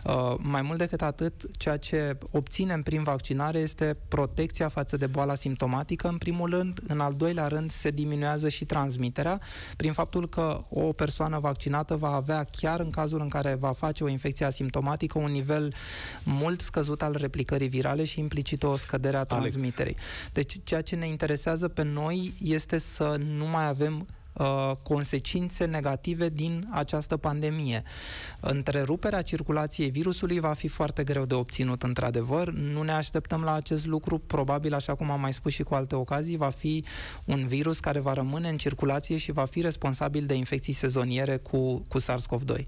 Uh, 0.03 0.35
mai 0.37 0.61
mult 0.61 0.77
decât 0.77 1.01
atât, 1.01 1.57
ceea 1.57 1.77
ce 1.77 2.17
obținem 2.31 2.83
prin 2.83 3.03
vaccinare 3.03 3.59
este 3.59 3.97
protecția 4.07 4.67
față 4.67 4.97
de 4.97 5.05
boala 5.07 5.35
simptomatică, 5.35 6.07
în 6.07 6.17
primul 6.17 6.49
rând, 6.49 6.79
în 6.87 6.99
al 6.99 7.13
doilea 7.13 7.47
rând 7.47 7.71
se 7.71 7.89
diminuează 7.89 8.46
și 8.49 8.65
transmiterea 8.65 9.41
prin 9.75 9.93
faptul 9.93 10.05
faptul 10.07 10.29
că 10.29 10.63
o 10.69 10.93
persoană 10.93 11.39
vaccinată 11.39 11.95
va 11.95 12.11
avea, 12.11 12.43
chiar 12.51 12.79
în 12.79 12.89
cazul 12.89 13.21
în 13.21 13.29
care 13.29 13.53
va 13.53 13.71
face 13.71 14.03
o 14.03 14.07
infecție 14.07 14.45
asimptomatică, 14.45 15.19
un 15.19 15.31
nivel 15.31 15.73
mult 16.23 16.61
scăzut 16.61 17.01
al 17.01 17.15
replicării 17.19 17.67
virale 17.67 18.03
și 18.03 18.19
implicit 18.19 18.63
o 18.63 18.75
scădere 18.75 19.17
a 19.17 19.23
transmiterii. 19.23 19.95
Alex. 19.95 20.31
Deci 20.33 20.59
ceea 20.63 20.81
ce 20.81 20.95
ne 20.95 21.07
interesează 21.07 21.67
pe 21.67 21.83
noi 21.83 22.33
este 22.43 22.77
să 22.77 23.19
nu 23.37 23.45
mai 23.45 23.67
avem 23.67 24.07
Uh, 24.37 24.71
consecințe 24.81 25.65
negative 25.65 26.29
din 26.29 26.67
această 26.71 27.17
pandemie. 27.17 27.83
Întreruperea 28.39 29.21
circulației 29.21 29.89
virusului 29.89 30.39
va 30.39 30.53
fi 30.53 30.67
foarte 30.67 31.03
greu 31.03 31.25
de 31.25 31.33
obținut, 31.33 31.83
într-adevăr. 31.83 32.51
Nu 32.51 32.81
ne 32.81 32.91
așteptăm 32.91 33.41
la 33.41 33.53
acest 33.53 33.85
lucru. 33.85 34.17
Probabil, 34.17 34.73
așa 34.73 34.95
cum 34.95 35.11
am 35.11 35.19
mai 35.19 35.33
spus 35.33 35.53
și 35.53 35.63
cu 35.63 35.73
alte 35.73 35.95
ocazii, 35.95 36.37
va 36.37 36.49
fi 36.49 36.83
un 37.25 37.47
virus 37.47 37.79
care 37.79 37.99
va 37.99 38.13
rămâne 38.13 38.49
în 38.49 38.57
circulație 38.57 39.17
și 39.17 39.31
va 39.31 39.45
fi 39.45 39.61
responsabil 39.61 40.25
de 40.25 40.33
infecții 40.33 40.73
sezoniere 40.73 41.37
cu, 41.37 41.85
cu 41.87 41.99
SARS-CoV-2. 41.99 42.65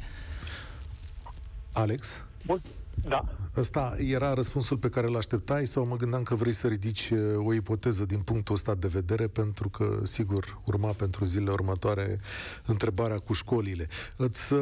Alex? 1.72 2.24
Bun. 2.46 2.62
Da. 3.08 3.26
Ăsta 3.58 3.96
era 3.98 4.34
răspunsul 4.34 4.78
pe 4.78 4.90
care 4.90 5.08
îl 5.08 5.16
așteptai 5.16 5.66
sau 5.66 5.86
mă 5.86 5.96
gândeam 5.96 6.24
că 6.24 6.36
vrei 6.36 6.52
să 6.52 6.68
ridici 6.68 7.10
uh, 7.10 7.46
o 7.46 7.54
ipoteză 7.54 8.06
din 8.06 8.20
punctul 8.20 8.56
ăsta 8.56 8.76
de 8.76 8.88
vedere, 8.88 9.28
pentru 9.28 9.70
că, 9.70 10.00
sigur, 10.04 10.60
urma 10.66 10.92
pentru 10.92 11.26
zilele 11.26 11.52
următoare 11.52 12.20
întrebarea 12.66 13.18
cu 13.18 13.34
școlile. 13.34 13.88
Îți, 14.16 14.54
uh, 14.54 14.60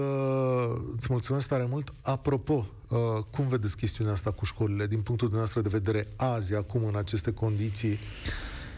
îți 0.96 1.08
mulțumesc 1.10 1.48
tare 1.48 1.68
mult. 1.70 1.94
Apropo, 2.04 2.66
uh, 2.88 2.98
cum 3.32 3.48
vedeți 3.48 3.78
chestiunea 3.78 4.14
asta 4.14 4.32
cu 4.32 4.46
școlile 4.46 4.88
din 4.88 5.02
punctul 5.02 5.28
dumneavoastră 5.28 5.62
de 5.62 5.78
vedere 5.78 6.08
azi, 6.16 6.56
acum, 6.56 6.86
în 6.86 6.96
aceste 6.96 7.34
condiții? 7.34 8.00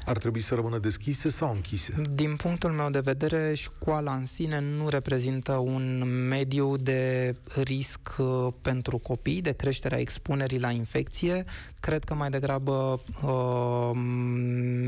Ar 0.09 0.17
trebui 0.17 0.39
să 0.41 0.55
rămână 0.55 0.77
deschise 0.77 1.29
sau 1.29 1.51
închise? 1.51 2.01
Din 2.13 2.35
punctul 2.35 2.71
meu 2.71 2.89
de 2.89 2.99
vedere, 2.99 3.53
școala 3.53 4.13
în 4.13 4.25
sine 4.25 4.59
nu 4.77 4.89
reprezintă 4.89 5.51
un 5.51 6.03
mediu 6.27 6.75
de 6.75 7.35
risc 7.63 8.15
uh, 8.17 8.47
pentru 8.61 8.97
copii, 8.97 9.41
de 9.41 9.51
creșterea 9.51 9.99
expunerii 9.99 10.59
la 10.59 10.69
infecție. 10.69 11.45
Cred 11.79 12.03
că 12.03 12.13
mai 12.13 12.29
degrabă 12.29 13.01
uh, 13.23 13.91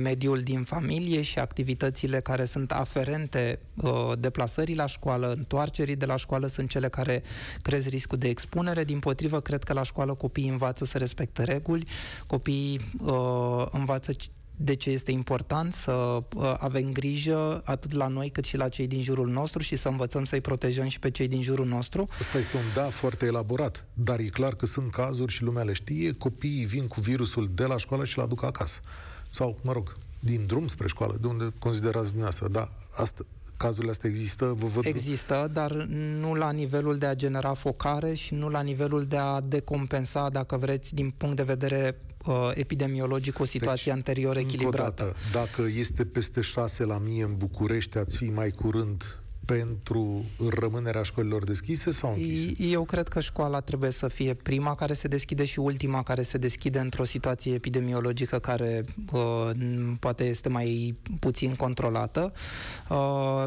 mediul 0.01 0.41
din 0.41 0.63
familie 0.63 1.21
și 1.21 1.39
activitățile 1.39 2.19
care 2.19 2.45
sunt 2.45 2.71
aferente 2.71 3.59
uh, 3.75 4.11
deplasării 4.19 4.75
la 4.75 4.85
școală, 4.85 5.31
întoarcerii 5.37 5.95
de 5.95 6.05
la 6.05 6.15
școală 6.15 6.47
sunt 6.47 6.69
cele 6.69 6.89
care 6.89 7.23
cresc 7.61 7.87
riscul 7.87 8.17
de 8.17 8.27
expunere. 8.27 8.83
Din 8.83 8.99
potrivă, 8.99 9.39
cred 9.39 9.63
că 9.63 9.73
la 9.73 9.83
școală 9.83 10.13
copiii 10.13 10.49
învață 10.49 10.85
să 10.85 10.97
respecte 10.97 11.43
reguli, 11.43 11.87
copiii 12.27 12.79
uh, 12.99 13.65
învață 13.71 14.11
de 14.63 14.73
ce 14.73 14.89
este 14.89 15.11
important 15.11 15.73
să 15.73 15.91
uh, 15.91 16.53
avem 16.57 16.91
grijă 16.91 17.61
atât 17.65 17.93
la 17.93 18.07
noi 18.07 18.29
cât 18.29 18.43
și 18.43 18.57
la 18.57 18.69
cei 18.69 18.87
din 18.87 19.01
jurul 19.01 19.27
nostru 19.27 19.61
și 19.61 19.75
să 19.75 19.87
învățăm 19.87 20.25
să-i 20.25 20.41
protejăm 20.41 20.87
și 20.87 20.99
pe 20.99 21.11
cei 21.11 21.27
din 21.27 21.41
jurul 21.41 21.65
nostru. 21.65 22.07
Asta 22.19 22.37
este 22.37 22.57
un 22.57 22.63
da 22.73 22.83
foarte 22.83 23.25
elaborat, 23.25 23.85
dar 23.93 24.19
e 24.19 24.23
clar 24.23 24.55
că 24.55 24.65
sunt 24.65 24.91
cazuri 24.91 25.31
și 25.31 25.43
lumea 25.43 25.63
le 25.63 25.73
știe, 25.73 26.13
copiii 26.13 26.65
vin 26.65 26.87
cu 26.87 27.01
virusul 27.01 27.49
de 27.53 27.65
la 27.65 27.77
școală 27.77 28.05
și 28.05 28.17
l 28.17 28.21
aduc 28.21 28.43
acasă. 28.43 28.79
Sau, 29.29 29.57
mă 29.61 29.71
rog, 29.71 29.95
din 30.19 30.45
drum 30.45 30.67
spre 30.67 30.87
școală, 30.87 31.17
de 31.21 31.27
unde 31.27 31.49
considerați 31.59 32.07
dumneavoastră. 32.07 32.47
Da, 32.47 32.69
asta, 32.95 33.25
cazurile 33.61 33.91
astea 33.91 34.09
există? 34.09 34.55
Vă 34.57 34.67
văd... 34.67 34.85
Există, 34.85 35.49
dar 35.53 35.71
nu 36.21 36.33
la 36.33 36.51
nivelul 36.51 36.97
de 36.97 37.05
a 37.05 37.15
genera 37.15 37.53
focare 37.53 38.13
și 38.13 38.33
nu 38.33 38.49
la 38.49 38.61
nivelul 38.61 39.05
de 39.05 39.17
a 39.17 39.41
decompensa, 39.41 40.29
dacă 40.29 40.57
vreți, 40.57 40.93
din 40.93 41.13
punct 41.17 41.35
de 41.35 41.43
vedere 41.43 42.01
uh, 42.25 42.51
epidemiologic, 42.53 43.39
o 43.39 43.45
situație 43.45 43.91
deci, 43.91 44.01
anterior 44.01 44.37
echilibrată. 44.37 45.03
Dată, 45.03 45.15
dacă 45.31 45.61
este 45.77 46.03
peste 46.05 46.41
6 46.41 46.83
la 46.85 46.97
mie 46.97 47.23
în 47.23 47.35
București, 47.37 47.97
ați 47.97 48.17
fi 48.17 48.25
mai 48.25 48.51
curând 48.51 49.20
pentru 49.45 50.25
rămânerea 50.49 51.01
școlilor 51.01 51.43
deschise 51.43 51.91
sau 51.91 52.13
închise? 52.13 52.63
Eu 52.63 52.83
cred 52.83 53.07
că 53.07 53.19
școala 53.19 53.59
trebuie 53.59 53.91
să 53.91 54.07
fie 54.07 54.33
prima 54.33 54.75
care 54.75 54.93
se 54.93 55.07
deschide 55.07 55.45
și 55.45 55.59
ultima 55.59 56.03
care 56.03 56.21
se 56.21 56.37
deschide 56.37 56.79
într-o 56.79 57.03
situație 57.03 57.53
epidemiologică 57.53 58.39
care 58.39 58.83
uh, 59.11 59.49
poate 59.99 60.23
este 60.23 60.49
mai 60.49 60.95
puțin 61.19 61.55
controlată. 61.55 62.33
Uh, 62.89 63.43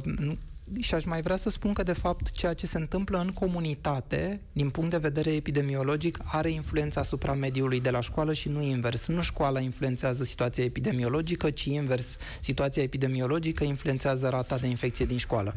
și 0.81 0.95
aș 0.95 1.05
mai 1.05 1.21
vrea 1.21 1.37
să 1.37 1.51
spun 1.51 1.73
că, 1.73 1.83
de 1.83 1.93
fapt, 1.93 2.31
ceea 2.31 2.55
ce 2.55 2.67
se 2.67 2.79
întâmplă 2.79 3.19
în 3.19 3.31
comunitate, 3.31 4.41
din 4.53 4.71
punct 4.71 4.91
de 4.91 4.97
vedere 4.97 5.31
epidemiologic, 5.31 6.19
are 6.25 6.51
influența 6.51 7.01
asupra 7.01 7.33
mediului 7.33 7.81
de 7.81 7.91
la 7.91 8.01
școală 8.01 8.33
și 8.33 8.49
nu 8.49 8.63
invers. 8.63 9.07
Nu 9.07 9.23
școala 9.23 9.61
influențează 9.61 10.25
situația 10.25 10.65
epidemiologică, 10.65 11.51
ci 11.51 11.65
invers. 11.65 12.17
Situația 12.41 12.83
epidemiologică 12.83 13.65
influențează 13.65 14.29
rata 14.29 14.57
de 14.57 14.67
infecție 14.67 15.05
din 15.05 15.17
școală. 15.17 15.55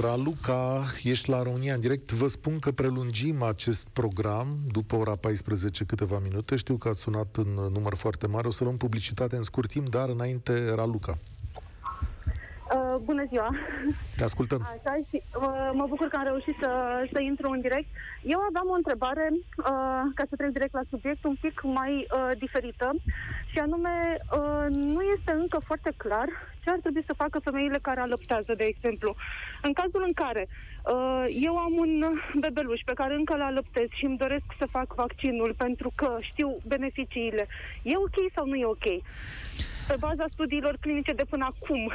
Raluca, 0.00 0.84
ești 1.02 1.30
la 1.30 1.42
România 1.42 1.74
în 1.74 1.80
direct. 1.80 2.12
Vă 2.12 2.26
spun 2.26 2.58
că 2.58 2.72
prelungim 2.72 3.42
acest 3.42 3.86
program 3.92 4.58
după 4.72 4.96
ora 4.96 5.16
14 5.16 5.84
câteva 5.84 6.18
minute. 6.18 6.56
Știu 6.56 6.76
că 6.76 6.88
ați 6.88 7.00
sunat 7.00 7.36
în 7.36 7.48
număr 7.72 7.94
foarte 7.94 8.26
mare. 8.26 8.46
O 8.46 8.50
să 8.50 8.64
luăm 8.64 8.76
publicitate 8.76 9.36
în 9.36 9.42
scurt 9.42 9.68
timp, 9.68 9.88
dar 9.88 10.08
înainte, 10.08 10.74
Raluca. 10.74 11.18
Uh, 12.70 12.94
bună 13.04 13.24
ziua! 13.28 13.50
Te 14.16 14.24
ascultăm! 14.24 14.60
Așa, 14.62 14.94
și, 15.08 15.22
uh, 15.36 15.70
mă 15.72 15.86
bucur 15.88 16.08
că 16.08 16.16
am 16.16 16.24
reușit 16.24 16.56
să, 16.60 16.70
să 17.12 17.20
intru 17.20 17.50
în 17.50 17.60
direct. 17.60 17.88
Eu 18.22 18.38
aveam 18.38 18.68
o 18.70 18.80
întrebare, 18.80 19.28
uh, 19.32 20.02
ca 20.14 20.24
să 20.28 20.36
trec 20.36 20.50
direct 20.50 20.72
la 20.72 20.88
subiect, 20.90 21.24
un 21.24 21.36
pic 21.40 21.60
mai 21.62 21.92
uh, 22.08 22.30
diferită, 22.38 22.92
și 23.52 23.58
anume, 23.58 24.16
uh, 24.38 24.66
nu 24.68 25.00
este 25.16 25.32
încă 25.32 25.58
foarte 25.64 25.92
clar 25.96 26.28
ce 26.64 26.70
ar 26.70 26.78
trebui 26.78 27.02
să 27.06 27.20
facă 27.22 27.38
femeile 27.38 27.78
care 27.82 28.00
alăptează, 28.00 28.54
de 28.54 28.64
exemplu. 28.64 29.14
În 29.62 29.72
cazul 29.72 30.02
în 30.06 30.12
care 30.12 30.48
uh, 30.48 31.24
eu 31.40 31.56
am 31.56 31.72
un 31.76 32.20
bebeluș 32.40 32.80
pe 32.84 32.92
care 32.94 33.14
încă 33.14 33.34
îl 33.34 33.42
alăptez 33.42 33.88
și 33.90 34.04
îmi 34.04 34.16
doresc 34.16 34.44
să 34.58 34.66
fac 34.70 34.94
vaccinul 34.94 35.54
pentru 35.56 35.92
că 35.94 36.16
știu 36.20 36.56
beneficiile, 36.66 37.46
e 37.82 37.96
ok 37.96 38.32
sau 38.34 38.46
nu 38.46 38.54
e 38.54 38.64
ok? 38.64 38.86
Pe 39.86 39.96
baza 39.98 40.26
studiilor 40.32 40.76
clinice 40.80 41.12
de 41.12 41.24
până 41.28 41.48
acum. 41.54 41.92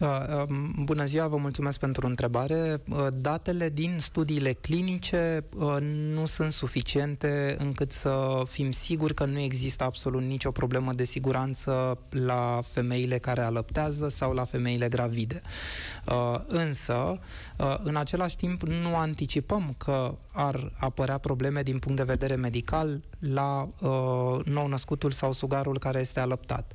Uh, 0.00 0.44
um, 0.48 0.84
bună 0.84 1.04
ziua, 1.04 1.26
vă 1.26 1.36
mulțumesc 1.36 1.78
pentru 1.78 2.06
întrebare. 2.06 2.82
Uh, 2.88 3.06
datele 3.12 3.68
din 3.68 3.96
studiile 3.98 4.52
clinice 4.52 5.44
uh, 5.56 5.76
nu 6.14 6.26
sunt 6.26 6.52
suficiente 6.52 7.56
încât 7.58 7.92
să 7.92 8.42
fim 8.48 8.70
siguri 8.70 9.14
că 9.14 9.24
nu 9.24 9.38
există 9.38 9.84
absolut 9.84 10.22
nicio 10.22 10.50
problemă 10.50 10.92
de 10.92 11.04
siguranță 11.04 11.98
la 12.10 12.60
femeile 12.66 13.18
care 13.18 13.40
alăptează 13.40 14.08
sau 14.08 14.32
la 14.32 14.44
femeile 14.44 14.88
gravide. 14.88 15.40
Însă, 16.46 17.18
în 17.82 17.96
același 17.96 18.36
timp, 18.36 18.62
nu 18.62 18.96
anticipăm 18.96 19.74
că 19.78 20.14
ar 20.32 20.72
apărea 20.78 21.18
probleme 21.18 21.62
din 21.62 21.78
punct 21.78 21.96
de 21.96 22.02
vedere 22.02 22.34
medical 22.34 23.00
la 23.18 23.68
nou-născutul 24.44 25.10
sau 25.10 25.32
sugarul 25.32 25.78
care 25.78 26.00
este 26.00 26.20
alăptat 26.20 26.72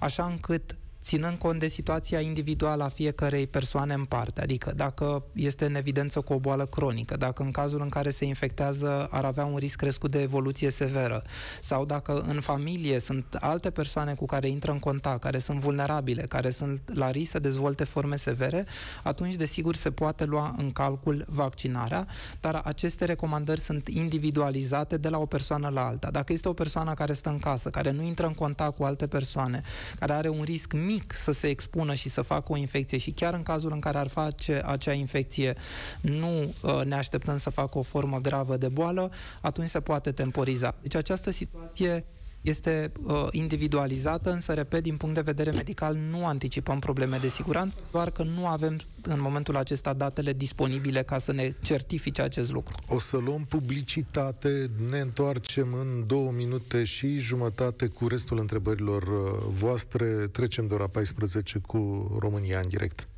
așa 0.00 0.24
încât 0.24 0.76
ținând 1.06 1.38
cont 1.38 1.60
de 1.60 1.66
situația 1.66 2.20
individuală 2.20 2.84
a 2.84 2.88
fiecarei 2.88 3.46
persoane 3.46 3.94
în 3.94 4.04
parte, 4.04 4.40
adică 4.40 4.72
dacă 4.76 5.24
este 5.32 5.64
în 5.64 5.74
evidență 5.74 6.20
cu 6.20 6.32
o 6.32 6.38
boală 6.38 6.64
cronică, 6.64 7.16
dacă 7.16 7.42
în 7.42 7.50
cazul 7.50 7.80
în 7.80 7.88
care 7.88 8.10
se 8.10 8.24
infectează 8.24 9.08
ar 9.10 9.24
avea 9.24 9.44
un 9.44 9.56
risc 9.56 9.76
crescut 9.76 10.10
de 10.10 10.22
evoluție 10.22 10.70
severă, 10.70 11.22
sau 11.60 11.84
dacă 11.84 12.24
în 12.28 12.40
familie 12.40 12.98
sunt 12.98 13.24
alte 13.40 13.70
persoane 13.70 14.14
cu 14.14 14.26
care 14.26 14.48
intră 14.48 14.70
în 14.70 14.78
contact, 14.78 15.20
care 15.20 15.38
sunt 15.38 15.58
vulnerabile, 15.58 16.22
care 16.22 16.50
sunt 16.50 16.80
la 16.94 17.10
risc 17.10 17.30
să 17.30 17.38
dezvolte 17.38 17.84
forme 17.84 18.16
severe, 18.16 18.66
atunci 19.02 19.34
desigur 19.34 19.74
se 19.74 19.90
poate 19.90 20.24
lua 20.24 20.54
în 20.58 20.70
calcul 20.70 21.24
vaccinarea, 21.28 22.06
dar 22.40 22.60
aceste 22.64 23.04
recomandări 23.04 23.60
sunt 23.60 23.88
individualizate 23.88 24.96
de 24.96 25.08
la 25.08 25.18
o 25.18 25.26
persoană 25.26 25.68
la 25.68 25.86
alta. 25.86 26.10
Dacă 26.10 26.32
este 26.32 26.48
o 26.48 26.52
persoană 26.52 26.94
care 26.94 27.12
stă 27.12 27.28
în 27.28 27.38
casă, 27.38 27.70
care 27.70 27.90
nu 27.90 28.02
intră 28.02 28.26
în 28.26 28.34
contact 28.34 28.76
cu 28.76 28.84
alte 28.84 29.06
persoane, 29.06 29.62
care 29.98 30.12
are 30.12 30.28
un 30.28 30.42
risc 30.42 30.72
mic 30.72 30.95
mic 30.96 31.12
să 31.16 31.32
se 31.32 31.48
expună 31.48 31.94
și 31.94 32.08
să 32.08 32.22
facă 32.22 32.52
o 32.52 32.56
infecție 32.56 32.98
și 32.98 33.10
chiar 33.10 33.34
în 33.34 33.42
cazul 33.42 33.72
în 33.72 33.80
care 33.80 33.98
ar 33.98 34.08
face 34.08 34.62
acea 34.64 34.92
infecție 34.92 35.54
nu 36.00 36.54
uh, 36.62 36.84
ne 36.84 36.94
așteptăm 36.94 37.38
să 37.38 37.50
facă 37.50 37.78
o 37.78 37.82
formă 37.82 38.18
gravă 38.20 38.56
de 38.56 38.68
boală, 38.68 39.10
atunci 39.40 39.68
se 39.68 39.80
poate 39.80 40.12
temporiza. 40.12 40.74
Deci 40.82 40.94
această 40.94 41.30
situație 41.30 42.04
este 42.46 42.92
uh, 43.02 43.26
individualizată, 43.30 44.30
însă, 44.30 44.52
repet, 44.52 44.82
din 44.82 44.96
punct 44.96 45.14
de 45.14 45.20
vedere 45.20 45.50
medical, 45.50 45.96
nu 46.10 46.26
anticipăm 46.26 46.78
probleme 46.78 47.18
de 47.20 47.28
siguranță, 47.28 47.76
doar 47.92 48.10
că 48.10 48.22
nu 48.22 48.46
avem 48.46 48.80
în 49.02 49.20
momentul 49.20 49.56
acesta 49.56 49.92
datele 49.92 50.32
disponibile 50.32 51.02
ca 51.02 51.18
să 51.18 51.32
ne 51.32 51.54
certifice 51.62 52.22
acest 52.22 52.52
lucru. 52.52 52.74
O 52.88 52.98
să 52.98 53.16
luăm 53.16 53.44
publicitate, 53.48 54.70
ne 54.90 54.98
întoarcem 54.98 55.72
în 55.72 56.06
două 56.06 56.30
minute 56.30 56.84
și 56.84 57.18
jumătate 57.18 57.86
cu 57.86 58.08
restul 58.08 58.38
întrebărilor 58.38 59.02
uh, 59.02 59.46
voastre. 59.48 60.06
Trecem 60.32 60.66
de 60.66 60.74
ora 60.74 60.86
14 60.86 61.58
cu 61.58 62.10
România 62.20 62.60
în 62.60 62.68
direct. 62.68 63.08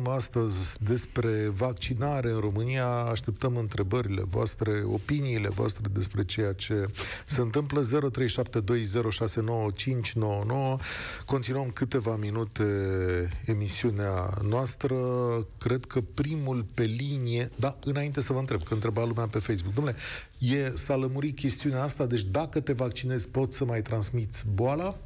Astăzi 0.00 0.76
despre 0.80 1.48
vaccinare 1.48 2.30
în 2.30 2.38
România. 2.38 2.86
Așteptăm 2.86 3.56
întrebările 3.56 4.22
voastre, 4.24 4.82
opiniile 4.86 5.48
voastre 5.48 5.88
despre 5.92 6.24
ceea 6.24 6.52
ce 6.52 6.86
se 7.26 7.40
întâmplă. 7.40 7.82
0372069599. 7.82 7.86
Continuăm 11.26 11.70
câteva 11.70 12.16
minute 12.16 12.64
emisiunea 13.44 14.34
noastră. 14.48 14.96
Cred 15.58 15.84
că 15.84 16.00
primul 16.14 16.66
pe 16.74 16.82
linie... 16.82 17.50
Da, 17.56 17.78
înainte 17.84 18.20
să 18.20 18.32
vă 18.32 18.38
întreb, 18.38 18.62
că 18.62 18.74
întreba 18.74 19.04
lumea 19.04 19.26
pe 19.26 19.38
Facebook. 19.38 19.74
Domnule, 19.74 19.96
e, 20.38 20.72
s-a 20.74 20.96
lămurit 20.96 21.36
chestiunea 21.36 21.82
asta, 21.82 22.06
deci 22.06 22.22
dacă 22.22 22.60
te 22.60 22.72
vaccinezi 22.72 23.28
poți 23.28 23.56
să 23.56 23.64
mai 23.64 23.82
transmiți 23.82 24.44
boala? 24.54 24.96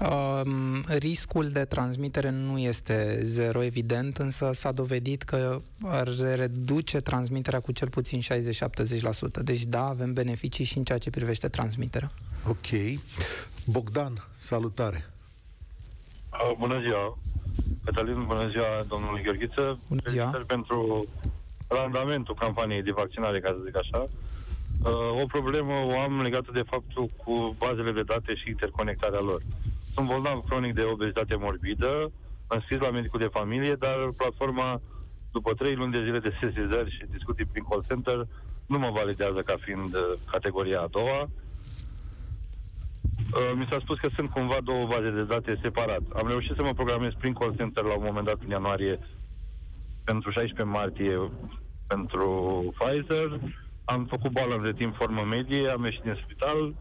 Um, 0.00 0.84
riscul 0.88 1.48
de 1.48 1.64
transmitere 1.64 2.30
nu 2.30 2.58
este 2.58 3.20
zero, 3.22 3.62
evident, 3.62 4.16
însă 4.16 4.50
s-a 4.54 4.72
dovedit 4.72 5.22
că 5.22 5.60
ar 5.84 6.08
reduce 6.34 7.00
transmiterea 7.00 7.60
cu 7.60 7.72
cel 7.72 7.88
puțin 7.88 8.20
60-70%. 8.20 8.24
Deci 9.42 9.62
da, 9.62 9.84
avem 9.84 10.12
beneficii 10.12 10.64
și 10.64 10.78
în 10.78 10.84
ceea 10.84 10.98
ce 10.98 11.10
privește 11.10 11.48
transmiterea. 11.48 12.10
Ok. 12.48 12.98
Bogdan, 13.66 14.12
salutare! 14.36 15.04
Uh, 16.32 16.56
bună 16.58 16.80
ziua! 16.80 17.18
Cătălin, 17.84 18.24
bună 18.26 18.48
ziua, 18.50 18.84
domnul 18.88 19.20
Gheorghiță! 19.24 19.78
Bună 19.88 20.00
ziua! 20.06 20.44
pentru 20.46 21.06
randamentul 21.68 22.34
campaniei 22.34 22.82
de 22.82 22.90
vaccinare, 22.90 23.40
ca 23.40 23.48
să 23.48 23.64
zic 23.64 23.76
așa. 23.76 24.08
Uh, 24.82 25.22
o 25.22 25.26
problemă 25.26 25.72
o 25.72 25.98
am 25.98 26.20
legată 26.20 26.50
de 26.52 26.62
faptul 26.62 27.06
cu 27.24 27.56
bazele 27.58 27.92
de 27.92 28.02
date 28.02 28.34
și 28.34 28.48
interconectarea 28.48 29.20
lor. 29.20 29.42
Sunt 29.94 30.06
bolnav 30.06 30.38
cronic 30.48 30.74
de 30.74 30.82
obezitate 30.82 31.36
morbidă, 31.36 32.12
înscris 32.46 32.78
la 32.78 32.90
medicul 32.90 33.20
de 33.20 33.34
familie, 33.38 33.74
dar 33.74 34.08
platforma, 34.16 34.80
după 35.32 35.52
trei 35.54 35.74
luni 35.74 35.92
de 35.92 36.02
zile 36.02 36.18
de 36.18 36.36
sesizări 36.40 36.90
și 36.90 37.04
discuții 37.10 37.44
prin 37.44 37.64
call 37.68 37.84
center, 37.88 38.26
nu 38.66 38.78
mă 38.78 38.90
validează 38.90 39.40
ca 39.42 39.54
fiind 39.60 39.94
uh, 39.94 40.12
categoria 40.30 40.80
a 40.80 40.86
doua. 40.90 41.20
Uh, 43.34 43.52
mi 43.54 43.66
s-a 43.70 43.78
spus 43.80 43.98
că 43.98 44.08
sunt 44.14 44.30
cumva 44.30 44.58
două 44.64 44.86
baze 44.86 45.10
de 45.10 45.22
date 45.22 45.58
separat. 45.62 46.02
Am 46.14 46.28
reușit 46.28 46.54
să 46.56 46.62
mă 46.62 46.72
programez 46.72 47.12
prin 47.18 47.32
call 47.32 47.56
center 47.56 47.84
la 47.84 47.96
un 47.96 48.04
moment 48.06 48.26
dat 48.26 48.38
în 48.44 48.50
ianuarie 48.50 48.98
pentru 50.04 50.30
16 50.30 50.76
martie 50.76 51.30
pentru 51.86 52.28
Pfizer. 52.78 53.40
Am 53.92 54.04
făcut 54.04 54.32
boală 54.32 54.54
între 54.54 54.72
timp 54.72 54.94
formă 54.96 55.22
medie, 55.22 55.68
am 55.68 55.84
ieșit 55.84 56.02
din 56.02 56.20
spital, 56.24 56.74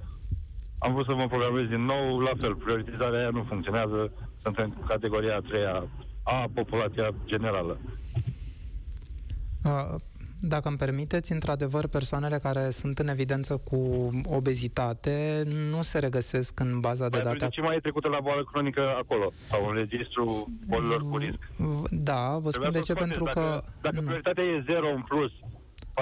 am 0.80 0.93
vrut 0.93 1.05
să 1.05 1.14
mă 1.14 1.28
programez 1.28 1.68
din 1.68 1.86
nou, 1.86 2.20
la 2.20 2.32
fel, 2.39 2.55
prioritizarea 2.55 3.20
aia 3.20 3.30
nu 3.30 3.45
funcționează, 3.47 4.12
sunt 4.41 4.58
în 4.58 4.74
categoria 4.88 5.36
a 5.36 5.39
treia 5.39 5.88
a 6.24 6.45
populația 6.53 7.14
generală. 7.26 7.80
Uh, 9.64 9.95
dacă 10.39 10.68
îmi 10.68 10.78
permiteți, 10.78 11.32
într-adevăr, 11.32 11.88
persoanele 11.88 12.38
care 12.38 12.70
sunt 12.70 12.99
în 12.99 13.08
evidență 13.08 13.58
cu 13.58 14.10
obezitate 14.26 15.43
nu 15.72 15.82
se 15.82 15.99
regăsesc 15.99 16.60
în 16.60 16.80
baza 16.80 17.10
de 17.10 17.20
date. 17.20 17.38
De 17.38 17.47
ce 17.47 17.62
mai 17.62 17.76
e 17.76 17.80
trecută 17.80 18.10
la 18.10 18.20
boală 18.20 18.43
cronică 18.43 18.95
acolo? 18.97 19.32
Sau 19.49 19.68
în 19.68 19.76
registru 19.76 20.49
bolilor 20.68 21.10
cu 21.10 21.18
risc? 21.18 21.51
Da, 21.89 22.38
vă 22.38 22.49
spun 22.49 22.72
de 22.72 22.80
ce, 22.80 22.93
pentru 22.93 23.24
dacă, 23.24 23.39
că... 23.39 23.64
Dacă 23.82 24.01
prioritatea 24.05 24.43
e 24.43 24.64
zero 24.68 24.88
în 24.95 25.01
plus, 25.01 25.32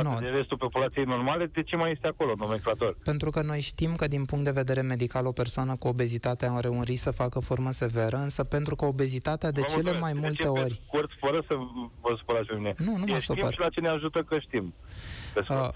față 0.03 0.19
nu. 0.19 0.19
de 0.19 0.37
restul 0.37 0.57
populației 0.57 1.05
normale, 1.05 1.45
de 1.45 1.63
ce 1.63 1.75
mai 1.75 1.91
este 1.91 2.07
acolo 2.07 2.33
nomenclator? 2.37 2.97
Pentru 3.03 3.29
că 3.29 3.41
noi 3.41 3.59
știm 3.59 3.95
că 3.95 4.07
din 4.07 4.25
punct 4.25 4.45
de 4.45 4.51
vedere 4.51 4.81
medical 4.81 5.25
o 5.25 5.31
persoană 5.31 5.75
cu 5.75 5.87
obezitate 5.87 6.45
are 6.51 6.67
un 6.67 6.81
risc 6.81 7.03
să 7.03 7.11
facă 7.11 7.39
formă 7.39 7.71
severă, 7.71 8.17
însă 8.17 8.43
pentru 8.43 8.75
că 8.75 8.85
obezitatea 8.85 9.51
de 9.51 9.61
vă 9.61 9.67
cele 9.67 9.99
mai 9.99 10.13
de 10.13 10.19
multe 10.19 10.47
ori... 10.47 10.81
Scurt, 10.85 11.09
fără 11.19 11.43
să 11.47 11.55
vă 12.01 12.15
supărați 12.17 12.47
pe 12.47 12.55
mine. 12.55 12.73
Nu, 12.77 12.97
nu 12.97 13.05
mă 13.07 13.17
supăr. 13.17 13.53
și 13.53 13.59
la 13.59 13.69
ce 13.69 13.81
ne 13.81 13.87
ajută 13.87 14.23
că 14.23 14.39
știm. 14.39 14.73
Uh, 15.49 15.69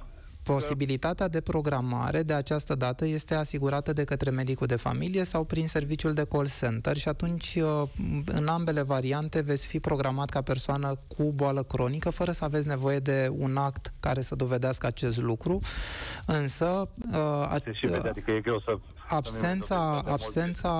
Posibilitatea 0.53 1.27
de 1.27 1.41
programare 1.41 2.23
de 2.23 2.33
această 2.33 2.75
dată 2.75 3.05
este 3.05 3.35
asigurată 3.35 3.93
de 3.93 4.03
către 4.03 4.29
medicul 4.29 4.67
de 4.67 4.75
familie 4.75 5.23
sau 5.23 5.43
prin 5.43 5.67
serviciul 5.67 6.13
de 6.13 6.25
call 6.29 6.47
center 6.59 6.97
și 6.97 7.07
atunci 7.07 7.55
uh, 7.61 7.89
în 8.25 8.47
ambele 8.47 8.81
variante 8.81 9.41
veți 9.41 9.67
fi 9.67 9.79
programat 9.79 10.29
ca 10.29 10.41
persoană 10.41 10.99
cu 11.07 11.31
boală 11.35 11.63
cronică 11.63 12.09
fără 12.09 12.31
să 12.31 12.43
aveți 12.43 12.67
nevoie 12.67 12.99
de 12.99 13.29
un 13.37 13.57
act 13.57 13.93
care 13.99 14.21
să 14.21 14.35
dovedească 14.35 14.85
acest 14.85 15.21
lucru. 15.21 15.59
Însă... 16.25 16.89
Uh, 17.11 17.55
Se 17.63 17.71
și 17.73 17.85
vede, 17.85 18.09
adică 18.09 18.31
e 18.31 18.39
greu 18.39 18.59
să 18.59 18.77
absența, 19.09 20.03
absența 20.05 20.73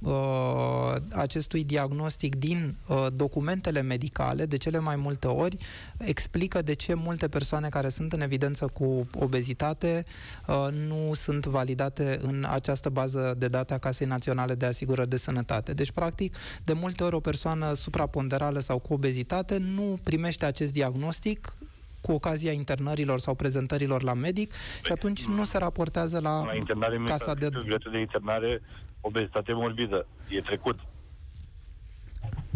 uh, 0.00 0.94
acestui 1.12 1.64
diagnostic 1.64 2.36
din 2.36 2.76
uh, 2.88 3.06
documentele 3.14 3.80
medicale, 3.80 4.46
de 4.46 4.56
cele 4.56 4.78
mai 4.78 4.96
multe 4.96 5.26
ori, 5.26 5.56
explică 5.98 6.62
de 6.62 6.72
ce 6.72 6.94
multe 6.94 7.28
persoane 7.28 7.68
care 7.68 7.88
sunt 7.88 8.12
în 8.12 8.20
evidență 8.20 8.66
cu 8.66 9.08
obezitate 9.18 10.04
uh, 10.46 10.68
nu 10.88 11.14
sunt 11.14 11.46
validate 11.46 12.18
în 12.22 12.46
această 12.50 12.88
bază 12.88 13.34
de 13.38 13.48
date 13.48 13.74
a 13.74 13.78
Casei 13.78 14.06
Naționale 14.06 14.54
de 14.54 14.66
Asigurări 14.66 15.08
de 15.08 15.16
Sănătate. 15.16 15.72
Deci, 15.72 15.90
practic, 15.90 16.36
de 16.64 16.72
multe 16.72 17.04
ori 17.04 17.14
o 17.14 17.20
persoană 17.20 17.74
supraponderală 17.74 18.58
sau 18.58 18.78
cu 18.78 18.92
obezitate 18.92 19.56
nu 19.56 19.98
primește 20.02 20.44
acest 20.44 20.72
diagnostic 20.72 21.56
cu 22.04 22.12
ocazia 22.12 22.52
internărilor 22.52 23.18
sau 23.18 23.34
prezentărilor 23.34 24.02
la 24.02 24.14
medic 24.14 24.52
și 24.84 24.92
atunci 24.92 25.24
nu 25.24 25.44
se 25.44 25.58
raportează 25.58 26.20
la, 26.20 26.44
la 26.44 26.54
internare 26.54 27.02
casa 27.04 27.34
de... 27.34 27.48
de 27.92 27.98
internare 27.98 28.62
obezitate 29.00 29.52
morbidă. 29.52 30.06
E 30.28 30.40
trecut. 30.40 30.78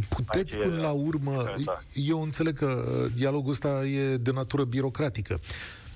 Puteți 0.08 0.56
Aici 0.56 0.64
până 0.64 0.78
e, 0.78 0.82
la 0.82 0.90
urmă, 0.90 1.44
eu 1.94 2.22
înțeleg 2.22 2.56
că 2.56 2.66
uh, 2.66 3.12
dialogul 3.16 3.50
ăsta 3.50 3.84
e 3.84 4.16
de 4.16 4.30
natură 4.30 4.64
birocratică, 4.64 5.40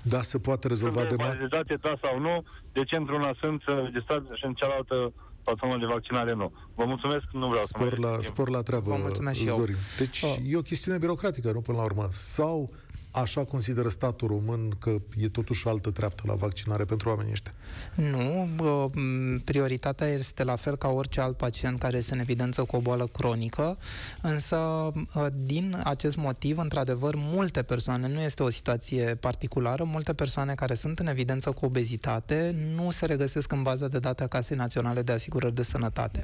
da, 0.01 0.21
se 0.21 0.37
poate 0.37 0.67
rezolva 0.67 1.03
de 1.03 1.15
mai... 1.15 1.47
date, 1.49 1.75
da 1.81 1.93
sau 2.01 2.19
nu, 2.19 2.43
de 2.71 2.83
ce 2.83 2.95
într-una 2.95 3.35
sunt 3.39 3.61
registrați 3.65 4.25
și 4.33 4.45
în 4.45 4.53
cealaltă 4.53 5.13
platformă 5.43 5.77
de 5.77 5.85
vaccinare 5.85 6.33
nu. 6.33 6.51
Vă 6.75 6.85
mulțumesc, 6.85 7.23
nu 7.31 7.47
vreau 7.47 7.63
spor 7.63 7.93
să 7.93 8.01
la, 8.01 8.17
Spor 8.21 8.49
la 8.49 8.61
treabă, 8.61 8.89
Vă 8.89 8.97
mulțumesc 9.01 9.39
și 9.39 9.47
eu. 9.47 9.65
Deci 9.97 10.21
oh. 10.23 10.35
e 10.45 10.57
o 10.57 10.61
chestiune 10.61 10.97
birocratică, 10.97 11.51
nu 11.51 11.61
până 11.61 11.77
la 11.77 11.83
urmă. 11.83 12.07
Sau 12.11 12.73
așa 13.13 13.43
consideră 13.43 13.89
statul 13.89 14.27
român 14.27 14.69
că 14.79 14.95
e 15.17 15.27
totuși 15.27 15.67
altă 15.67 15.91
treaptă 15.91 16.23
la 16.25 16.33
vaccinare 16.33 16.83
pentru 16.83 17.09
oamenii 17.09 17.31
ăștia? 17.31 17.53
Nu, 17.95 18.49
prioritatea 19.45 20.07
este 20.07 20.43
la 20.43 20.55
fel 20.55 20.75
ca 20.75 20.87
orice 20.87 21.21
alt 21.21 21.37
pacient 21.37 21.79
care 21.79 21.97
este 21.97 22.13
în 22.13 22.19
evidență 22.19 22.63
cu 22.63 22.75
o 22.75 22.79
boală 22.79 23.07
cronică, 23.07 23.77
însă 24.21 24.91
din 25.33 25.81
acest 25.83 26.15
motiv, 26.15 26.57
într-adevăr, 26.57 27.13
multe 27.17 27.61
persoane, 27.61 28.07
nu 28.07 28.19
este 28.19 28.43
o 28.43 28.49
situație 28.49 29.15
particulară, 29.15 29.83
multe 29.83 30.13
persoane 30.13 30.55
care 30.55 30.73
sunt 30.73 30.99
în 30.99 31.07
evidență 31.07 31.51
cu 31.51 31.65
obezitate 31.65 32.55
nu 32.75 32.91
se 32.91 33.05
regăsesc 33.05 33.51
în 33.51 33.63
baza 33.63 33.87
de 33.87 33.99
date 33.99 34.23
a 34.23 34.27
Casei 34.27 34.57
Naționale 34.57 35.01
de 35.01 35.11
Asigurări 35.11 35.55
de 35.55 35.63
Sănătate. 35.63 36.23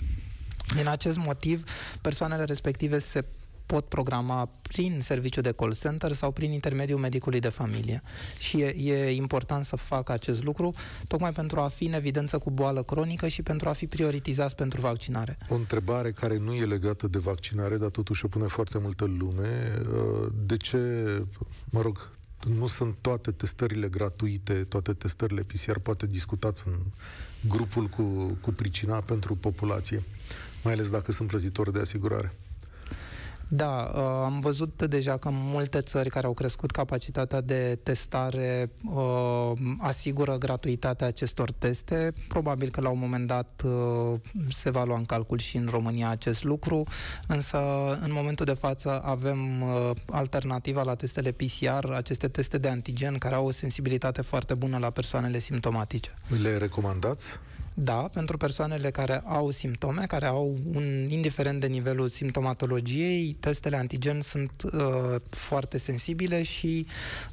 Din 0.75 0.87
acest 0.87 1.17
motiv, 1.17 1.63
persoanele 2.01 2.43
respective 2.43 2.99
se 2.99 3.25
pot 3.74 3.86
programa 3.86 4.49
prin 4.61 4.99
serviciu 5.01 5.41
de 5.41 5.51
call 5.51 5.76
center 5.76 6.11
sau 6.11 6.32
prin 6.32 6.51
intermediul 6.51 6.99
medicului 6.99 7.39
de 7.39 7.49
familie. 7.49 8.01
Și 8.38 8.61
e, 8.61 8.67
e 8.67 9.11
important 9.11 9.65
să 9.65 9.76
facă 9.76 10.11
acest 10.11 10.43
lucru, 10.43 10.74
tocmai 11.07 11.32
pentru 11.32 11.59
a 11.59 11.67
fi 11.67 11.86
în 11.86 11.93
evidență 11.93 12.38
cu 12.38 12.51
boală 12.51 12.84
cronică 12.84 13.28
și 13.28 13.41
pentru 13.41 13.70
a 13.70 13.72
fi 13.72 13.88
prioritizați 13.88 14.55
pentru 14.55 14.82
vaccinare. 14.82 15.38
O 15.49 15.55
întrebare 15.55 16.11
care 16.11 16.38
nu 16.38 16.53
e 16.53 16.65
legată 16.65 17.07
de 17.07 17.17
vaccinare, 17.17 17.78
dar 17.78 17.89
totuși 17.89 18.26
o 18.26 18.28
pune 18.28 18.47
foarte 18.47 18.78
multă 18.78 19.05
lume. 19.05 19.82
Uh, 19.82 20.32
de 20.45 20.57
ce, 20.57 20.78
mă 21.70 21.82
rog, 21.82 22.09
nu 22.57 22.67
sunt 22.67 22.95
toate 23.01 23.32
testările 23.32 23.88
gratuite, 23.88 24.53
toate 24.53 24.93
testările 24.93 25.41
PCR, 25.41 25.78
poate 25.78 26.05
discutați 26.07 26.63
în 26.67 26.76
grupul 27.47 27.88
cu, 27.88 28.03
cu 28.41 28.51
pricina 28.51 28.99
pentru 28.99 29.36
populație, 29.36 30.03
mai 30.63 30.74
ales 30.74 30.89
dacă 30.89 31.11
sunt 31.11 31.28
plătitori 31.28 31.74
de 31.74 31.80
asigurare. 31.80 32.34
Da, 33.52 33.91
uh, 33.95 34.02
am 34.02 34.39
văzut 34.39 34.84
deja 34.84 35.18
că 35.18 35.30
multe 35.32 35.82
țări 35.82 36.10
care 36.10 36.26
au 36.26 36.34
crescut 36.34 36.72
capacitatea 36.72 37.41
de 37.41 37.80
testare 37.84 38.72
uh, 38.93 39.52
asigură 39.78 40.38
gratuitatea 40.38 41.08
acestor 41.08 41.52
teste. 41.52 42.14
Probabil 42.28 42.70
că 42.70 42.82
la 42.82 42.89
un 42.89 43.00
moment 43.00 43.28
dat 43.28 43.62
uh, 43.66 44.20
se 44.50 44.70
va 44.70 44.84
lua 44.84 44.97
în 44.97 45.06
calcul 45.06 45.38
și 45.38 45.58
în 45.58 45.68
România 45.72 46.10
acest 46.10 46.43
lucru, 46.43 46.84
însă 47.28 47.58
în 48.02 48.12
momentul 48.12 48.45
de 48.45 48.54
față 48.54 49.02
avem 49.04 49.62
uh, 49.62 49.91
alternativa 50.10 50.84
la 50.84 50.95
testele 50.95 51.32
PCR, 51.32 51.91
aceste 51.91 52.28
teste 52.28 52.58
de 52.58 52.68
antigen 52.68 53.18
care 53.18 53.36
au 53.36 53.45
o 53.45 53.52
sensibilitate 53.52 54.22
foarte 54.22 54.54
bună 54.54 54.78
la 54.78 54.89
persoanele 54.89 55.39
simptomatice. 55.39 56.14
Le 56.41 56.58
recomandați? 56.58 57.39
Da, 57.82 58.09
pentru 58.13 58.38
persoanele 58.38 58.91
care 58.91 59.23
au 59.25 59.51
simptome, 59.51 60.05
care 60.05 60.25
au 60.25 60.57
un, 60.73 60.84
indiferent 61.09 61.59
de 61.59 61.67
nivelul 61.67 62.09
simptomatologiei, 62.09 63.38
testele 63.39 63.77
antigen 63.77 64.21
sunt 64.21 64.51
uh, 64.63 65.21
foarte 65.30 65.77
sensibile 65.77 66.43
și 66.43 66.86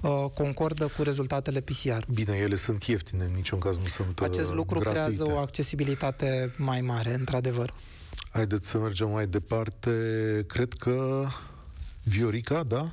uh, 0.02 0.10
concordă 0.34 0.86
cu 0.96 1.02
rezultatele 1.02 1.60
PCR. 1.60 2.04
Bine, 2.14 2.36
ele 2.36 2.54
sunt 2.54 2.82
ieftine, 2.84 3.24
în 3.24 3.32
niciun 3.34 3.58
caz 3.58 3.78
nu 3.78 3.86
sunt 3.86 4.20
uh, 4.20 4.26
Acest 4.28 4.52
lucru 4.52 4.78
gratuite. 4.78 5.08
creează 5.14 5.32
o 5.34 5.38
accesibilitate 5.38 6.54
mai 6.56 6.80
mare, 6.80 7.14
într-adevăr. 7.14 7.72
Haideți 8.32 8.68
să 8.68 8.78
mergem 8.78 9.10
mai 9.10 9.26
departe. 9.26 9.90
Cred 10.46 10.72
că 10.72 11.26
Viorica, 12.02 12.62
da? 12.62 12.90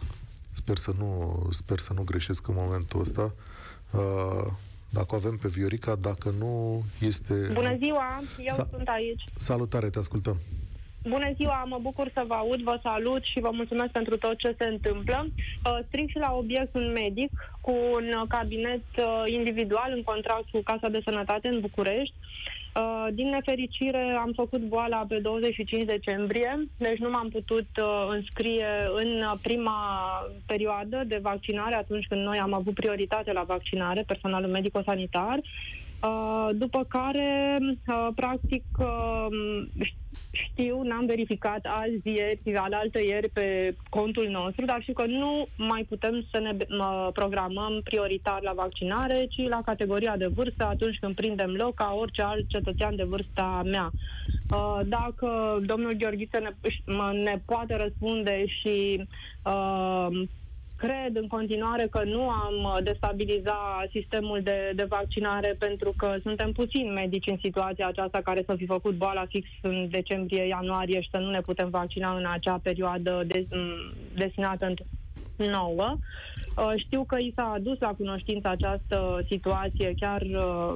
Sper 0.51 0.77
să 0.77 0.93
nu, 0.97 1.41
sper 1.51 1.79
să 1.79 1.93
nu 1.93 2.03
greșesc 2.03 2.47
în 2.47 2.53
momentul 2.57 2.99
ăsta. 2.99 3.33
Uh, 3.91 4.51
dacă 4.93 5.09
o 5.11 5.15
avem 5.15 5.37
pe 5.37 5.47
Viorica, 5.47 5.95
dacă 5.95 6.33
nu, 6.39 6.83
este... 6.99 7.33
Bună 7.53 7.75
ziua, 7.83 8.21
eu 8.37 8.55
Sa- 8.55 8.69
sunt 8.69 8.87
aici. 8.87 9.23
Salutare, 9.35 9.89
te 9.89 9.99
ascultăm. 9.99 10.37
Bună 11.07 11.31
ziua, 11.35 11.63
mă 11.63 11.79
bucur 11.81 12.09
să 12.13 12.23
vă 12.27 12.33
aud, 12.33 12.61
vă 12.61 12.79
salut 12.83 13.23
și 13.23 13.39
vă 13.39 13.49
mulțumesc 13.53 13.91
pentru 13.91 14.17
tot 14.17 14.37
ce 14.37 14.55
se 14.57 14.65
întâmplă. 14.65 15.27
Uh, 15.27 15.79
strict 15.87 16.09
și 16.09 16.17
la 16.17 16.31
obiect 16.33 16.75
un 16.75 16.91
medic 16.91 17.31
cu 17.61 17.71
un 17.71 18.25
cabinet 18.27 18.83
uh, 18.97 19.23
individual 19.25 19.91
în 19.95 20.03
contract 20.03 20.49
cu 20.51 20.61
Casa 20.63 20.89
de 20.89 21.01
Sănătate 21.03 21.47
în 21.47 21.59
București. 21.59 22.15
Uh, 22.75 23.07
din 23.13 23.29
nefericire 23.29 24.17
am 24.19 24.31
făcut 24.35 24.61
boala 24.61 25.05
pe 25.07 25.19
25 25.19 25.83
decembrie, 25.85 26.67
deci 26.77 26.97
nu 26.97 27.09
m-am 27.09 27.29
putut 27.29 27.67
uh, 27.81 28.07
înscrie 28.09 28.67
în 28.95 29.25
prima 29.41 29.75
perioadă 30.45 31.03
de 31.07 31.19
vaccinare, 31.21 31.75
atunci 31.75 32.05
când 32.07 32.21
noi 32.21 32.37
am 32.37 32.53
avut 32.53 32.73
prioritate 32.73 33.31
la 33.31 33.43
vaccinare, 33.43 34.03
personalul 34.07 34.49
medico-sanitar. 34.49 35.39
Uh, 35.39 36.49
după 36.53 36.85
care, 36.89 37.57
uh, 37.87 38.07
practic, 38.15 38.63
uh, 38.79 39.27
știu, 40.33 40.81
n-am 40.81 41.05
verificat 41.05 41.65
azi, 41.65 42.01
ieri, 42.03 42.55
al 42.55 42.73
altă 42.73 42.99
ieri 43.01 43.29
pe 43.29 43.75
contul 43.89 44.27
nostru, 44.29 44.65
dar 44.65 44.81
știu 44.81 44.93
că 44.93 45.05
nu 45.05 45.47
mai 45.57 45.85
putem 45.89 46.25
să 46.31 46.39
ne 46.39 46.57
programăm 47.13 47.81
prioritar 47.83 48.41
la 48.41 48.53
vaccinare, 48.53 49.25
ci 49.29 49.47
la 49.49 49.61
categoria 49.65 50.17
de 50.17 50.27
vârstă 50.27 50.65
atunci 50.65 50.97
când 50.99 51.15
prindem 51.15 51.51
loc 51.51 51.73
ca 51.73 51.93
orice 51.97 52.21
alt 52.21 52.47
cetățean 52.47 52.95
de 52.95 53.03
vârsta 53.03 53.61
mea. 53.65 53.91
Uh, 54.55 54.79
dacă 54.85 55.59
domnul 55.65 55.93
Gheorghiță 55.93 56.39
ne, 56.39 56.51
ne 57.23 57.41
poate 57.45 57.75
răspunde 57.75 58.45
și 58.45 59.07
uh, 59.43 60.07
cred 60.75 61.15
în 61.15 61.27
continuare 61.27 61.87
că 61.91 62.03
nu 62.03 62.29
am 62.29 62.63
uh, 62.63 62.77
destabiliza 62.83 63.85
sistemul 63.91 64.41
de, 64.43 64.71
de 64.75 64.83
vaccinare 64.83 65.55
pentru 65.59 65.93
că 65.97 66.15
suntem 66.21 66.51
puțini 66.51 66.89
medici 66.89 67.29
în 67.29 67.37
situația 67.43 67.87
aceasta 67.87 68.21
care 68.21 68.43
să 68.45 68.55
fi 68.55 68.65
făcut 68.65 68.93
boala 68.95 69.25
fix 69.25 69.47
în 69.61 69.87
decembrie-ianuarie 69.89 71.01
și 71.01 71.09
să 71.09 71.17
nu 71.17 71.29
ne 71.29 71.41
putem 71.41 71.69
vaccina 71.69 72.17
în 72.17 72.25
acea 72.25 72.59
perioadă 72.63 73.23
de, 73.27 73.47
destinată 74.15 74.73
nouă. 75.35 75.97
Uh, 76.57 76.73
știu 76.75 77.03
că 77.03 77.17
i 77.17 77.33
s-a 77.35 77.51
adus 77.55 77.79
la 77.79 77.93
cunoștință 77.97 78.47
această 78.47 79.25
situație 79.29 79.93
chiar 79.99 80.21
uh, 80.21 80.73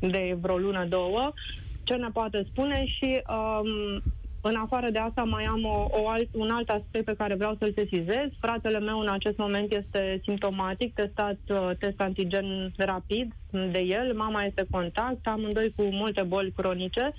de 0.00 0.36
vreo 0.40 0.56
lună, 0.56 0.84
două. 0.84 1.32
Ce 1.84 1.94
ne 1.94 2.08
poate 2.12 2.46
spune 2.50 2.84
și 2.86 3.22
um, 3.28 4.02
în 4.40 4.54
afară 4.54 4.90
de 4.90 4.98
asta, 4.98 5.22
mai 5.22 5.44
am 5.44 5.64
o, 5.64 5.88
o 5.90 6.08
alt, 6.08 6.28
un 6.32 6.50
alt 6.50 6.68
aspect 6.68 7.04
pe 7.04 7.14
care 7.14 7.34
vreau 7.34 7.56
să-l 7.58 7.72
sesizez. 7.76 8.28
Fratele 8.40 8.78
meu 8.80 8.98
în 8.98 9.08
acest 9.08 9.36
moment 9.36 9.72
este 9.72 10.20
simptomatic, 10.22 10.94
testat 10.94 11.38
uh, 11.48 11.70
test 11.78 12.00
antigen 12.00 12.72
rapid 12.76 13.32
de 13.50 13.78
el, 13.78 14.14
mama 14.14 14.44
este 14.44 14.66
contact, 14.70 15.26
amândoi 15.26 15.72
cu 15.76 15.82
multe 15.82 16.22
boli 16.22 16.52
cronice. 16.56 17.14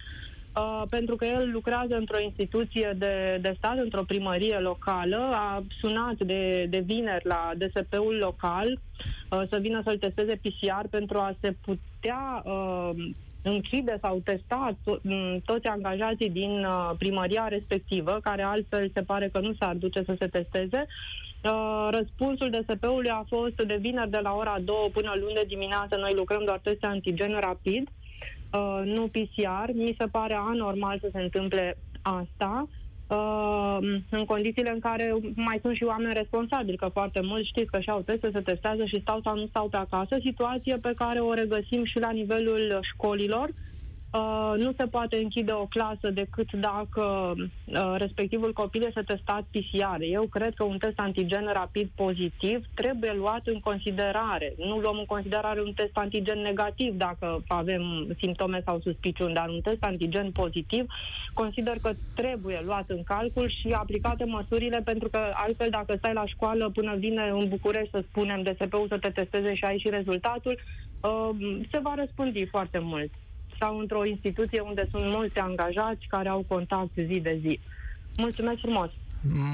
Uh, 0.58 0.84
pentru 0.90 1.16
că 1.16 1.26
el 1.26 1.50
lucrează 1.52 1.96
într-o 1.96 2.20
instituție 2.20 2.96
de, 2.98 3.38
de 3.42 3.54
stat, 3.58 3.78
într-o 3.78 4.04
primărie 4.04 4.58
locală, 4.58 5.18
a 5.34 5.64
sunat 5.80 6.16
de, 6.18 6.66
de 6.70 6.80
vineri 6.80 7.26
la 7.26 7.52
DSP-ul 7.58 8.16
local 8.16 8.80
uh, 9.30 9.42
să 9.50 9.58
vină 9.62 9.82
să-l 9.86 9.98
testeze 9.98 10.40
PCR 10.42 10.88
pentru 10.90 11.18
a 11.18 11.36
se 11.42 11.56
putea 11.62 12.44
uh, 12.46 12.90
închide 13.48 13.98
sau 14.02 14.22
testa 14.24 14.78
to- 14.82 15.02
toți 15.46 15.68
angajații 15.68 16.30
din 16.30 16.66
uh, 16.66 16.92
primăria 16.98 17.48
respectivă, 17.48 18.20
care 18.22 18.42
altfel 18.42 18.92
se 18.94 19.02
pare 19.02 19.30
că 19.30 19.40
nu 19.40 19.54
s-ar 19.60 19.76
duce 19.76 20.04
să 20.04 20.16
se 20.20 20.28
testeze. 20.28 20.86
Uh, 21.44 21.88
răspunsul 21.92 22.50
DSP-ului 22.50 23.10
a 23.10 23.26
fost 23.28 23.56
de 23.56 23.78
vineri 23.80 24.10
de 24.10 24.20
la 24.22 24.34
ora 24.34 24.58
2 24.60 24.76
până 24.94 25.14
luni 25.20 25.34
de 25.34 25.44
dimineață. 25.48 25.98
Noi 25.98 26.14
lucrăm 26.14 26.44
doar 26.46 26.60
teste 26.64 26.86
antigen 26.86 27.40
rapid, 27.40 27.90
uh, 28.54 28.82
nu 28.86 29.08
PCR. 29.08 29.72
Mi 29.74 29.96
se 30.00 30.06
pare 30.12 30.34
anormal 30.34 31.00
să 31.00 31.10
se 31.12 31.22
întâmple 31.22 31.78
asta 32.02 32.68
uh, 32.68 32.87
în 34.10 34.26
condițiile 34.26 34.72
în 34.72 34.80
care 34.80 35.16
mai 35.36 35.60
sunt 35.62 35.76
și 35.76 35.84
oameni 35.84 36.14
responsabili, 36.14 36.78
că 36.78 36.90
foarte 36.94 37.22
mulți 37.24 37.48
știți 37.48 37.72
că 37.72 37.80
și-au 37.80 38.02
teste, 38.02 38.30
se 38.34 38.42
testează 38.42 38.86
și 38.86 39.02
stau 39.02 39.20
sau 39.24 39.36
nu 39.36 39.48
stau 39.48 39.70
pe 39.70 39.78
acasă, 39.78 40.18
situație 40.24 40.76
pe 40.82 40.94
care 40.96 41.20
o 41.20 41.34
regăsim 41.34 41.86
și 41.86 42.00
la 42.00 42.10
nivelul 42.12 42.80
școlilor, 42.82 43.50
Uh, 44.12 44.54
nu 44.58 44.74
se 44.78 44.86
poate 44.86 45.18
închide 45.18 45.52
o 45.52 45.66
clasă 45.66 46.10
decât 46.14 46.52
dacă 46.52 47.34
uh, 47.66 47.96
respectivul 47.98 48.54
copil 48.54 48.84
este 48.84 49.02
testat 49.02 49.42
PCR. 49.52 50.02
Eu 50.02 50.28
cred 50.28 50.54
că 50.54 50.64
un 50.64 50.78
test 50.78 51.00
antigen 51.00 51.50
rapid 51.54 51.90
pozitiv 51.96 52.66
trebuie 52.74 53.14
luat 53.14 53.42
în 53.48 53.60
considerare. 53.60 54.54
Nu 54.58 54.78
luăm 54.78 54.98
în 54.98 55.06
considerare 55.06 55.62
un 55.62 55.74
test 55.74 55.98
antigen 55.98 56.40
negativ 56.40 56.94
dacă 56.94 57.44
avem 57.48 58.08
simptome 58.20 58.62
sau 58.66 58.80
suspiciuni, 58.80 59.34
dar 59.34 59.50
un 59.50 59.62
test 59.62 59.84
antigen 59.84 60.32
pozitiv 60.32 60.86
consider 61.34 61.78
că 61.82 61.92
trebuie 62.14 62.62
luat 62.66 62.90
în 62.90 63.04
calcul 63.04 63.50
și 63.50 63.68
aplicate 63.72 64.24
măsurile, 64.24 64.82
pentru 64.84 65.10
că 65.10 65.20
altfel 65.34 65.70
dacă 65.70 65.96
stai 65.98 66.14
la 66.14 66.26
școală 66.26 66.70
până 66.70 66.96
vine 66.96 67.30
în 67.30 67.48
București 67.48 67.90
să 67.92 68.04
spunem 68.10 68.42
DSP-ul 68.42 68.88
să 68.88 68.98
te 68.98 69.10
testeze 69.10 69.54
și 69.56 69.64
ai 69.66 69.78
și 69.78 69.90
rezultatul, 69.90 70.60
uh, 71.02 71.30
se 71.72 71.80
va 71.80 71.94
răspândi 71.96 72.46
foarte 72.46 72.80
mult 72.80 73.12
sau 73.60 73.80
într-o 73.80 74.06
instituție 74.06 74.60
unde 74.60 74.88
sunt 74.92 75.10
mulți 75.10 75.38
angajați 75.38 76.06
care 76.08 76.30
au 76.30 76.44
contact 76.44 76.92
zi 76.96 77.20
de 77.20 77.38
zi. 77.42 77.62
Mulțumesc 78.16 78.60
frumos! 78.60 78.92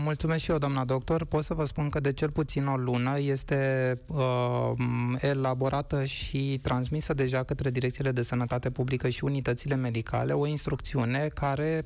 Mulțumesc 0.04 0.44
și 0.44 0.52
eu, 0.52 0.58
doamna 0.58 0.86
doctor. 0.86 1.26
Pot 1.26 1.44
să 1.44 1.54
vă 1.54 1.66
spun 1.66 1.90
că 1.90 2.00
de 2.00 2.14
cel 2.14 2.30
puțin 2.30 2.68
o 2.68 2.76
lună 2.76 3.20
este 3.20 4.00
uh, 4.08 4.72
elaborată 5.20 6.04
și 6.04 6.60
transmisă 6.62 7.14
deja 7.14 7.44
către 7.44 7.70
direcțiile 7.70 8.12
de 8.12 8.22
sănătate 8.22 8.70
publică 8.70 9.10
și 9.10 9.24
unitățile 9.24 9.76
medicale 9.76 10.34
o 10.34 10.48
instrucțiune 10.48 11.28
care 11.34 11.86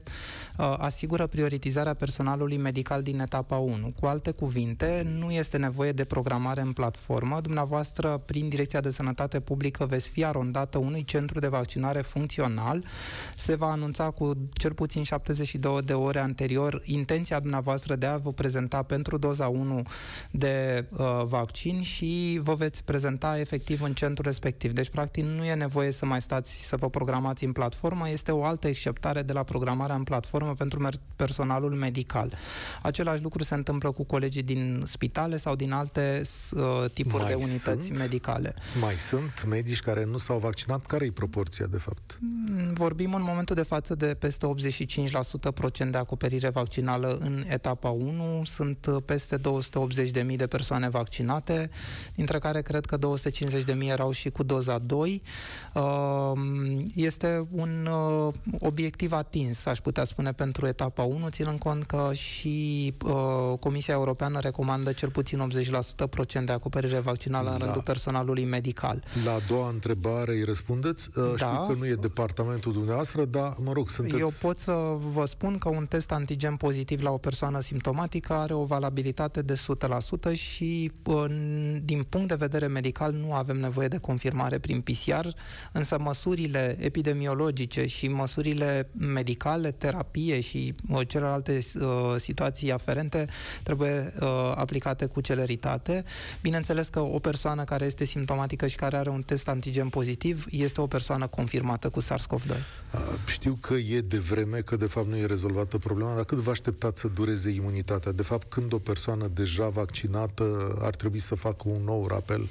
uh, 0.58 0.76
asigură 0.78 1.28
prioritizarea 1.28 1.94
personalului 1.94 2.58
medical 2.58 3.02
din 3.02 3.20
etapa 3.20 3.56
1. 3.56 3.94
Cu 4.00 4.06
alte 4.06 4.32
cuvinte, 4.32 5.08
nu 5.20 5.32
este 5.32 5.58
nevoie 5.58 5.92
de 5.92 6.04
programare 6.04 6.62
în 6.62 6.72
platformă. 6.72 7.42
Dumneavoastră, 7.42 8.22
prin 8.26 8.50
Direcția 8.50 8.82
de 8.82 8.90
Sănătate 8.90 9.40
Publică, 9.40 9.86
veți 9.86 10.10
fi 10.10 10.26
arondată 10.26 10.78
unui 10.78 11.04
centru 11.04 11.40
de 11.40 11.48
vaccinare 11.48 12.02
funcțional. 12.02 12.86
Se 13.36 13.56
va 13.56 13.68
anunța 13.68 14.10
cu 14.10 14.32
cel 14.54 14.74
puțin 14.74 15.04
72 15.04 15.82
de 15.82 15.94
ore 15.94 16.20
anterior 16.20 16.82
intenția 16.86 17.40
dumneavoastră 17.40 17.67
dumneavoastră 17.68 17.96
de 17.96 18.06
a 18.06 18.18
vă 18.18 18.34
prezenta 18.34 18.84
pentru 18.84 19.18
doza 19.18 19.48
1 19.48 19.82
de 20.32 20.86
uh, 20.90 21.22
vaccin 21.24 21.82
și 21.82 22.40
vă 22.44 22.54
veți 22.54 22.84
prezenta 22.84 23.40
efectiv 23.40 23.82
în 23.82 23.94
centru 23.94 24.24
respectiv. 24.24 24.72
Deci, 24.72 24.90
practic, 24.90 25.24
nu 25.24 25.46
e 25.46 25.54
nevoie 25.54 25.92
să 25.92 26.06
mai 26.06 26.22
stați 26.22 26.68
să 26.68 26.76
vă 26.76 26.90
programați 26.90 27.46
în 27.46 27.52
platformă, 27.52 28.10
este 28.10 28.32
o 28.32 28.44
altă 28.44 28.68
exceptare 28.68 29.22
de 29.22 29.34
la 29.34 29.44
programarea 29.44 29.96
în 29.96 30.04
platformă 30.04 30.54
pentru 30.54 30.90
personalul 31.16 31.72
medical. 31.72 32.34
Același 32.82 33.22
lucru 33.22 33.44
se 33.44 33.54
întâmplă 33.54 33.92
cu 33.92 34.04
colegii 34.04 34.44
din 34.44 34.84
spitale 34.86 35.38
sau 35.38 35.56
din 35.56 35.72
alte 35.72 36.22
uh, 36.52 36.86
tipuri 36.94 37.24
mai 37.24 37.32
de 37.32 37.34
unități 37.34 37.86
sunt, 37.86 37.98
medicale. 37.98 38.56
Mai 38.82 38.94
sunt 38.94 39.46
medici 39.48 39.80
care 39.80 40.06
nu 40.06 40.18
s-au 40.18 40.38
vaccinat? 40.38 40.86
Care 40.86 41.06
e 41.06 41.12
proporția, 41.12 41.66
de 41.66 41.78
fapt? 41.78 42.18
Mm, 42.20 42.74
vorbim 42.74 43.14
în 43.14 43.24
momentul 43.24 43.56
de 43.56 43.62
față 43.64 43.96
de 43.96 44.16
peste 44.20 44.46
85% 45.50 45.54
procent 45.54 45.92
de 45.92 45.98
acoperire 45.98 46.50
vaccinală 46.50 47.18
în 47.20 47.44
etapa 47.58 47.90
1 47.90 48.42
sunt 48.46 48.86
uh, 48.86 48.96
peste 49.06 49.38
280.000 49.38 50.36
de 50.36 50.48
persoane 50.48 50.90
vaccinate, 50.90 51.70
dintre 52.16 52.38
care 52.38 52.62
cred 52.62 52.86
că 52.86 52.98
250.000 52.98 53.82
erau 53.82 54.12
și 54.12 54.30
cu 54.30 54.44
doza 54.44 54.78
2. 54.78 55.22
Um, 55.74 56.92
este 56.96 57.48
un 57.52 57.88
uh, 57.92 58.34
obiectiv 58.60 59.12
atins, 59.12 59.66
aș 59.66 59.80
putea 59.80 60.04
spune, 60.04 60.32
pentru 60.32 60.68
etapa 60.68 61.04
1, 61.04 61.30
ținând 61.30 61.60
cont 61.60 61.84
că 61.86 62.10
și 62.14 62.94
uh, 63.06 63.58
Comisia 63.60 63.94
Europeană 63.94 64.40
recomandă 64.40 64.92
cel 64.92 65.10
puțin 65.10 65.50
80% 66.06 66.10
procent 66.10 66.46
de 66.46 66.52
acoperire 66.52 67.00
vaccinală 67.00 67.52
în 67.52 67.58
da. 67.58 67.64
rândul 67.64 67.82
personalului 67.82 68.46
medical. 68.46 69.04
La 69.26 69.32
a 69.32 69.40
doua 69.48 69.70
întrebare 69.70 70.32
îi 70.32 70.44
răspundeți? 70.44 71.10
Da. 71.10 71.22
Știu 71.36 71.66
că 71.68 71.74
nu 71.78 71.88
e 71.88 71.94
departamentul 71.94 72.72
dumneavoastră, 72.72 73.26
dar, 73.26 73.56
mă 73.64 73.72
rog, 73.72 73.90
sunteți... 73.90 74.20
Eu 74.20 74.30
pot 74.42 74.60
să 74.60 74.98
vă 75.14 75.26
spun 75.26 75.58
că 75.58 75.70
un 75.70 75.86
test 75.86 76.12
antigen 76.12 76.56
pozitiv 76.56 77.04
la 77.04 77.12
o 77.12 77.18
persoană 77.18 77.47
persoană 77.48 77.68
simptomatică 77.68 78.34
are 78.34 78.54
o 78.54 78.64
valabilitate 78.64 79.42
de 79.42 79.54
100% 80.32 80.34
și 80.34 80.92
din 81.84 82.04
punct 82.04 82.28
de 82.28 82.36
vedere 82.36 82.68
medical 82.68 83.12
nu 83.12 83.34
avem 83.34 83.58
nevoie 83.60 83.88
de 83.88 83.98
confirmare 83.98 84.60
prin 84.60 84.82
PCR, 84.82 85.28
însă 85.72 85.98
măsurile 86.00 86.78
epidemiologice 86.80 87.86
și 87.86 88.08
măsurile 88.08 88.90
medicale, 88.98 89.72
terapie 89.72 90.40
și 90.40 90.74
celelalte 91.08 91.60
uh, 91.76 91.86
situații 92.16 92.72
aferente 92.72 93.28
trebuie 93.64 94.14
uh, 94.20 94.28
aplicate 94.56 95.06
cu 95.06 95.22
celeritate. 95.22 96.04
Bineînțeles 96.42 96.88
că 96.88 97.00
o 97.00 97.20
persoană 97.20 97.64
care 97.64 97.86
este 97.86 98.04
simptomatică 98.04 98.68
și 98.68 98.76
care 98.76 98.98
are 98.98 99.10
un 99.10 99.22
test 99.22 99.48
antigen 99.48 99.90
pozitiv 99.90 100.46
este 100.50 100.82
o 100.82 100.88
persoană 100.88 101.28
confirmată 101.28 101.90
cu 101.90 102.02
SARS-CoV-2. 102.02 102.58
Știu 103.28 103.58
că 103.62 103.74
e 103.74 104.02
de 104.02 104.18
vreme, 104.18 104.60
că 104.60 104.76
de 104.76 104.86
fapt 104.86 105.08
nu 105.08 105.18
e 105.18 105.26
rezolvată 105.26 105.78
problema, 105.78 106.16
dar 106.16 106.24
cât 106.24 106.38
vă 106.38 106.50
așteptați 106.50 107.00
să 107.00 107.08
dureze 107.08 107.37
creeze 107.38 107.62
imunitatea. 107.62 108.12
De 108.12 108.24
fapt, 108.24 108.50
când 108.50 108.74
o 108.74 108.78
persoană 108.78 109.30
deja 109.34 109.68
vaccinată 109.68 110.78
ar 110.82 110.96
trebui 110.96 111.20
să 111.20 111.36
facă 111.36 111.64
un 111.66 111.82
nou 111.84 112.08
rapel? 112.08 112.48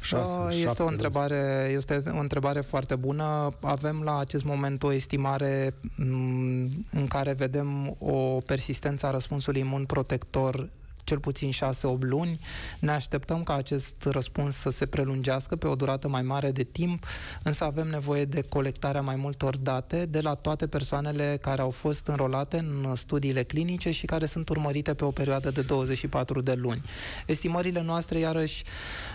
6, 0.00 0.38
uh, 0.38 0.64
este, 0.64 0.82
o 0.82 0.86
întrebare, 0.86 1.72
este 1.74 2.02
o 2.14 2.18
întrebare 2.18 2.60
foarte 2.60 2.96
bună. 2.96 3.50
Avem 3.60 4.02
la 4.04 4.18
acest 4.18 4.44
moment 4.44 4.82
o 4.82 4.92
estimare 4.92 5.74
mm, 5.96 6.86
în 6.92 7.06
care 7.08 7.32
vedem 7.32 7.96
o 7.98 8.40
persistență 8.46 9.06
a 9.06 9.10
răspunsului 9.10 9.60
imun 9.60 9.84
protector 9.84 10.68
cel 11.10 11.18
puțin 11.18 11.50
6-8 11.50 11.54
luni. 11.98 12.40
Ne 12.80 12.90
așteptăm 12.90 13.42
ca 13.42 13.54
acest 13.54 13.94
răspuns 14.04 14.56
să 14.56 14.70
se 14.70 14.86
prelungească 14.86 15.56
pe 15.56 15.66
o 15.66 15.74
durată 15.74 16.08
mai 16.08 16.22
mare 16.22 16.50
de 16.50 16.62
timp, 16.62 17.04
însă 17.42 17.64
avem 17.64 17.86
nevoie 17.86 18.24
de 18.24 18.40
colectarea 18.40 19.00
mai 19.00 19.16
multor 19.16 19.56
date 19.56 20.06
de 20.06 20.20
la 20.20 20.34
toate 20.34 20.66
persoanele 20.66 21.38
care 21.40 21.60
au 21.60 21.70
fost 21.70 22.06
înrolate 22.06 22.58
în 22.58 22.94
studiile 22.94 23.42
clinice 23.42 23.90
și 23.90 24.06
care 24.06 24.26
sunt 24.26 24.48
urmărite 24.48 24.94
pe 24.94 25.04
o 25.04 25.10
perioadă 25.10 25.50
de 25.50 25.60
24 25.60 26.40
de 26.40 26.52
luni. 26.52 26.82
Estimările 27.26 27.82
noastre, 27.82 28.18
iarăși, 28.18 28.64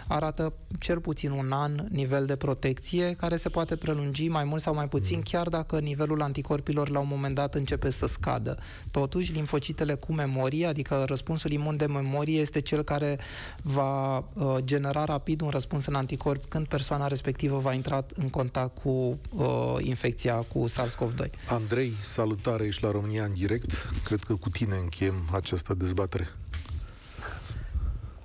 arată 0.08 0.54
cel 0.80 1.00
puțin 1.00 1.32
un 1.32 1.52
an 1.52 1.86
nivel 1.90 2.26
de 2.26 2.36
protecție, 2.36 3.14
care 3.14 3.36
se 3.36 3.50
poate 3.50 3.76
prelungi 3.76 4.28
mai 4.28 4.44
mult 4.44 4.62
sau 4.62 4.74
mai 4.74 4.88
puțin, 4.88 5.22
chiar 5.22 5.50
dacă 5.50 5.80
nivelul 5.80 6.22
anticorpilor 6.22 6.90
la 6.90 7.00
un 7.00 7.08
moment 7.10 7.36
dat 7.36 7.56
începe 7.56 7.90
să 7.90 8.06
scadă. 8.06 8.58
Totuși, 8.92 9.32
linfocitele 9.32 9.94
cu 9.94 10.14
memorie, 10.14 10.66
adică 10.66 11.04
răspunsul 11.08 11.52
imun 11.52 11.78
de 11.78 11.85
memorie, 11.88 12.40
este 12.40 12.62
cel 12.62 12.84
care 12.84 13.20
va 13.62 14.18
uh, 14.18 14.24
genera 14.64 15.04
rapid 15.04 15.42
un 15.42 15.50
răspuns 15.50 15.86
în 15.86 15.96
anticorp 15.96 16.46
când 16.46 16.68
persoana 16.68 17.08
respectivă 17.08 17.58
va 17.58 17.74
intra 17.74 18.06
în 18.14 18.30
contact 18.30 18.78
cu 18.78 18.90
uh, 18.90 19.76
infecția 19.80 20.36
cu 20.36 20.66
SARS-CoV-2. 20.68 21.30
Andrei, 21.50 21.92
salutare, 22.02 22.66
ești 22.66 22.84
la 22.84 22.92
România 22.92 23.24
în 23.24 23.34
direct. 23.34 23.72
Cred 24.04 24.20
că 24.20 24.34
cu 24.36 24.50
tine 24.50 24.76
încheiem 24.76 25.16
această 25.32 25.74
dezbatere. 25.74 26.28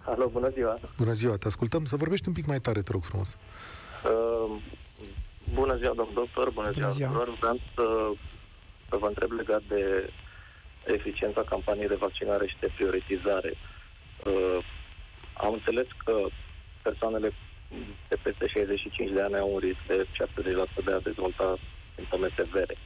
Alo, 0.04 0.28
bună 0.28 0.50
ziua! 0.54 0.78
Bună 0.96 1.12
ziua, 1.12 1.36
te 1.36 1.46
ascultăm. 1.46 1.84
Să 1.84 1.96
vorbești 1.96 2.28
un 2.28 2.34
pic 2.34 2.46
mai 2.46 2.60
tare, 2.60 2.82
te 2.82 2.92
rog 2.92 3.02
frumos. 3.02 3.36
Uh, 4.04 4.56
bună 5.54 5.76
ziua, 5.76 5.92
domnul 5.94 6.14
doctor, 6.14 6.50
bună, 6.50 6.70
bună 6.72 6.90
ziua, 6.90 7.08
ziua. 7.08 7.24
Vreau 7.38 7.56
să, 7.74 8.10
să 8.88 8.96
vă 9.00 9.06
întreb 9.06 9.30
legat 9.30 9.62
de 9.68 10.10
eficiența 10.92 11.42
campaniei 11.42 11.88
de 11.88 11.94
vaccinare 11.94 12.46
și 12.46 12.56
de 12.60 12.70
prioritizare. 12.74 13.52
Uh, 14.24 14.58
am 15.32 15.52
înțeles 15.52 15.86
că 16.04 16.26
persoanele 16.82 17.32
de 18.08 18.16
peste 18.22 18.46
65 18.46 19.10
de 19.10 19.20
ani 19.20 19.36
au 19.36 19.52
un 19.52 19.58
risc 19.58 19.78
de 19.86 20.06
70% 20.80 20.84
de 20.84 20.92
a 20.92 21.00
dezvolta 21.00 21.58
simptome 21.94 22.28
severe. 22.36 22.76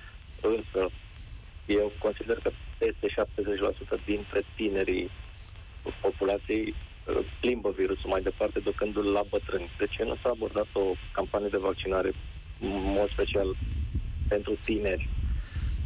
Însă, 0.40 0.90
eu 1.66 1.92
consider 1.98 2.38
că 2.42 2.50
peste 2.78 3.06
70% 4.00 4.04
dintre 4.04 4.42
tinerii 4.56 5.10
populației 6.00 6.74
uh, 6.74 7.18
plimbă 7.40 7.70
virusul 7.70 8.10
mai 8.10 8.22
departe, 8.22 8.58
ducându-l 8.58 9.12
la 9.12 9.22
bătrâni. 9.30 9.70
De 9.78 9.86
ce 9.90 10.04
nu 10.04 10.16
s-a 10.22 10.28
abordat 10.28 10.66
o 10.72 10.92
campanie 11.12 11.48
de 11.48 11.56
vaccinare, 11.56 12.12
în 12.60 12.82
mod 12.82 13.08
special 13.10 13.56
pentru 14.28 14.58
tineri, 14.64 15.08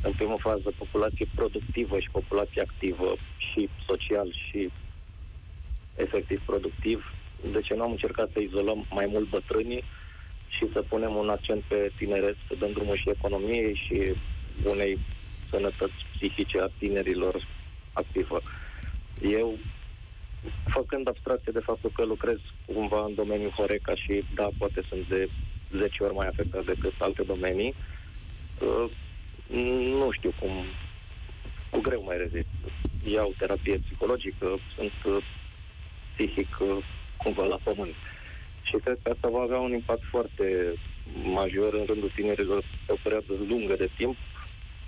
în 0.03 0.13
primă 0.13 0.37
fază 0.41 0.73
populație 0.79 1.27
productivă 1.35 1.99
și 1.99 2.11
populație 2.11 2.63
activă 2.63 3.15
și 3.37 3.69
social 3.87 4.35
și 4.49 4.71
efectiv 5.97 6.43
productiv, 6.45 7.13
de 7.53 7.61
ce 7.61 7.75
nu 7.75 7.83
am 7.83 7.91
încercat 7.91 8.29
să 8.33 8.41
izolăm 8.41 8.87
mai 8.91 9.07
mult 9.07 9.29
bătrânii 9.29 9.85
și 10.49 10.73
să 10.73 10.83
punem 10.89 11.15
un 11.15 11.29
accent 11.29 11.63
pe 11.63 11.91
tineret, 11.97 12.37
să 12.49 12.55
dăm 12.59 12.73
drumul 12.73 12.97
și 12.97 13.11
economiei 13.11 13.75
și 13.75 14.15
unei 14.65 14.99
sănătăți 15.51 16.07
psihice 16.15 16.61
a 16.61 16.69
tinerilor 16.79 17.47
activă. 17.93 18.41
Eu, 19.23 19.59
făcând 20.65 21.09
abstracție 21.09 21.53
de 21.53 21.59
faptul 21.59 21.91
că 21.95 22.05
lucrez 22.05 22.39
cumva 22.65 23.05
în 23.05 23.15
domeniul 23.15 23.51
Horeca 23.51 23.95
și 23.95 24.25
da, 24.35 24.49
poate 24.59 24.83
sunt 24.89 25.09
de 25.09 25.29
10 25.77 26.03
ori 26.03 26.15
mai 26.15 26.27
afectat 26.27 26.65
decât 26.65 26.93
alte 26.99 27.23
domenii, 27.23 27.75
uh, 28.61 28.91
nu 29.99 30.11
știu 30.11 30.33
cum, 30.41 30.51
cu 31.71 31.81
greu 31.81 32.03
mai 32.05 32.17
rezist. 32.17 32.49
Iau 33.05 33.35
terapie 33.39 33.81
psihologică, 33.85 34.59
sunt 34.75 35.15
uh, 35.15 35.25
psihic 36.15 36.57
uh, 36.61 36.85
cumva 37.17 37.45
la 37.45 37.59
pământ. 37.63 37.95
Și 38.63 38.77
cred 38.85 38.99
că 39.03 39.11
asta 39.11 39.29
va 39.29 39.41
avea 39.41 39.59
un 39.59 39.73
impact 39.73 40.03
foarte 40.11 40.75
major 41.23 41.75
în 41.75 41.85
rândul 41.85 42.13
tinerilor 42.15 42.65
pe 42.87 42.93
o 42.93 42.97
perioadă 43.03 43.33
lungă 43.49 43.75
de 43.77 43.91
timp. 43.97 44.17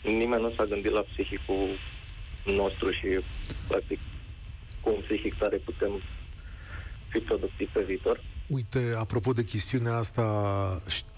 Nimeni 0.02 0.42
nu 0.42 0.52
s-a 0.56 0.64
gândit 0.64 0.90
la 0.90 1.04
psihicul 1.12 1.68
nostru 2.44 2.90
și, 2.90 3.06
practic, 3.68 3.98
cum 4.80 4.94
psihic 5.06 5.34
tare 5.38 5.56
putem 5.56 5.92
fi 7.08 7.18
productivi 7.18 7.70
pe 7.72 7.80
viitor. 7.80 8.20
Uite, 8.46 8.94
apropo 8.98 9.32
de 9.32 9.44
chestiunea 9.44 9.96
asta, 9.96 10.24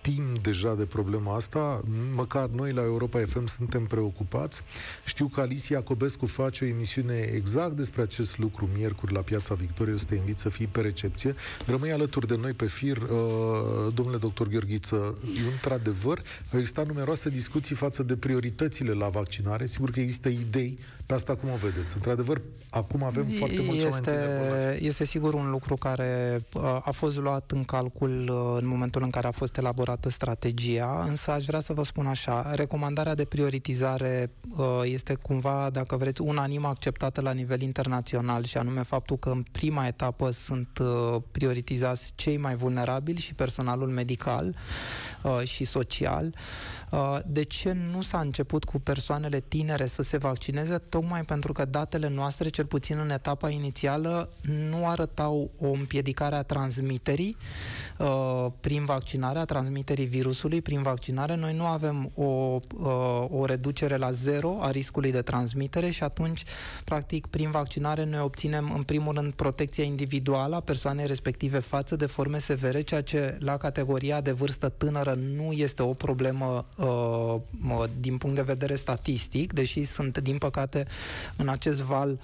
știm 0.02 0.22
deja 0.40 0.74
de 0.74 0.84
problema 0.84 1.34
asta, 1.34 1.80
măcar 2.14 2.48
noi 2.48 2.72
la 2.72 2.82
Europa 2.82 3.18
FM 3.26 3.46
suntem 3.46 3.84
preocupați. 3.84 4.62
Știu 5.04 5.26
că 5.26 5.40
Alicia 5.40 5.80
Cobescu 5.80 6.26
face 6.26 6.64
o 6.64 6.66
emisiune 6.66 7.30
exact 7.34 7.72
despre 7.72 8.02
acest 8.02 8.38
lucru 8.38 8.68
miercuri 8.76 9.12
la 9.12 9.20
Piața 9.20 9.54
Victoriei, 9.54 9.94
o 9.94 9.98
să 9.98 10.04
te 10.08 10.14
invit 10.14 10.38
să 10.38 10.48
fii 10.48 10.66
pe 10.66 10.80
recepție. 10.80 11.34
Rămâi 11.66 11.92
alături 11.92 12.26
de 12.26 12.36
noi 12.36 12.52
pe 12.52 12.66
fir, 12.66 12.96
uh, 12.96 13.08
domnule 13.94 14.16
doctor 14.16 14.48
Gheorghiță, 14.48 15.18
într-adevăr, 15.52 16.22
au 16.52 16.58
existat 16.58 16.86
numeroase 16.86 17.28
discuții 17.28 17.74
față 17.74 18.02
de 18.02 18.16
prioritățile 18.16 18.92
la 18.92 19.08
vaccinare. 19.08 19.66
Sigur 19.66 19.90
că 19.90 20.00
există 20.00 20.28
idei, 20.28 20.78
pe 21.06 21.14
asta 21.14 21.34
cum 21.34 21.50
o 21.50 21.56
vedeți? 21.56 21.94
Într-adevăr, 21.94 22.40
acum 22.70 23.02
avem 23.02 23.24
foarte 23.24 23.62
mulți 23.62 23.86
este, 23.86 24.10
oameni 24.10 24.86
Este 24.86 25.04
sigur 25.04 25.34
un 25.34 25.50
lucru 25.50 25.74
care 25.74 26.42
uh, 26.52 26.62
a 26.62 26.90
fost 26.90 27.18
luat 27.18 27.50
în 27.50 27.64
calcul 27.64 28.28
uh, 28.28 28.60
în 28.62 28.68
momentul 28.68 29.02
în 29.02 29.10
care 29.10 29.26
a 29.26 29.30
fost 29.30 29.56
elaborată 29.92 30.08
strategia, 30.08 31.04
însă 31.08 31.30
aș 31.30 31.44
vrea 31.44 31.60
să 31.60 31.72
vă 31.72 31.84
spun 31.84 32.06
așa, 32.06 32.50
recomandarea 32.54 33.14
de 33.14 33.24
prioritizare 33.24 34.30
uh, 34.56 34.80
este 34.84 35.14
cumva, 35.14 35.70
dacă 35.72 35.96
vreți, 35.96 36.20
unanim 36.20 36.64
acceptată 36.64 37.20
la 37.20 37.32
nivel 37.32 37.60
internațional 37.60 38.44
și 38.44 38.56
anume 38.56 38.82
faptul 38.82 39.16
că 39.16 39.28
în 39.28 39.44
prima 39.52 39.86
etapă 39.86 40.30
sunt 40.30 40.78
prioritizați 41.32 42.12
cei 42.14 42.36
mai 42.36 42.54
vulnerabili 42.54 43.20
și 43.20 43.34
personalul 43.34 43.88
medical 43.88 44.56
și 45.44 45.64
social. 45.64 46.34
De 47.26 47.42
ce 47.42 47.76
nu 47.92 48.00
s-a 48.00 48.20
început 48.20 48.64
cu 48.64 48.78
persoanele 48.78 49.40
tinere 49.40 49.86
să 49.86 50.02
se 50.02 50.16
vaccineze? 50.16 50.78
Tocmai 50.78 51.22
pentru 51.24 51.52
că 51.52 51.64
datele 51.64 52.08
noastre, 52.08 52.48
cel 52.48 52.64
puțin 52.64 52.98
în 52.98 53.10
etapa 53.10 53.50
inițială, 53.50 54.28
nu 54.70 54.88
arătau 54.88 55.50
o 55.60 55.70
împiedicare 55.70 56.34
a 56.34 56.42
transmiterii 56.42 57.36
uh, 57.98 58.46
prin 58.60 58.84
vaccinare, 58.84 59.38
a 59.38 59.44
transmiterii 59.44 60.04
virusului 60.04 60.62
prin 60.62 60.82
vaccinare. 60.82 61.36
Noi 61.36 61.54
nu 61.56 61.64
avem 61.64 62.10
o, 62.14 62.22
uh, 62.22 62.60
o 63.30 63.44
reducere 63.44 63.96
la 63.96 64.10
zero 64.10 64.58
a 64.60 64.70
riscului 64.70 65.12
de 65.12 65.22
transmitere 65.22 65.90
și 65.90 66.02
atunci, 66.02 66.44
practic, 66.84 67.26
prin 67.26 67.50
vaccinare 67.50 68.04
noi 68.04 68.20
obținem, 68.20 68.72
în 68.74 68.82
primul 68.82 69.14
rând, 69.14 69.32
protecția 69.32 69.84
individuală 69.84 70.56
a 70.56 70.60
persoanei 70.60 71.06
respective 71.06 71.58
față 71.58 71.96
de 71.96 72.06
forme 72.06 72.38
severe, 72.38 72.80
ceea 72.80 73.02
ce 73.02 73.36
la 73.40 73.56
categoria 73.56 74.20
de 74.20 74.32
vârstă 74.32 74.68
tânără 74.68 75.18
nu 75.36 75.52
este 75.52 75.82
o 75.82 75.92
problemă 75.92 76.66
uh, 76.76 76.81
din 78.00 78.16
punct 78.16 78.36
de 78.36 78.42
vedere 78.42 78.74
statistic, 78.74 79.52
deși 79.52 79.84
sunt, 79.84 80.18
din 80.18 80.38
păcate, 80.38 80.86
în 81.36 81.48
acest 81.48 81.80
val 81.80 82.18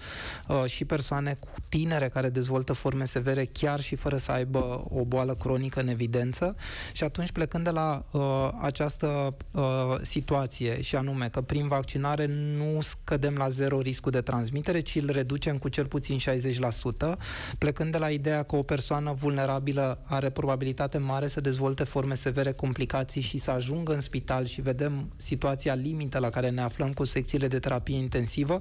uh, 0.49 0.65
și 0.65 0.85
persoane 0.85 1.37
cu 1.41 1.49
tinere 1.69 2.09
care 2.09 2.29
dezvoltă 2.29 2.73
forme 2.73 3.05
severe 3.05 3.45
chiar 3.45 3.81
și 3.81 3.95
fără 3.95 4.17
să 4.17 4.33
aibă 4.33 4.85
o 4.91 5.05
boală 5.05 5.35
cronică 5.35 5.81
în 5.81 5.89
evidență. 5.89 6.57
Și 6.93 7.05
atunci 7.05 7.33
plecând 7.33 7.65
de 7.65 7.71
la 7.71 8.05
uh, 8.13 8.23
această 8.61 9.35
uh, 9.51 9.63
situație 10.03 10.81
și 10.81 10.97
anume 10.97 11.29
că 11.29 11.41
prin 11.41 11.69
vaccinare 11.69 12.27
nu 12.27 12.81
scădem 12.81 13.35
la 13.35 13.49
zero 13.49 13.81
riscul 13.81 14.11
de 14.11 14.21
transmitere, 14.21 14.81
ci 14.81 14.95
îl 14.95 15.11
reducem 15.11 15.59
cu 15.59 15.69
cel 15.69 15.87
puțin 15.87 16.19
60%, 16.19 17.17
plecând 17.59 17.93
de 17.93 17.99
la 17.99 18.11
ideea 18.11 18.43
că 18.43 18.57
o 18.57 18.63
persoană 18.63 19.13
vulnerabilă 19.13 19.99
are 20.05 20.31
probabilitate 20.31 20.99
mare 20.99 21.27
să 21.27 21.41
dezvolte 21.41 21.85
forme 21.85 22.15
severe, 22.15 22.53
complicații 22.53 23.21
și 23.21 23.39
să 23.39 23.51
ajungă 23.51 23.95
în 23.95 24.01
spital 24.01 24.45
și 24.49 24.61
vedem 24.61 25.13
situația 25.17 25.75
limită 25.75 26.19
la 26.19 26.29
care 26.29 26.51
ne 26.51 26.61
aflăm 26.61 26.93
cu 26.93 27.05
secțiile 27.05 27.49
de 27.49 27.59
terapie 27.59 27.97
intensivă, 27.97 28.61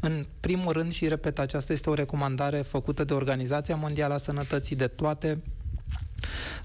în 0.00 0.26
primul 0.40 0.72
rând, 0.72 0.92
și 0.92 1.08
repet, 1.08 1.38
aceasta 1.38 1.72
este 1.72 1.90
o 1.90 1.94
recomandare 1.94 2.58
făcută 2.58 3.04
de 3.04 3.14
Organizația 3.14 3.76
Mondială 3.76 4.14
a 4.14 4.18
Sănătății, 4.18 4.76
de 4.76 4.86
toate 4.86 5.42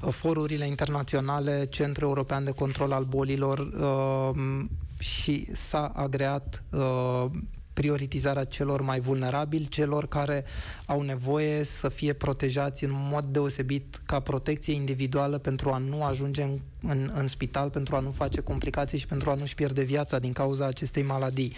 uh, 0.02 0.12
forurile 0.14 0.68
internaționale, 0.68 1.66
Centrul 1.66 2.08
European 2.08 2.44
de 2.44 2.52
Control 2.52 2.92
al 2.92 3.04
Bolilor 3.04 3.60
uh, 3.60 4.66
și 5.00 5.48
s-a 5.54 5.92
agreat 5.96 6.64
uh, 6.70 7.26
prioritizarea 7.74 8.44
celor 8.44 8.82
mai 8.82 9.00
vulnerabili, 9.00 9.68
celor 9.68 10.08
care 10.08 10.46
au 10.86 11.02
nevoie 11.02 11.64
să 11.64 11.90
fie 11.90 12.14
protejați 12.14 12.84
în 12.84 12.92
mod 12.94 13.24
deosebit 13.24 14.02
ca 14.06 14.20
protecție 14.20 14.74
individuală 14.74 15.38
pentru 15.38 15.72
a 15.72 15.78
nu 15.78 16.04
ajunge 16.04 16.42
în, 16.42 16.60
în, 16.82 17.12
în 17.14 17.28
spital, 17.28 17.70
pentru 17.70 17.96
a 17.96 18.00
nu 18.00 18.12
face 18.12 18.42
complicații 18.42 18.98
și 18.98 19.08
pentru 19.08 19.30
a 19.30 19.34
nu-și 19.34 19.56
pierde 19.56 19.82
viața 19.82 20.20
din 20.20 20.34
cauza 20.34 20.66
acestei 20.66 21.04
maladii. 21.04 21.54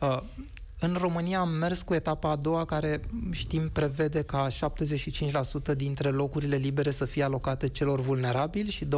Uh, 0.00 0.22
În 0.86 0.96
România 1.00 1.38
am 1.38 1.48
mers 1.48 1.82
cu 1.82 1.94
etapa 1.94 2.30
a 2.30 2.36
doua, 2.36 2.64
care 2.64 3.00
știm 3.30 3.68
prevede 3.68 4.22
ca 4.22 4.46
75% 5.72 5.76
dintre 5.76 6.10
locurile 6.10 6.56
libere 6.56 6.90
să 6.90 7.04
fie 7.04 7.22
alocate 7.22 7.68
celor 7.68 8.00
vulnerabili 8.00 8.70
și 8.70 8.84
25% 8.84 8.88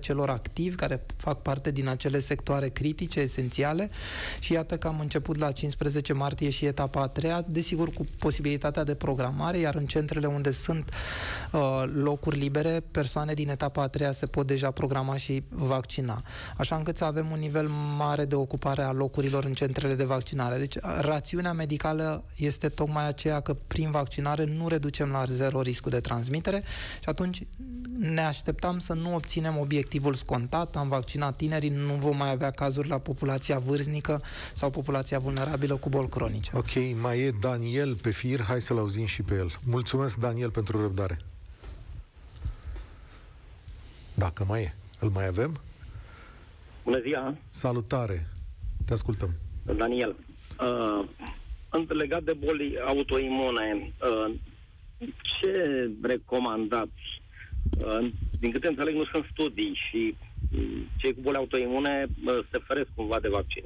celor 0.00 0.30
activi, 0.30 0.76
care 0.76 1.06
fac 1.16 1.42
parte 1.42 1.70
din 1.70 1.88
acele 1.88 2.18
sectoare 2.18 2.68
critice, 2.68 3.20
esențiale. 3.20 3.90
Și 4.40 4.52
iată 4.52 4.76
că 4.76 4.86
am 4.86 5.00
început 5.00 5.36
la 5.36 5.50
15 5.50 6.12
martie 6.12 6.50
și 6.50 6.64
etapa 6.64 7.02
a 7.02 7.06
treia, 7.06 7.44
desigur 7.48 7.90
cu 7.90 8.06
posibilitatea 8.18 8.84
de 8.84 8.94
programare, 8.94 9.58
iar 9.58 9.74
în 9.74 9.86
centrele 9.86 10.26
unde 10.26 10.50
sunt 10.50 10.90
uh, 11.52 11.84
locuri 11.92 12.38
libere, 12.38 12.82
persoane 12.90 13.34
din 13.34 13.48
etapa 13.48 13.82
a 13.82 13.88
treia 13.88 14.12
se 14.12 14.26
pot 14.26 14.46
deja 14.46 14.70
programa 14.70 15.16
și 15.16 15.42
vaccina. 15.48 16.22
Așa 16.56 16.76
încât 16.76 16.96
să 16.96 17.04
avem 17.04 17.30
un 17.30 17.38
nivel 17.38 17.68
mare 17.96 18.24
de 18.24 18.34
ocupare 18.34 18.82
a 18.82 18.92
locurilor 18.92 19.44
în 19.44 19.54
centrele 19.54 19.94
de 19.94 20.04
vaccinare. 20.04 20.58
Deci, 20.58 20.76
rațiunea 21.00 21.52
medicală 21.52 22.24
este 22.36 22.68
tocmai 22.68 23.06
aceea 23.06 23.40
că 23.40 23.54
prin 23.66 23.90
vaccinare 23.90 24.44
nu 24.44 24.68
reducem 24.68 25.10
la 25.10 25.24
zero 25.24 25.60
riscul 25.60 25.90
de 25.90 26.00
transmitere 26.00 26.62
și 27.02 27.08
atunci 27.08 27.42
ne 27.98 28.20
așteptam 28.20 28.78
să 28.78 28.92
nu 28.92 29.14
obținem 29.14 29.58
obiectivul 29.58 30.14
scontat, 30.14 30.76
am 30.76 30.88
vaccinat 30.88 31.36
tinerii, 31.36 31.68
nu 31.68 31.92
vom 31.92 32.16
mai 32.16 32.30
avea 32.30 32.50
cazuri 32.50 32.88
la 32.88 32.98
populația 32.98 33.58
vârstnică 33.58 34.22
sau 34.54 34.70
populația 34.70 35.18
vulnerabilă 35.18 35.76
cu 35.76 35.88
boli 35.88 36.08
cronice. 36.08 36.50
Ok, 36.54 37.00
mai 37.00 37.18
e 37.20 37.30
Daniel 37.40 37.94
pe 37.94 38.10
fir, 38.10 38.42
hai 38.42 38.60
să-l 38.60 38.78
auzim 38.78 39.06
și 39.06 39.22
pe 39.22 39.34
el. 39.34 39.58
Mulțumesc, 39.66 40.16
Daniel, 40.16 40.50
pentru 40.50 40.80
răbdare. 40.80 41.16
Dacă 44.14 44.44
mai 44.48 44.62
e. 44.62 44.72
Îl 45.00 45.08
mai 45.08 45.26
avem? 45.26 45.60
Bună 46.84 47.00
ziua! 47.00 47.34
Salutare! 47.48 48.28
Te 48.84 48.92
ascultăm. 48.92 49.34
Daniel, 49.76 50.16
uh, 50.60 51.04
legat 51.88 52.22
de 52.22 52.32
boli 52.32 52.78
autoimune, 52.86 53.92
uh, 54.02 54.34
ce 55.22 55.90
recomandați? 56.02 57.22
Uh, 57.84 58.08
din 58.40 58.50
câte 58.50 58.68
înțeleg, 58.68 58.94
nu 58.94 59.04
sunt 59.04 59.24
studii 59.32 59.78
și 59.90 60.14
uh, 60.54 60.82
cei 60.96 61.14
cu 61.14 61.20
boli 61.20 61.36
autoimune 61.36 62.06
uh, 62.24 62.38
se 62.50 62.58
feresc 62.66 62.88
cumva 62.94 63.20
de 63.20 63.28
vaccin. 63.28 63.64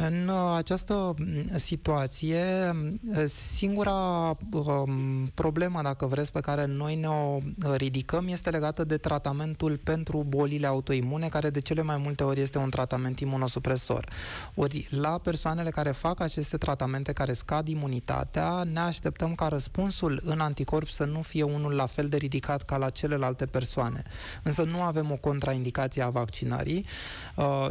În 0.00 0.28
uh, 0.28 0.54
această 0.56 1.14
mm, 1.18 1.56
situație, 1.56 2.74
uh, 3.16 3.24
singura 3.26 4.36
um, 4.50 5.26
problemă, 5.34 5.82
dacă 5.82 6.06
vreți, 6.06 6.32
pe 6.32 6.40
care 6.40 6.66
noi 6.66 6.94
ne 6.94 7.08
o 7.08 7.36
uh, 7.36 7.74
ridicăm 7.76 8.28
este 8.28 8.50
legată 8.50 8.84
de 8.84 8.96
tratamentul 8.96 9.76
pentru 9.84 10.24
bolile 10.28 10.66
autoimune, 10.66 11.28
care 11.28 11.50
de 11.50 11.60
cele 11.60 11.82
mai 11.82 11.96
multe 11.96 12.24
ori 12.24 12.40
este 12.40 12.58
un 12.58 12.70
tratament 12.70 13.20
imunosupresor. 13.20 14.08
Ori 14.54 14.88
la 14.90 15.18
persoanele 15.18 15.70
care 15.70 15.90
fac 15.90 16.20
aceste 16.20 16.56
tratamente 16.56 17.12
care 17.12 17.32
scad 17.32 17.68
imunitatea, 17.68 18.64
ne 18.72 18.80
așteptăm 18.80 19.34
ca 19.34 19.48
răspunsul 19.48 20.20
în 20.24 20.40
anticorp 20.40 20.88
să 20.88 21.04
nu 21.04 21.22
fie 21.22 21.42
unul 21.42 21.74
la 21.74 21.86
fel 21.86 22.08
de 22.08 22.16
ridicat 22.16 22.62
ca 22.62 22.76
la 22.76 22.90
celelalte 22.90 23.46
persoane. 23.46 24.02
Însă 24.42 24.62
nu 24.62 24.82
avem 24.82 25.10
o 25.10 25.16
contraindicație 25.16 26.02
a 26.02 26.08
vaccinării. 26.08 26.86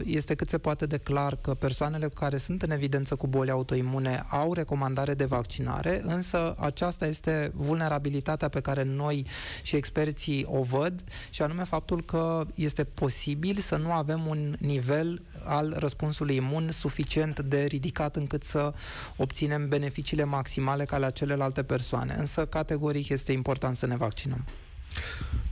Este 0.03 0.35
cât 0.35 0.49
se 0.49 0.57
poate 0.57 0.85
de 0.85 0.97
clar 0.97 1.35
că 1.35 1.53
persoanele 1.53 2.07
care 2.13 2.37
sunt 2.37 2.61
în 2.61 2.71
evidență 2.71 3.15
cu 3.15 3.27
boli 3.27 3.49
autoimune 3.49 4.25
au 4.29 4.53
recomandare 4.53 5.13
de 5.13 5.25
vaccinare, 5.25 6.01
însă 6.03 6.55
aceasta 6.59 7.05
este 7.07 7.51
vulnerabilitatea 7.55 8.49
pe 8.49 8.59
care 8.59 8.83
noi 8.83 9.25
și 9.63 9.75
experții 9.75 10.45
o 10.49 10.61
văd 10.61 11.03
și 11.29 11.41
anume 11.41 11.63
faptul 11.63 12.01
că 12.01 12.45
este 12.55 12.83
posibil 12.83 13.57
să 13.57 13.75
nu 13.75 13.91
avem 13.91 14.27
un 14.27 14.55
nivel 14.59 15.21
al 15.43 15.75
răspunsului 15.77 16.35
imun 16.35 16.71
suficient 16.71 17.39
de 17.39 17.63
ridicat 17.63 18.15
încât 18.15 18.43
să 18.43 18.73
obținem 19.17 19.67
beneficiile 19.67 20.23
maximale 20.23 20.85
ca 20.85 20.97
la 20.97 21.09
celelalte 21.09 21.63
persoane. 21.63 22.15
Însă, 22.19 22.45
categoric, 22.45 23.09
este 23.09 23.31
important 23.31 23.75
să 23.75 23.85
ne 23.85 23.95
vaccinăm. 23.95 24.45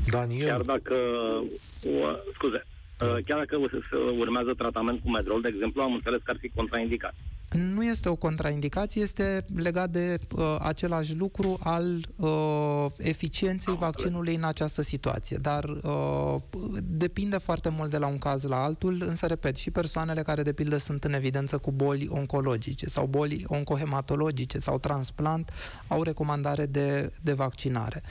Daniel? 0.09 0.47
Chiar 0.47 0.61
dacă... 0.61 0.95
Scuze, 2.33 2.63
Uh, 2.63 2.80
chiar 3.25 3.37
dacă 3.37 3.57
urmează 4.17 4.53
tratament 4.53 5.01
cu 5.01 5.09
medrol, 5.09 5.41
de 5.41 5.47
exemplu, 5.47 5.81
am 5.81 5.93
înțeles 5.93 6.21
că 6.23 6.31
ar 6.31 6.37
fi 6.39 6.49
contraindicat. 6.49 7.15
Nu 7.51 7.83
este 7.83 8.09
o 8.09 8.15
contraindicație, 8.15 9.01
este 9.01 9.45
legat 9.55 9.89
de 9.89 10.17
uh, 10.35 10.55
același 10.59 11.15
lucru 11.15 11.59
al 11.63 12.07
uh, 12.15 12.85
eficienței 12.97 13.75
vaccinului 13.75 14.35
în 14.35 14.43
această 14.43 14.81
situație. 14.81 15.37
Dar 15.37 15.63
uh, 15.63 16.35
depinde 16.83 17.37
foarte 17.37 17.69
mult 17.69 17.89
de 17.89 17.97
la 17.97 18.07
un 18.07 18.17
caz 18.17 18.43
la 18.43 18.63
altul, 18.63 19.03
însă, 19.07 19.25
repet, 19.25 19.55
și 19.55 19.71
persoanele 19.71 20.21
care, 20.21 20.43
de 20.43 20.53
pildă, 20.53 20.77
sunt 20.77 21.03
în 21.03 21.13
evidență 21.13 21.57
cu 21.57 21.71
boli 21.71 22.07
oncologice 22.09 22.87
sau 22.87 23.05
boli 23.05 23.43
oncohematologice 23.47 24.59
sau 24.59 24.79
transplant 24.79 25.51
au 25.87 26.03
recomandare 26.03 26.65
de, 26.65 27.13
de 27.21 27.33
vaccinare. 27.33 28.03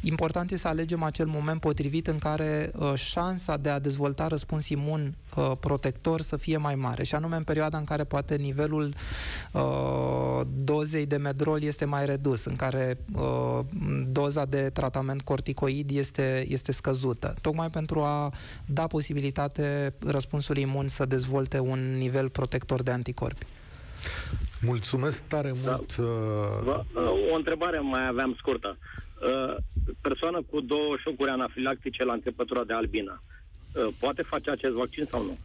Important 0.00 0.50
este 0.50 0.62
să 0.62 0.68
alegem 0.68 1.02
acel 1.02 1.26
moment 1.26 1.60
potrivit 1.60 2.06
în 2.06 2.18
care 2.18 2.70
uh, 2.78 2.94
șansa 2.94 3.56
de 3.56 3.68
a 3.68 3.78
dezvolta 3.78 4.26
răspuns 4.26 4.68
imun 4.68 5.16
uh, 5.36 5.52
protector 5.60 6.20
să 6.20 6.36
fie 6.36 6.56
mai 6.56 6.74
mare, 6.74 7.02
și 7.02 7.14
anume 7.14 7.36
în 7.36 7.44
perioada 7.44 7.78
în 7.78 7.84
care 7.84 8.04
poate 8.04 8.34
nivelul 8.34 8.60
nivelul 8.72 8.92
uh, 9.52 10.46
dozei 10.64 11.06
de 11.06 11.16
medrol 11.16 11.62
este 11.62 11.84
mai 11.84 12.06
redus, 12.06 12.44
în 12.44 12.56
care 12.56 12.98
uh, 13.14 13.58
doza 14.06 14.44
de 14.44 14.70
tratament 14.70 15.22
corticoid 15.22 15.90
este, 15.90 16.44
este 16.48 16.72
scăzută, 16.72 17.34
tocmai 17.40 17.70
pentru 17.70 18.00
a 18.00 18.32
da 18.66 18.86
posibilitate 18.86 19.94
răspunsului 20.06 20.62
imun 20.62 20.88
să 20.88 21.04
dezvolte 21.04 21.58
un 21.58 21.96
nivel 21.96 22.28
protector 22.28 22.82
de 22.82 22.90
anticorpi. 22.90 23.46
Mulțumesc 24.60 25.24
tare 25.24 25.52
da. 25.64 25.70
mult! 25.70 25.96
Uh... 25.96 27.32
O 27.32 27.36
întrebare 27.36 27.78
mai 27.78 28.06
aveam 28.06 28.34
scurtă. 28.38 28.76
Uh, 28.78 29.56
persoană 30.00 30.42
cu 30.50 30.60
două 30.60 30.96
șocuri 31.02 31.30
anafilactice 31.30 32.04
la 32.04 32.12
începătura 32.12 32.64
de 32.64 32.72
albina, 32.72 33.12
uh, 33.12 33.41
poate 33.98 34.22
face 34.22 34.50
acest 34.50 34.74
vaccin 34.74 35.06
sau 35.10 35.24
nu? 35.24 35.38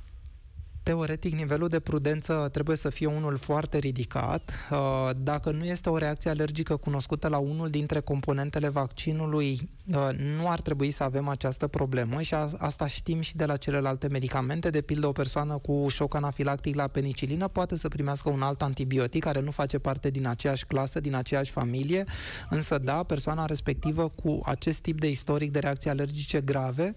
Teoretic, 0.87 1.33
nivelul 1.33 1.67
de 1.67 1.79
prudență 1.79 2.49
trebuie 2.51 2.75
să 2.75 2.89
fie 2.89 3.07
unul 3.07 3.37
foarte 3.37 3.77
ridicat. 3.77 4.51
Uh, 4.71 5.09
dacă 5.17 5.51
nu 5.51 5.65
este 5.65 5.89
o 5.89 5.97
reacție 5.97 6.29
alergică 6.29 6.75
cunoscută 6.75 7.27
la 7.27 7.37
unul 7.37 7.69
dintre 7.69 7.99
componentele 7.99 8.69
vaccinului, 8.69 9.69
uh, 9.87 10.09
nu 10.39 10.49
ar 10.49 10.61
trebui 10.61 10.91
să 10.91 11.03
avem 11.03 11.27
această 11.27 11.67
problemă 11.67 12.21
și 12.21 12.33
asta 12.57 12.87
știm 12.87 13.21
și 13.21 13.35
de 13.35 13.45
la 13.45 13.55
celelalte 13.55 14.07
medicamente. 14.07 14.69
De 14.69 14.81
pildă, 14.81 15.07
o 15.07 15.11
persoană 15.11 15.57
cu 15.57 15.85
șoc 15.89 16.15
anafilactic 16.15 16.75
la 16.75 16.87
penicilină 16.87 17.47
poate 17.47 17.75
să 17.75 17.87
primească 17.87 18.29
un 18.29 18.41
alt 18.41 18.61
antibiotic 18.61 19.23
care 19.23 19.39
nu 19.39 19.51
face 19.51 19.79
parte 19.79 20.09
din 20.09 20.27
aceeași 20.27 20.65
clasă, 20.65 20.99
din 20.99 21.15
aceeași 21.15 21.51
familie, 21.51 22.05
însă 22.49 22.77
da, 22.77 23.03
persoana 23.03 23.45
respectivă 23.45 24.09
cu 24.09 24.39
acest 24.43 24.79
tip 24.79 24.99
de 24.99 25.09
istoric 25.09 25.51
de 25.51 25.59
reacții 25.59 25.89
alergice 25.89 26.41
grave 26.41 26.95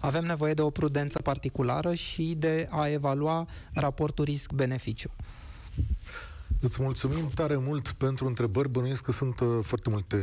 avem 0.00 0.24
nevoie 0.24 0.54
de 0.54 0.62
o 0.62 0.70
prudență 0.70 1.22
particulară 1.22 1.94
și 1.94 2.34
de 2.38 2.68
a 2.70 2.88
evalua 2.88 3.48
raportul 3.72 4.24
risc-beneficiu. 4.24 5.10
Îți 6.60 6.82
mulțumim 6.82 7.30
tare 7.34 7.56
mult 7.56 7.88
pentru 7.88 8.26
întrebări. 8.26 8.68
Bănuiesc 8.68 9.02
că 9.02 9.12
sunt 9.12 9.40
uh, 9.40 9.48
foarte 9.60 9.90
multe 9.90 10.16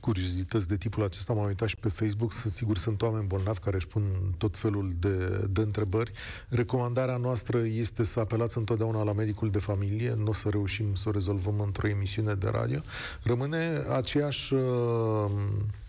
curiozități 0.00 0.68
de 0.68 0.76
tipul 0.76 1.02
acesta. 1.02 1.32
M-am 1.32 1.46
uitat 1.46 1.68
și 1.68 1.76
pe 1.76 1.88
Facebook. 1.88 2.32
Sigur, 2.32 2.76
sunt 2.76 3.02
oameni 3.02 3.26
bolnavi 3.26 3.58
care 3.58 3.76
își 3.76 3.86
pun 3.86 4.02
tot 4.38 4.56
felul 4.56 4.90
de, 4.98 5.46
de 5.50 5.60
întrebări. 5.60 6.12
Recomandarea 6.48 7.16
noastră 7.16 7.58
este 7.58 8.02
să 8.02 8.20
apelați 8.20 8.58
întotdeauna 8.58 9.02
la 9.02 9.12
medicul 9.12 9.50
de 9.50 9.58
familie. 9.58 10.14
Nu 10.16 10.28
o 10.28 10.32
să 10.32 10.48
reușim 10.48 10.94
să 10.94 11.08
o 11.08 11.12
rezolvăm 11.12 11.60
într-o 11.60 11.88
emisiune 11.88 12.34
de 12.34 12.48
radio. 12.48 12.80
Rămâne 13.22 13.82
aceeași 13.96 14.54
uh, 14.54 15.30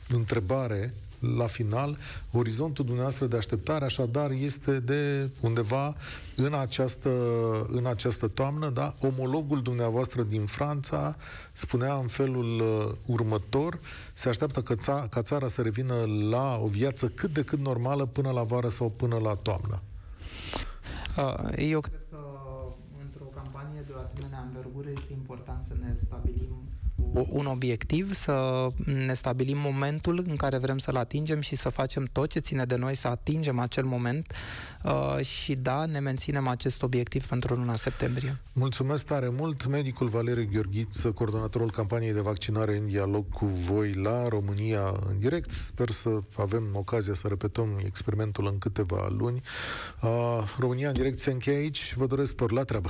întrebare 0.10 0.94
la 1.38 1.46
final, 1.46 1.98
orizontul 2.32 2.86
dumneavoastră 2.86 3.26
de 3.26 3.38
așteptare, 3.38 3.86
așadar, 3.86 4.32
este 4.32 4.80
de 4.80 5.30
undeva 5.42 5.96
în 6.36 6.54
această, 6.54 7.10
în 7.68 7.86
această 7.86 8.28
toamnă, 8.28 8.70
da? 8.70 8.94
Omologul 9.00 9.62
dumneavoastră 9.62 10.24
din 10.24 10.46
Franța 10.46 11.16
spunea 11.54 11.94
în 11.94 12.08
felul 12.08 12.60
uh, 12.60 12.96
următor, 13.06 13.80
se 14.14 14.30
așteaptă 14.30 14.62
că 14.62 14.76
ța, 14.76 15.08
ca 15.10 15.22
țara 15.22 15.48
să 15.48 15.62
revină 15.62 15.94
la 16.30 16.60
o 16.62 16.68
viață 16.68 17.08
cât 17.08 17.34
de 17.34 17.44
cât 17.44 17.60
normală 17.60 18.06
până 18.06 18.32
la 18.32 18.44
vară 18.44 18.70
sau 18.70 18.90
până 18.90 19.18
la 19.18 19.36
toamnă. 19.36 19.82
Uh, 21.18 21.70
eu 21.70 21.80
cred 21.80 22.02
că 22.10 22.20
într-o 23.04 23.26
campanie 23.26 23.84
de 23.88 23.94
o 23.96 24.00
asemenea 24.00 24.40
învergură 24.48 24.90
este 24.90 25.14
important 25.14 25.64
să 25.68 25.74
ne 25.82 25.94
stabilim 25.96 26.65
un 27.30 27.46
obiectiv, 27.46 28.14
să 28.14 28.68
ne 28.86 29.14
stabilim 29.14 29.58
momentul 29.58 30.24
în 30.28 30.36
care 30.36 30.58
vrem 30.58 30.78
să-l 30.78 30.96
atingem 30.96 31.42
și 31.42 31.56
să 31.56 31.70
facem 31.70 32.10
tot 32.12 32.30
ce 32.30 32.40
ține 32.40 32.66
de 32.66 32.76
noi 32.76 32.96
să 32.96 33.08
atingem 33.08 33.60
acel 33.60 33.84
moment 33.84 34.34
uh, 34.84 35.26
și 35.26 35.54
da, 35.54 35.86
ne 35.86 36.00
menținem 36.00 36.48
acest 36.48 36.84
obiectiv 36.84 37.28
pentru 37.28 37.56
luna 37.56 37.76
septembrie. 37.76 38.42
Mulțumesc 38.54 39.06
tare 39.06 39.30
mult, 39.30 39.66
medicul 39.66 40.08
Valeriu 40.08 40.50
Gheorghiță, 40.52 41.12
coordonatorul 41.12 41.72
campaniei 41.72 42.14
de 42.14 42.22
vaccinare 42.22 42.78
în 42.78 42.88
dialog 42.88 43.26
cu 43.30 43.46
voi 43.46 43.94
la 43.94 44.28
România 44.28 44.94
în 45.10 45.20
direct. 45.20 45.50
Sper 45.50 45.90
să 45.90 46.10
avem 46.38 46.64
ocazia 46.74 47.14
să 47.14 47.28
repetăm 47.28 47.82
experimentul 47.86 48.48
în 48.48 48.58
câteva 48.58 49.08
luni. 49.18 49.42
Uh, 50.02 50.10
România 50.60 50.88
în 50.88 50.94
direct 50.94 51.20
se 51.20 51.32
încheie 51.32 51.58
aici. 51.58 51.94
Vă 51.98 52.06
doresc 52.06 52.30
spor 52.30 52.52
la 52.52 52.64
treabă! 52.64 52.90